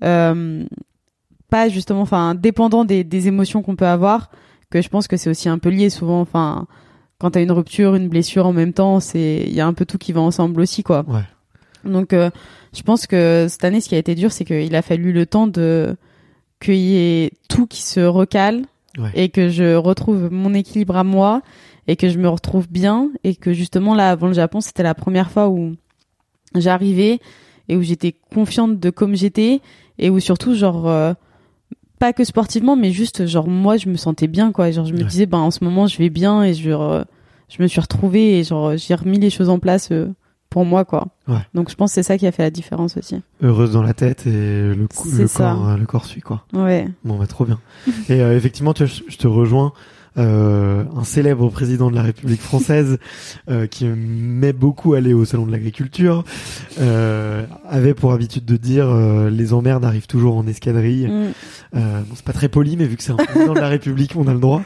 [0.00, 4.30] pas justement, enfin, dépendant des, des émotions qu'on peut avoir,
[4.70, 6.20] que je pense que c'est aussi un peu lié souvent.
[6.20, 6.66] Enfin,
[7.18, 9.84] quand t'as une rupture, une blessure en même temps, c'est il y a un peu
[9.86, 11.04] tout qui va ensemble aussi, quoi.
[11.06, 11.20] Ouais.
[11.84, 12.30] Donc, euh,
[12.74, 15.26] je pense que cette année, ce qui a été dur, c'est qu'il a fallu le
[15.26, 15.96] temps de
[16.60, 18.62] qu'il y ait tout qui se recale
[18.98, 19.10] Ouais.
[19.14, 21.40] et que je retrouve mon équilibre à moi
[21.88, 24.92] et que je me retrouve bien et que justement là avant le Japon c'était la
[24.94, 25.72] première fois où
[26.54, 27.18] j'arrivais
[27.70, 29.60] et où j'étais confiante de comme j'étais
[29.98, 31.14] et où surtout genre euh,
[31.98, 34.98] pas que sportivement mais juste genre moi je me sentais bien quoi genre je me
[34.98, 35.04] Ouais.
[35.04, 37.04] disais ben en ce moment je vais bien et je re-
[37.48, 40.08] je me suis retrouvée et genre j'ai remis les choses en place euh,
[40.52, 41.38] pour moi quoi Ouais.
[41.54, 43.94] donc je pense que c'est ça qui a fait la différence aussi Heureuse dans la
[43.94, 44.86] tête et le, le
[45.28, 46.44] corps, euh, le corps suit quoi.
[46.52, 47.58] ouais Bon, bah trop bien.
[48.08, 49.72] et euh, effectivement, tu vois, je, je te rejoins.
[50.18, 52.98] Euh, un célèbre président de la République française
[53.50, 56.22] euh, qui met beaucoup aller au salon de l'agriculture
[56.80, 61.06] euh, avait pour habitude de dire euh, les emmerdes arrivent toujours en escadrille.
[61.08, 61.32] Mm.
[61.76, 64.12] Euh, bon, c'est pas très poli, mais vu que c'est un président de la République,
[64.16, 64.62] on a le droit.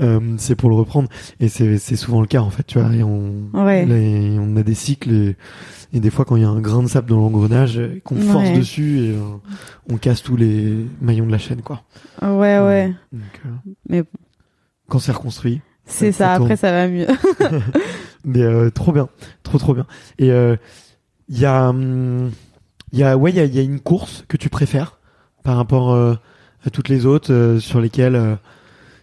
[0.00, 2.64] Euh, c'est pour le reprendre, et c'est souvent le cas en fait.
[2.66, 3.86] Tu vois, et on Ouais.
[3.86, 5.36] les- on a des cycles et,
[5.92, 8.48] et des fois quand il y a un grain de sable dans l'engrenage, qu'on force
[8.48, 8.58] Ouais.
[8.58, 9.20] dessus et euh,
[9.90, 11.82] on casse tous les maillons de la chaîne, quoi.
[12.20, 13.48] ouais ouais Donc, euh,
[13.88, 14.02] Mais.
[14.88, 17.06] Quand c'est reconstruit, c'est Ça- après ça va mieux
[18.24, 19.08] mais euh, trop bien,
[19.42, 19.86] trop trop bien.
[20.18, 20.56] Et euh,
[21.28, 22.30] il y a, hum,
[22.92, 24.98] il y a, ouais, il y a, y a une course que tu préfères
[25.44, 26.14] par rapport euh,
[26.66, 28.34] à toutes les autres euh, sur lesquelles euh,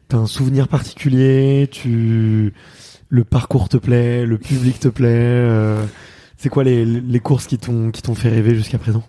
[0.08, 2.54] t'as un souvenir particulier, tu,
[3.10, 5.08] le parcours te plaît, le public te plaît.
[5.12, 5.84] euh,
[6.38, 9.04] c'est quoi les, les courses qui t'ont qui t'ont fait rêver jusqu'à présent?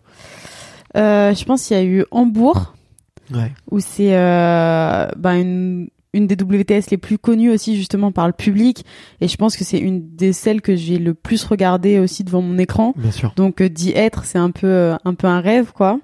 [0.96, 2.74] Euh, je pense qu'il y a eu Hambourg
[3.34, 3.52] Ouais.
[3.70, 8.32] où c'est euh, ben une une des WTS les plus connues aussi justement par le
[8.32, 8.84] public
[9.20, 12.42] et je pense que c'est une des celles que j'ai le plus regardé aussi devant
[12.42, 13.32] mon écran Bien sûr.
[13.36, 16.00] donc euh, d'y être c'est un peu euh, un peu un rêve quoi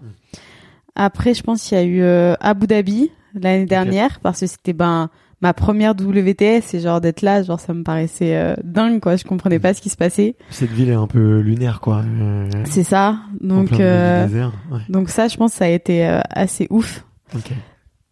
[0.94, 4.72] après je pense qu'il y a eu euh, Abu Dhabi l'année dernière parce que c'était
[4.74, 5.08] ben
[5.40, 9.24] ma première WTS et genre d'être là genre ça me paraissait euh, dingue quoi je
[9.24, 12.02] comprenais pas ce qui se passait Cette ville est un peu lunaire, quoi.
[12.06, 14.52] Euh, c'est ça donc euh, désert.
[14.70, 14.78] Ouais.
[14.88, 17.04] donc ça je pense que ça a été assez ouf.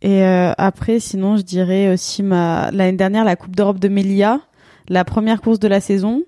[0.02, 4.40] Et euh, après, sinon, je dirais aussi ma l'année dernière la Coupe d'Europe de Melia,
[4.88, 6.22] la première course de la saison.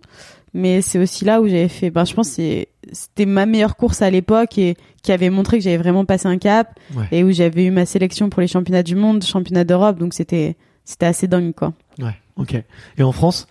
[0.54, 1.90] Mais c'est aussi là où j'avais fait.
[1.90, 5.64] Ben, je pense c'est c'était ma meilleure course à l'époque et qui avait montré que
[5.64, 7.06] j'avais vraiment passé un cap Ouais.
[7.10, 9.98] et où j'avais eu ma sélection pour les championnats du monde, championnats d'Europe.
[9.98, 11.72] Donc c'était c'était assez dingue quoi.
[11.98, 12.14] Ouais.
[12.36, 12.54] Ok.
[12.98, 13.46] Et en France,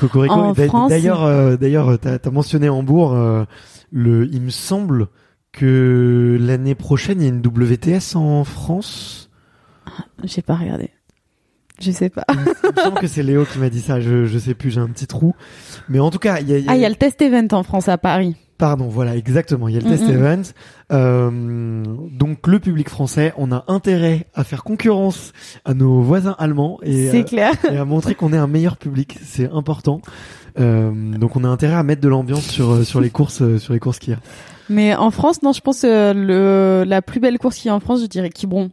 [0.00, 0.34] Cocorico.
[0.34, 3.12] En D'a- France, D'ailleurs, euh, d'ailleurs, t'as as mentionné Hambourg.
[3.14, 3.44] euh,
[3.92, 5.06] le, il me semble
[5.52, 9.27] que l'année prochaine, il y a une WTS en France.
[10.24, 10.90] J'ai pas regardé.
[11.80, 12.24] Je sais pas.
[12.34, 14.00] Me semble que c'est Léo qui m'a dit ça.
[14.00, 15.34] Je, je sais plus, j'ai un petit trou.
[15.88, 16.96] Mais en tout cas, il y a, il y a- Ah, il y a le
[16.96, 18.34] test event en France à Paris.
[18.58, 19.68] Pardon, voilà, exactement.
[19.68, 20.42] Il y a le Mm, test event.
[20.90, 25.32] Euh, donc le public français, on a intérêt à faire concurrence
[25.64, 27.52] à nos voisins allemands et, euh, clair.
[27.70, 29.16] et à montrer qu'on est un meilleur public.
[29.22, 30.00] C'est important.
[30.58, 33.72] Euh, donc on a intérêt à mettre de l'ambiance sur euh, sur les courses sur
[33.72, 34.20] les courses qu'il y a.
[34.68, 37.74] Mais en France, non, je pense euh, le la plus belle course qu'il y a
[37.76, 38.70] en France, je dirais Quiberon.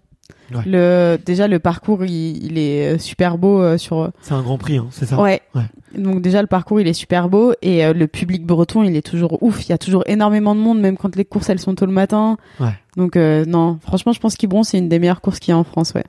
[0.53, 0.61] Ouais.
[0.65, 4.11] Le déjà le parcours, il, il est euh, super beau euh, sur.
[4.21, 5.19] C'est un Grand Prix, hein, c'est ça.
[5.19, 5.41] Ouais.
[5.55, 5.63] Ouais.
[5.97, 9.05] Donc déjà le parcours, il est super beau et euh, le public breton, il est
[9.05, 9.65] toujours ouf.
[9.65, 11.91] Il y a toujours énormément de monde, même quand les courses elles sont tôt le
[11.93, 12.37] matin.
[12.59, 12.73] Ouais.
[12.97, 15.57] Donc euh, non, franchement, je pense Quiberon, c'est une des meilleures courses qu'il y a
[15.57, 16.03] en France, ouais.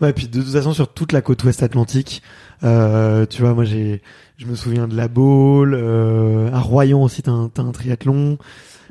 [0.00, 2.22] Ouais, puis de toute façon sur toute la côte ouest atlantique,
[2.64, 4.02] euh, tu vois, moi j'ai,
[4.36, 8.36] je me souviens de la Baule, euh, à Royan aussi t'as un, un triathlon.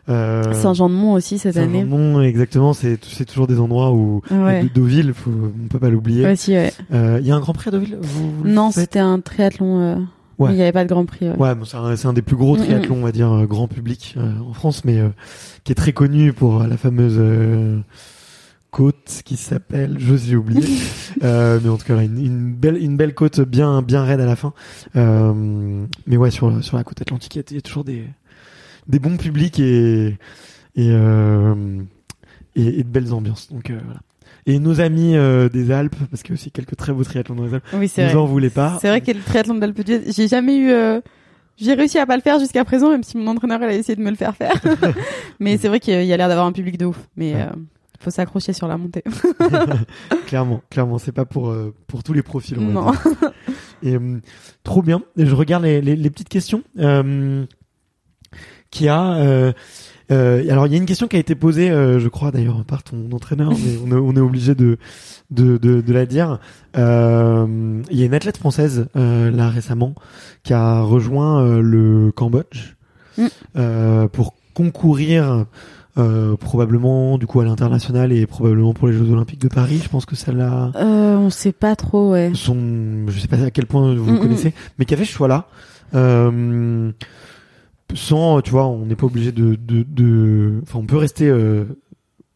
[0.09, 1.81] Euh, Saint-Jean-de-Mont aussi cette année.
[1.81, 4.63] Saint-Jean-de-Mont, exactement, c'est c'est toujours des endroits où Ouais.
[4.63, 6.23] de Deauville, faut, on peut pas l'oublier.
[6.23, 6.71] Ouais, si, ouais.
[6.93, 9.79] Euh, Il y a un Grand Prix à Deauville vous, vous Non, c'était un triathlon.
[9.81, 9.95] euh,
[10.39, 10.51] Ouais.
[10.51, 11.27] Il n'y avait pas de Grand Prix.
[11.29, 11.35] Ouais.
[11.35, 14.13] Ouais, bon, c'est un, des plus gros Mm, triathlons, on va dire, euh, grand public
[14.17, 15.09] euh, en France, mais euh,
[15.63, 17.79] qui est très connu pour la fameuse euh,
[18.71, 20.63] côte qui s'appelle, je j'ai oublié,
[21.23, 24.25] euh, mais en tout cas, une, une belle, une belle côte bien, bien raide à
[24.27, 24.53] la fin.
[24.95, 25.33] Euh,
[26.05, 28.03] mais ouais, sur sur la côte atlantique, il y a- il y, a toujours des
[28.87, 30.07] des bons publics et
[30.75, 31.55] et euh,
[32.55, 33.51] et, et de belles ambiances.
[33.51, 33.99] Donc euh, voilà.
[34.45, 37.35] Et nos amis euh, des Alpes, parce qu'il y a aussi quelques très beaux triathlons
[37.35, 38.15] dans les Alpes, Oui, nous vrai.
[38.15, 38.77] en voulaient pas.
[38.81, 40.71] C'est vrai que le triathlon d'Alpe d'Huez, j'ai jamais eu.
[41.59, 43.95] J'ai réussi à pas le faire jusqu'à présent, même si mon entraîneur elle a essayé
[43.95, 44.53] de me le faire faire.
[45.39, 46.99] mais c'est vrai qu'il y a l'air d'avoir un public de ouf.
[47.17, 47.45] Mais Ouais.
[47.99, 49.03] faut s'accrocher sur la montée.
[50.27, 51.53] clairement, clairement, c'est pas pour
[51.87, 52.57] pour tous les profils.
[52.59, 52.91] on va non.
[52.91, 53.31] dire.
[53.83, 53.97] Et
[54.63, 55.01] trop bien.
[55.17, 57.43] Je regarde les, les, les petites questions euh,
[58.71, 59.13] qu'il y a.
[59.15, 59.51] Euh,
[60.09, 62.63] euh, alors il y a une question qui a été posée, euh, je crois d'ailleurs
[62.63, 64.77] par ton entraîneur, mais on est, on est obligé de,
[65.31, 66.39] de de de la dire.
[66.77, 69.95] Euh, Il y a une athlète française euh, là récemment
[70.43, 72.75] qui a rejoint euh, le Cambodge
[73.17, 73.25] Mm.
[73.57, 75.45] euh, pour concourir.
[75.99, 79.79] Euh, probablement du coup à l'international et probablement pour les Jeux Olympiques de Paris.
[79.83, 82.29] Je pense que ça l'a Euh, on sait pas trop, ouais.
[82.35, 85.05] son, je sais pas à quel point vous Mm, le connaissez, mais qui a fait
[85.05, 85.47] ce choix-là.
[85.95, 86.91] Euh,
[87.93, 91.65] sans, tu vois, on n'est pas obligé de, de, de, enfin, on peut rester euh,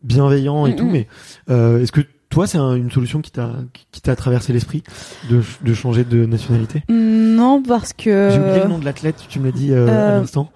[0.04, 0.92] bienveillant et Mm, tout, mm.
[0.92, 1.08] mais
[1.50, 3.56] euh, est-ce que toi, c'est un- une solution qui t'a,
[3.92, 4.84] qui t'a traversé l'esprit
[5.30, 6.84] de, de changer de nationalité?
[6.90, 9.92] Non, parce que J'ai oublié le nom de l'athlète, tu me l'as dit euh, à
[9.92, 10.50] euh, l'instant.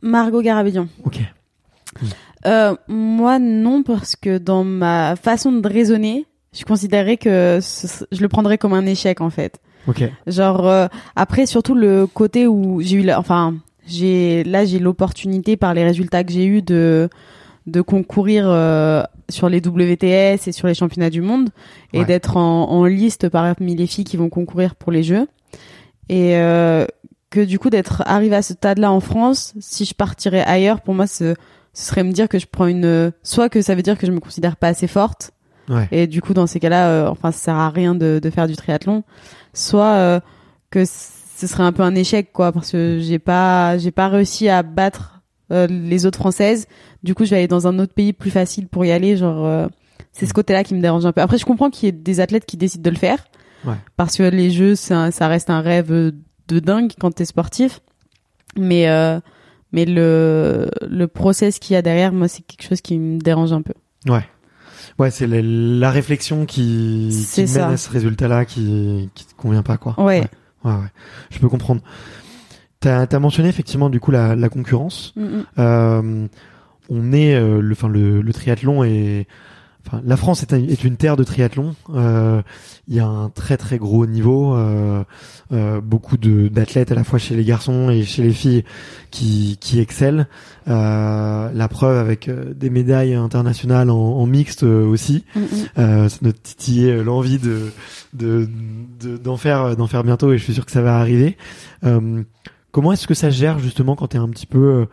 [0.00, 0.86] Margot Garabédian.
[1.04, 1.18] Ok.
[2.46, 8.20] Euh, moi, non, parce que dans ma façon de raisonner, je considérais que ce- je
[8.20, 9.58] le prendrais comme un échec en fait.
[9.88, 10.04] Ok.
[10.26, 10.86] Genre euh,
[11.16, 13.54] après surtout le côté où j'ai eu la, enfin
[13.88, 17.08] j'ai là j'ai l'opportunité par les résultats que j'ai eu de
[17.66, 21.50] de concourir euh, sur les WTS et sur les championnats du monde
[21.92, 22.04] et Ouais.
[22.06, 25.26] d'être en, en liste parmi les filles qui vont concourir pour les jeux
[26.08, 26.86] et euh,
[27.30, 30.94] que du coup d'être arrivé à ce stade-là en France si je partirais ailleurs pour
[30.94, 31.34] moi ce,
[31.74, 34.12] ce serait me dire que je prends une soit que ça veut dire que je
[34.12, 35.32] me considère pas assez forte
[35.70, 35.86] Ouais.
[35.92, 38.46] et du coup, dans ces cas-là, euh, enfin, ça sert à rien de, de faire
[38.46, 39.02] du triathlon.
[39.52, 40.20] Soit euh,
[40.70, 40.84] que
[41.38, 44.62] ce serait un peu un échec, quoi, parce que j'ai pas, j'ai pas réussi à
[44.62, 46.66] battre euh, les autres françaises.
[47.02, 49.16] Du coup, je vais aller dans un autre pays plus facile pour y aller.
[49.16, 49.66] Genre, euh,
[50.12, 51.20] c'est ce côté-là qui me dérange un peu.
[51.20, 53.24] Après, je comprends qu'il y ait des athlètes qui décident de le faire,
[53.64, 53.74] Ouais.
[53.96, 57.80] parce que les jeux, ça, ça reste un rêve de dingue quand t'es sportif.
[58.56, 59.20] Mais euh,
[59.72, 63.52] mais le le process qu'il y a derrière, moi, c'est quelque chose qui me dérange
[63.52, 63.74] un peu.
[64.08, 64.24] Ouais.
[64.98, 67.68] Ouais, c'est la, la réflexion qui, qui mène ça.
[67.68, 69.94] à ce résultat-là qui, qui te convient pas, quoi.
[69.98, 70.20] Ouais.
[70.22, 70.28] Ouais,
[70.76, 70.88] ouais.
[71.30, 71.80] Je peux comprendre.
[72.80, 75.12] T'as as mentionné effectivement du coup la, la concurrence.
[75.16, 75.44] Mm, mm.
[75.58, 76.26] Euh,
[76.90, 79.26] on est euh, le, enfin le, le triathlon est,
[79.90, 81.74] enfin la France est, un- est une terre de triathlon.
[81.94, 82.42] Euh,
[82.88, 85.02] Il y a un très très gros niveau, euh,
[85.52, 88.64] euh, beaucoup d'athlètes à la fois chez les garçons et chez les filles
[89.10, 90.24] qui qui excellent.
[90.68, 95.24] Euh, la preuve avec euh, des médailles internationales en, en mixte euh, aussi.
[95.34, 95.44] Mm, mm.
[95.78, 97.70] Euh, ça nous titillait euh, l'envie de
[98.14, 98.48] de
[99.00, 101.36] de- d'en faire d'en faire bientôt et je suis sûr que ça va arriver.
[102.70, 104.86] Comment est-ce que ça gère justement quand t'es un petit peu euh,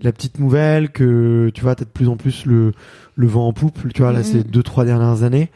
[0.00, 2.72] la petite nouvelle que tu vois t'as de plus en plus le
[3.16, 4.24] le vent en poupe tu vois là Mhm.
[4.24, 5.50] ces deux trois dernières années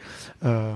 [0.45, 0.73] Euh,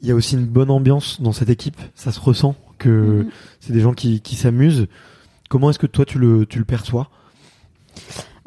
[0.00, 2.88] il y a aussi une bonne ambiance dans cette équipe ça se ressent que
[3.24, 3.30] Mhm.
[3.60, 4.86] c'est des gens qui qui s'amusent
[5.48, 7.10] comment est-ce que toi tu le tu le perçois?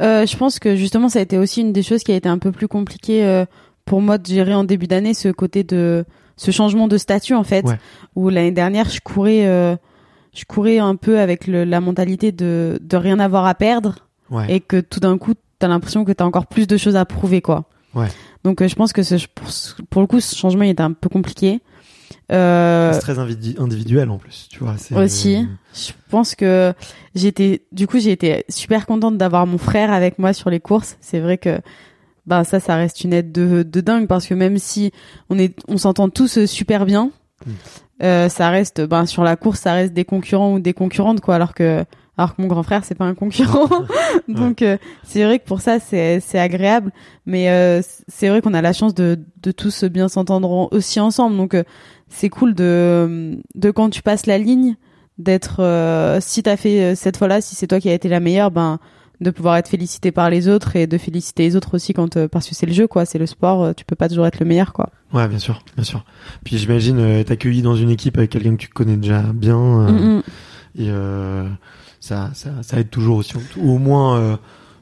[0.02, 2.30] Euh, je pense que justement ça a été aussi une des choses qui a été
[2.30, 3.46] un peu plus compliquée euh,
[3.86, 6.06] pour moi de gérer en début d'année ce côté de
[6.38, 7.78] ce changement de statut en fait Ouais.
[8.16, 9.76] où l'année dernière je courais euh,
[10.34, 14.46] je courais un peu avec le, la mentalité de de rien avoir à perdre Ouais.
[14.52, 17.42] et que tout d'un coup t'as l'impression que t'as encore plus de choses à prouver
[17.42, 17.66] quoi.
[17.94, 18.08] Ouais.
[18.44, 19.16] Donc euh, je pense que ce,
[19.90, 21.60] pour, le coup ce changement il était un peu compliqué.
[22.32, 24.76] Euh, C'est très individuel en plus, tu vois.
[25.04, 25.48] aussi.
[25.74, 26.74] Je pense que
[27.16, 30.98] j'étais, du coup, j'ai été super contente d'avoir mon frère avec moi sur les courses.
[31.02, 31.60] C'est vrai que,
[32.26, 34.92] bah, ça, ça reste une aide de, de dingue parce que même si
[35.30, 37.12] on est, on s'entend tous euh, super bien,
[37.44, 37.52] Mm.
[38.04, 41.34] euh, ça reste, ben, sur la course, ça reste des concurrents ou des concurrentes, quoi,
[41.34, 41.84] alors que,
[42.22, 43.68] alors que mon grand frère, c'est pas un concurrent.
[44.28, 46.92] Donc, euh, c'est vrai que pour ça, c'est, c'est agréable.
[47.26, 51.00] Mais, euh, c'est vrai qu'on a la chance de, de tous bien s'entendre en- aussi
[51.00, 51.36] ensemble.
[51.38, 51.64] Donc, euh,
[52.10, 54.76] c'est cool de, de quand tu passes la ligne,
[55.18, 55.62] d'être
[56.22, 58.80] si t'as fait cette fois-là si c'est toi qui as été la meilleure ben
[59.20, 62.48] de pouvoir être félicité par les autres et de féliciter les autres aussi quand parce
[62.50, 64.74] que c'est le jeu quoi c'est le sport tu peux pas toujours être le meilleur
[64.74, 66.06] quoi Ouais, bien sûr, bien sûr.
[66.44, 69.58] Puis j'imagine euh, être accueilli dans une équipe avec quelqu'un que tu connais déjà bien.
[69.60, 70.22] euh, Mm, mm.
[70.80, 71.48] Et euh,
[72.02, 74.36] ça, ça, ça aide toujours aussi, ou au moins euh,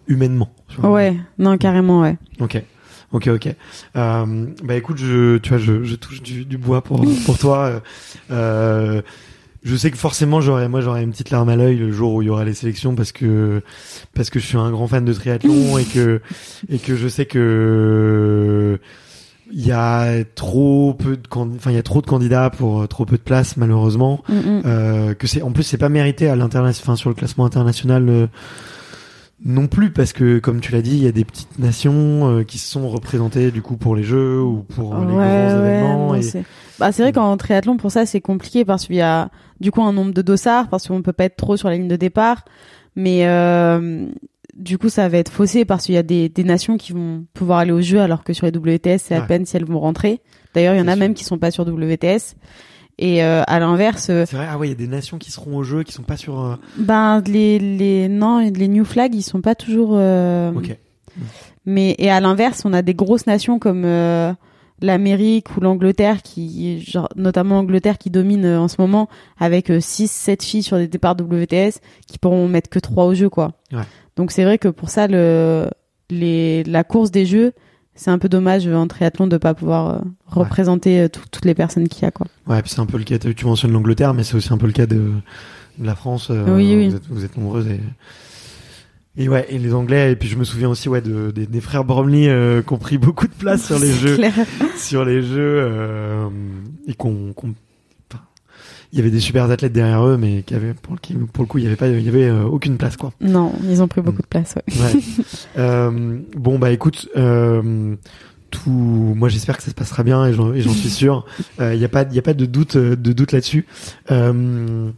[0.08, 0.52] humainement.
[0.82, 2.64] ouais non carrément ouais Ok.
[3.12, 3.56] Ok, ok.
[3.96, 7.82] Euh, bah écoute, je, tu vois, je, je touche du, du bois pour pour toi.
[8.30, 9.02] Euh,
[9.64, 12.22] je sais que forcément, j'aurais, moi, j'aurais une petite larme à l'œil le jour où
[12.22, 13.64] il y aura les sélections parce que
[14.14, 16.22] parce que je suis un grand fan de triathlon et que
[16.70, 18.80] et que je sais que
[19.52, 22.88] il y a trop peu de enfin il y a trop de candidats pour euh,
[22.88, 24.22] trop peu de places malheureusement.
[24.30, 24.62] Mm, mm.
[24.66, 28.28] Euh, que c'est en plus c'est pas mérité à l'international sur le classement international euh,
[29.46, 32.44] non plus parce que comme tu l'as dit il y a des petites nations euh,
[32.44, 35.52] qui se sont représentées du coup pour les jeux ou pour les Ouais, grands ouais,
[35.52, 36.44] événements et c'est
[36.78, 39.30] bah, c'est vrai qu'en triathlon pour ça c'est compliqué parce qu'il y a
[39.62, 41.88] du coup un nombre de dossards parce qu'on peut pas être trop sur la ligne
[41.88, 42.44] de départ
[42.96, 44.08] mais euh,
[44.56, 47.26] du coup ça va être faussé parce qu'il y a des, des nations qui vont
[47.34, 49.80] pouvoir aller au jeu alors que sur les WTS c'est à peine si elles vont
[49.80, 50.22] rentrer.
[50.54, 51.00] D'ailleurs il y en a sûr.
[51.00, 52.36] même qui sont pas sur WTS
[52.98, 55.32] et euh, à l'inverse euh, c'est vrai ah ouais il y a des nations qui
[55.32, 59.16] seront au jeu qui sont pas sur euh, ben les les non les new flags
[59.16, 60.78] ils sont pas toujours euh, ok.
[61.66, 64.34] mais et à l'inverse, on a des grosses nations comme euh,
[64.82, 70.10] l'Amérique ou l'Angleterre qui genre notamment l'Angleterre qui domine euh, en ce moment avec 6
[70.10, 73.54] 7 filles sur des départs WTS qui pourront mettre que 3 au jeu quoi.
[73.74, 73.84] Ouais.
[74.16, 75.68] Donc c'est vrai que pour ça le
[76.10, 77.54] les la course des jeux,
[77.96, 81.46] c'est un peu dommage euh, en triathlon de pas pouvoir euh, représenter euh, tout- toutes
[81.46, 82.28] les personnes qu'il y a quoi.
[82.48, 84.68] ouais puis c'est un peu le cas tu mentionnes l'Angleterre mais c'est aussi un peu
[84.68, 84.96] le cas de,
[85.78, 86.90] de la France euh, Oui, oui.
[86.90, 87.80] vous êtes, vous êtes nombreuses et
[89.20, 91.62] et ouais et les Anglais et puis je me souviens aussi ouais de, des, des
[91.62, 94.34] frères Bromley euh, qui ont pris beaucoup de place sur les jeux clair.
[94.78, 96.28] sur les jeux euh,
[96.88, 97.34] et qu'on
[98.92, 101.44] il y avait des super athlètes derrière eux mais qui avaient pour le, qui- pour
[101.44, 103.84] le coup il y avait pas il y avait euh, aucune place quoi Non, ils
[103.84, 104.84] ont pris beaucoup de place ouais.
[105.58, 106.22] ouais.
[106.38, 107.08] bon bah écoute
[108.52, 111.26] tout moi j'espère que ça se passera bien et j'en et j'en suis sûr
[111.60, 113.68] il y a pas il y a pas de doute de doute là-dessus
[114.10, 114.90] euh,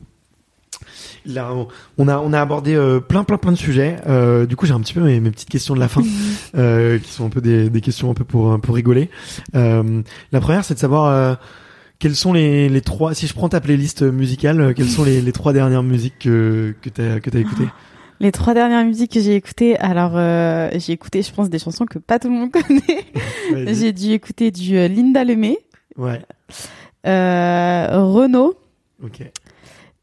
[1.25, 1.49] Là,
[1.97, 3.97] on- a on a abordé euh, plein plein plein de sujets.
[4.07, 6.01] Euh, du coup, j'ai un petit peu mes, mes petites questions de la fin,
[6.57, 9.09] euh, qui sont un peu des, des questions un peu pour pour rigoler.
[9.55, 11.35] Euh, la première, c'est de savoir euh,
[11.99, 13.13] quelles sont les, les trois.
[13.13, 16.73] Si je prends ta playlist musicale, euh, quelles sont les, les trois dernières musiques que
[16.81, 17.67] que t'as que t'as écoutées?
[18.19, 21.85] Les trois dernières musiques que j'ai écoutées, alors euh, j'ai écouté, je pense, des chansons
[21.85, 22.51] que pas tout le monde
[23.53, 23.73] connaît.
[23.73, 25.57] J'ai dû écouter du Linda Lemay,
[25.97, 26.21] Ouais.
[27.07, 28.55] euh, Renault,
[29.03, 29.21] Ok.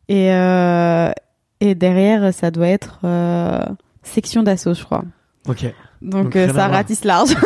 [0.09, 1.11] Et, euh,
[1.61, 3.65] et derrière, ça doit être euh,
[4.03, 5.05] Section d'assaut, je crois.
[5.47, 5.65] Ok.
[6.01, 7.35] Donc, Donc, euh, ça ratisse large.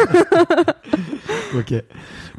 [1.55, 1.75] Ok.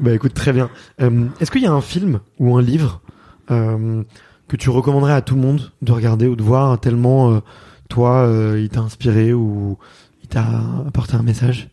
[0.00, 0.68] Bah écoute, très bien.
[0.98, 3.00] Est-ce qu'il y a un film ou un livre
[3.46, 7.40] que tu recommanderais à tout le monde de regarder ou de voir tellement
[7.88, 9.78] toi il t'a inspiré ou
[10.24, 10.44] il t'a
[10.84, 11.68] apporté un message?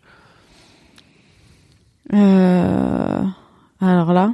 [2.13, 3.23] Euh,
[3.79, 4.33] alors là,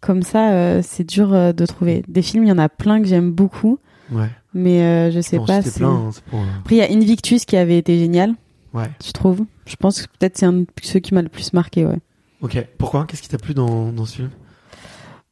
[0.00, 2.04] comme ça, euh, c'est dur euh, de trouver.
[2.08, 3.78] Des films, il y en a plein que j'aime beaucoup,
[4.12, 4.28] Ouais.
[4.54, 5.62] mais euh, je sais pas.
[5.62, 5.88] si- plein.
[5.90, 8.34] hein, pour, euh, Après, il y a Invictus qui avait été génial,
[8.74, 8.90] Ouais.
[9.04, 9.44] je trouve.
[9.66, 11.98] Je pense que peut-être c'est un de ceux qui m'a le plus marqué, ouais.
[12.40, 12.64] Ok.
[12.78, 13.04] Pourquoi?
[13.06, 14.30] Qu'est-ce qui t'a plu dans, dans ce film?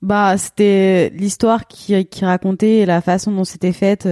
[0.02, 4.02] Bah, c'était l'histoire qui, qui racontait et la façon dont c'était faite.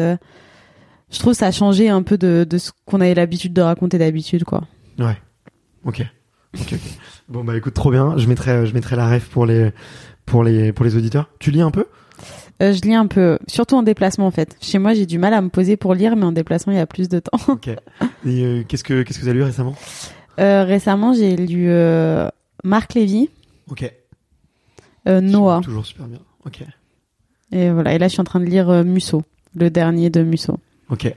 [1.11, 3.61] je trouve que ça a changé un peu de, de ce qu'on avait l'habitude de
[3.63, 4.63] raconter d'habitude, quoi.
[4.99, 5.17] Ouais.
[5.85, 6.03] Ok.
[6.55, 6.73] Ok.
[6.73, 6.81] ok.
[7.29, 8.17] Bon bah écoute, trop bien.
[8.17, 9.73] Je mettrai, je mettrai la ref pour les,
[10.27, 11.29] pour les, pour les auditeurs.
[11.39, 11.87] Tu lis un peu?
[12.63, 14.57] Euh, je lis un peu, surtout en déplacement en fait.
[14.61, 16.81] Chez moi, j'ai du mal à me poser pour lire, mais en déplacement, il y
[16.81, 17.39] a plus de temps.
[17.49, 17.69] Ok.
[17.69, 17.77] Et
[18.27, 19.75] euh, qu'est-ce que, qu'est-ce que t'as lu récemment?
[20.39, 21.69] Euh, récemment, j'ai lu
[22.63, 23.29] Marc Lévy,
[23.71, 23.93] Ok.
[25.07, 25.61] Noah.
[25.63, 26.21] Toujours super bien.
[26.47, 26.63] Ok.
[27.53, 27.93] Et voilà.
[27.95, 29.23] Et là, je suis en train de lire Musso,
[29.55, 30.57] le dernier de Musso.
[30.91, 31.13] Ok.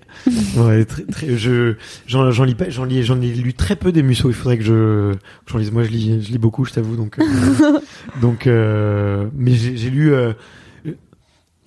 [0.56, 1.76] Ouais, très, très, je,
[2.08, 4.30] j'en, j'en lis pas, j'en lis, j'en ai lu très peu des Musso.
[4.30, 5.14] Il faudrait que je,
[5.46, 5.72] j'en lise.
[5.72, 6.96] Moi, je lis, je lis beaucoup, je t'avoue.
[6.96, 7.80] Donc, euh,
[8.22, 10.14] donc, euh, mais j'ai, j'ai lu.
[10.14, 10.34] euh,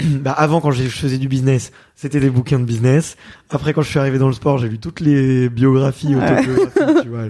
[0.22, 3.16] bah avant quand je faisais du business, c'était des bouquins de business.
[3.50, 7.08] Après quand je suis arrivé dans le sport, j'ai lu toutes les biographies, autobiographies, tu
[7.08, 7.24] vois,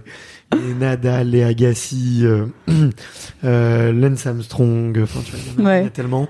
[0.52, 2.46] les Nadal, les Agassi, euh,
[3.44, 6.28] euh, Lance Armstrong, enfin tu vois, il y, en a, y tellement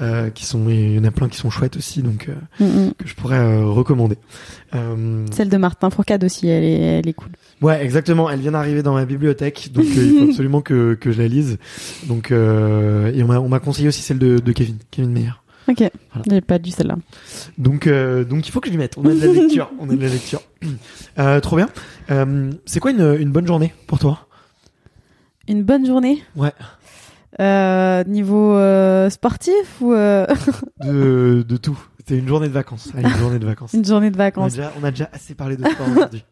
[0.00, 2.64] euh, qui sont, il y en a plein qui sont chouettes aussi, donc euh, Mm,
[2.64, 2.92] mm.
[2.98, 4.16] que je pourrais euh, recommander.
[4.74, 7.30] Euh, Celle de Martin Fourcade aussi, elle est, elle est cool.
[7.60, 8.30] Ouais, exactement.
[8.30, 11.58] Elle vient d'arriver dans ma bibliothèque, donc il faut absolument que, que je la lise.
[12.08, 15.32] Donc, euh, et on m'a on m'a conseillé aussi celle de, de Kevin, Kevin Meyer.
[15.68, 16.24] Ok, Voilà.
[16.28, 16.96] j'ai pas lu celle-là.
[17.58, 18.98] Donc, euh, donc il faut que je lui mette.
[18.98, 19.70] On a de la lecture.
[19.78, 20.40] on a de la lecture.
[21.18, 21.68] Euh, trop bien.
[22.10, 24.26] Euh, c'est quoi une, une bonne journée pour toi?
[25.46, 26.22] Une bonne journée?
[26.36, 26.52] Ouais.
[28.06, 28.56] Niveau
[29.10, 29.92] sportif ou
[30.80, 31.78] De, de tout.
[31.98, 32.88] C'était une journée de vacances.
[32.96, 33.72] Allez, une journée de vacances.
[33.74, 36.24] une journée de On a, vacances déjà, on a déjà assez parlé de sport aujourd'hui.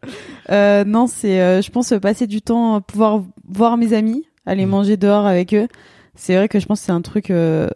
[0.49, 4.71] euh, Non, c'est, euh, je pense, passer du temps, pouvoir voir mes amis, aller Mhm.
[4.71, 5.67] manger dehors avec eux.
[6.15, 7.69] C'est vrai que je pense que c'est un truc euh,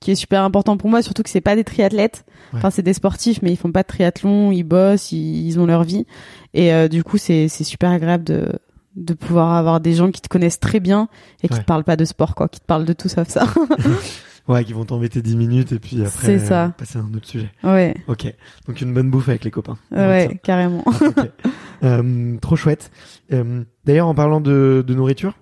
[0.00, 2.24] qui est super important pour moi, surtout que c'est pas des triathlètes.
[2.52, 2.58] Ouais.
[2.58, 5.66] Enfin, c'est des sportifs, mais ils font pas de triathlon, ils bossent, ils, ils ont
[5.66, 6.06] leur vie.
[6.54, 8.52] Et euh, du coup, c'est, c'est super agréable de
[8.96, 11.08] de pouvoir avoir des gens qui te connaissent très bien
[11.44, 11.60] et qui Ouais.
[11.60, 13.46] te parlent pas de sport, quoi, qui te parlent de tout sauf ça.
[14.48, 16.64] Ouais, qui vont t'embêter 10 minutes et puis après C'est ça.
[16.64, 17.52] euh, passer à un autre sujet.
[17.62, 18.34] ouais, Ok.
[18.66, 19.78] Donc une bonne bouffe avec les copains.
[19.92, 20.82] ouais, carrément.
[20.86, 21.30] Ok.
[21.82, 22.90] Euh, trop chouette.
[23.32, 25.32] Euh, D'ailleurs, en parlant de, de nourriture,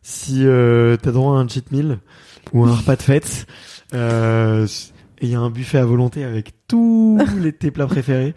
[0.00, 1.98] si euh, t'as droit à un cheat meal
[2.52, 3.46] ou un repas de fête,
[3.94, 4.66] euh,
[5.20, 8.34] et il y a un buffet à volonté avec tous les tes plats préférés,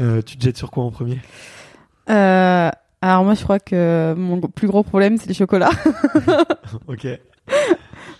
[0.00, 1.18] euh, tu te jettes sur quoi en premier?
[2.10, 2.70] Euh,
[3.00, 5.70] alors moi, je crois que mon plus gros problème, c'est le chocolat.
[6.86, 7.06] Ok.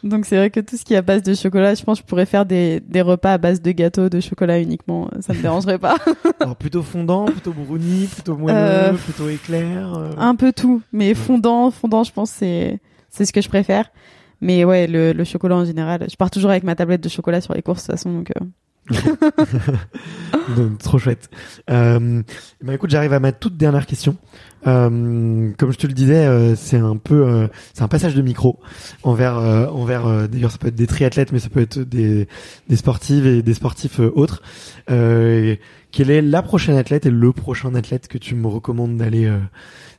[0.04, 2.04] Donc c'est vrai que tout ce qui est à base de chocolat, je pense que
[2.04, 5.10] je pourrais faire des, des repas à base de gâteaux de chocolat uniquement.
[5.20, 5.96] Ça me dérangerait pas.
[6.40, 9.92] Alors plutôt fondant, plutôt brownie, plutôt moelleux, Euh, plutôt éclair.
[9.98, 12.78] euh, Un peu tout, mais fondant, fondant, je pense c'est
[13.10, 13.90] c'est ce que je préfère.
[14.40, 17.40] Mais ouais, le, le chocolat en général, je pars toujours avec ma tablette de chocolat
[17.40, 18.12] sur les courses de toute façon.
[18.12, 18.44] Donc euh,
[20.56, 21.28] Donc, trop chouette.
[21.70, 22.22] Euh,
[22.62, 24.16] bah écoute, j'arrive à ma toute dernière question.
[24.66, 28.22] Euh, comme je te le disais, euh, c'est un peu, euh, c'est un passage de
[28.22, 28.58] micro
[29.02, 30.28] envers, euh, envers.
[30.28, 32.28] D'ailleurs, ça peut être des triathlètes, mais ça peut être des,
[32.68, 34.42] des sportives et des sportifs autres.
[34.86, 39.30] Quelle est la prochaine athlète et le prochain athlète que tu me recommandes d'aller,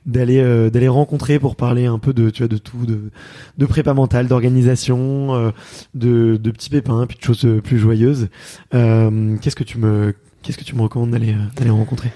[0.06, 3.12] d'aller, euh, d'aller rencontrer pour parler un peu de, tu vois, de tout, de,
[3.58, 5.52] de prépa mentale, d'organisation, euh,
[5.94, 8.30] de, de petits pépins, puis de choses euh, plus joyeuses.
[8.74, 12.10] Euh, qu'est-ce que tu me, qu'est-ce que tu me recommandes d'aller, euh, d'aller rencontrer?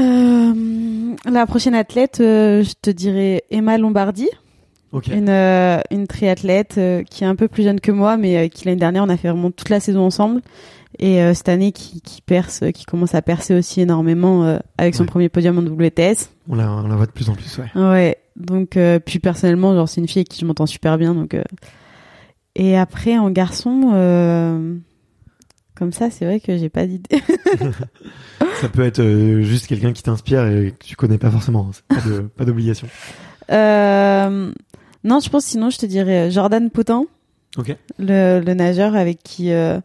[0.00, 4.28] Euh, la prochaine athlète, je te dirais Emma Lombardi,
[5.12, 8.48] Une, euh, une triathlète euh, qui est un peu plus jeune que moi, mais euh,
[8.48, 10.40] qui l'année dernière on a fait vraiment toute la saison ensemble.
[11.00, 15.08] Et cette année qui, qui perce, qui commence à percer aussi énormément avec son Ouais.
[15.08, 16.30] premier podium en WTS.
[16.48, 17.68] On la, on la voit de plus en plus, ouais.
[17.74, 21.36] Ouais, donc puis personnellement, genre c'est une fille avec qui je m'entends super bien, donc.
[22.54, 24.80] Et après en garçon,
[25.74, 27.20] comme ça, c'est vrai que j'ai pas d'idée.
[28.60, 29.02] Ça peut être
[29.40, 31.70] juste quelqu'un qui t'inspire et que tu connais pas forcément.
[31.90, 32.28] hein.
[32.36, 32.86] Pas d'obligation.
[33.50, 34.52] Euh,
[35.04, 37.04] non, je pense sinon je te dirais euh, Jordan Potin,
[37.98, 39.80] le, le nageur avec qui, euh,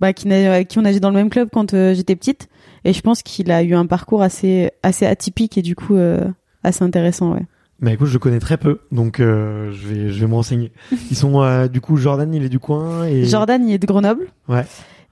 [0.00, 2.48] bah, qui avec qui on nageait dans le même club quand euh, j'étais petite,
[2.84, 6.24] et je pense qu'il a eu un parcours assez assez atypique et du coup euh,
[6.62, 7.46] assez intéressant, ouais.
[7.80, 10.72] Bah écoute, je connais très peu, donc euh, je vais, je vais me renseigner.
[11.10, 13.24] Ils sont, euh, du coup, Jordan, il est du coin et.
[13.24, 14.26] Jordan, il est de Grenoble.
[14.48, 14.64] Ouais.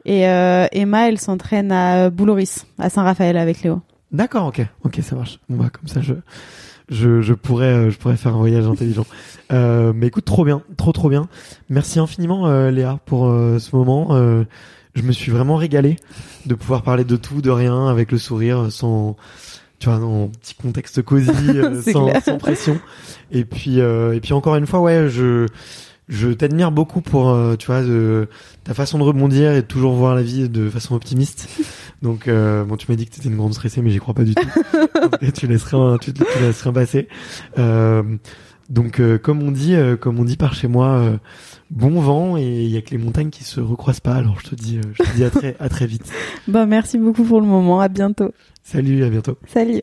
[0.05, 3.83] Et euh, Emma, elle s'entraîne à Bouloris, à Saint-Raphaël avec Léo.
[4.11, 5.39] D'accord, ok, ok, ça marche.
[5.49, 6.15] Bon bah comme ça, je,
[6.89, 9.07] je, je pourrais, euh, je pourrais faire un voyage intelligent.
[9.53, 11.29] Euh, mais écoute, trop bien, trop trop bien.
[11.69, 14.09] Merci infiniment, euh, Léa, pour euh, ce moment.
[14.11, 14.45] Euh,
[14.95, 15.97] je me suis vraiment régalé
[16.47, 19.17] de pouvoir parler de tout, de rien, avec le sourire, sans,
[19.79, 22.81] tu vois, un petit contexte cosy, euh, sans, sans pression.
[23.31, 25.47] Et puis, euh, et puis encore une fois, ouais, je,
[26.09, 28.29] je t'admire beaucoup pour, euh, tu vois, de,
[28.65, 31.49] ta façon de rebondir et de toujours voir la vie de façon optimiste.
[32.03, 34.25] Donc, euh, bon, tu m'as dit que t'étais une grande stressée, mais j'y crois pas
[34.25, 34.49] du tout.
[35.21, 36.13] Et tu laisserais, un- tu,
[36.73, 37.09] passer.
[37.59, 38.03] Euh,
[38.69, 41.19] donc, euh, comme on dit, euh, comme on dit par chez moi, euh,
[41.71, 44.15] bon vent et il y a que les montagnes qui se recroisent pas.
[44.15, 46.11] Alors, je te dis, euh, je te dis à très, à très vite.
[46.49, 47.81] Bah, merci beaucoup pour le moment.
[47.81, 48.33] À bientôt.
[48.63, 49.37] Salut, à bientôt.
[49.47, 49.83] Salut.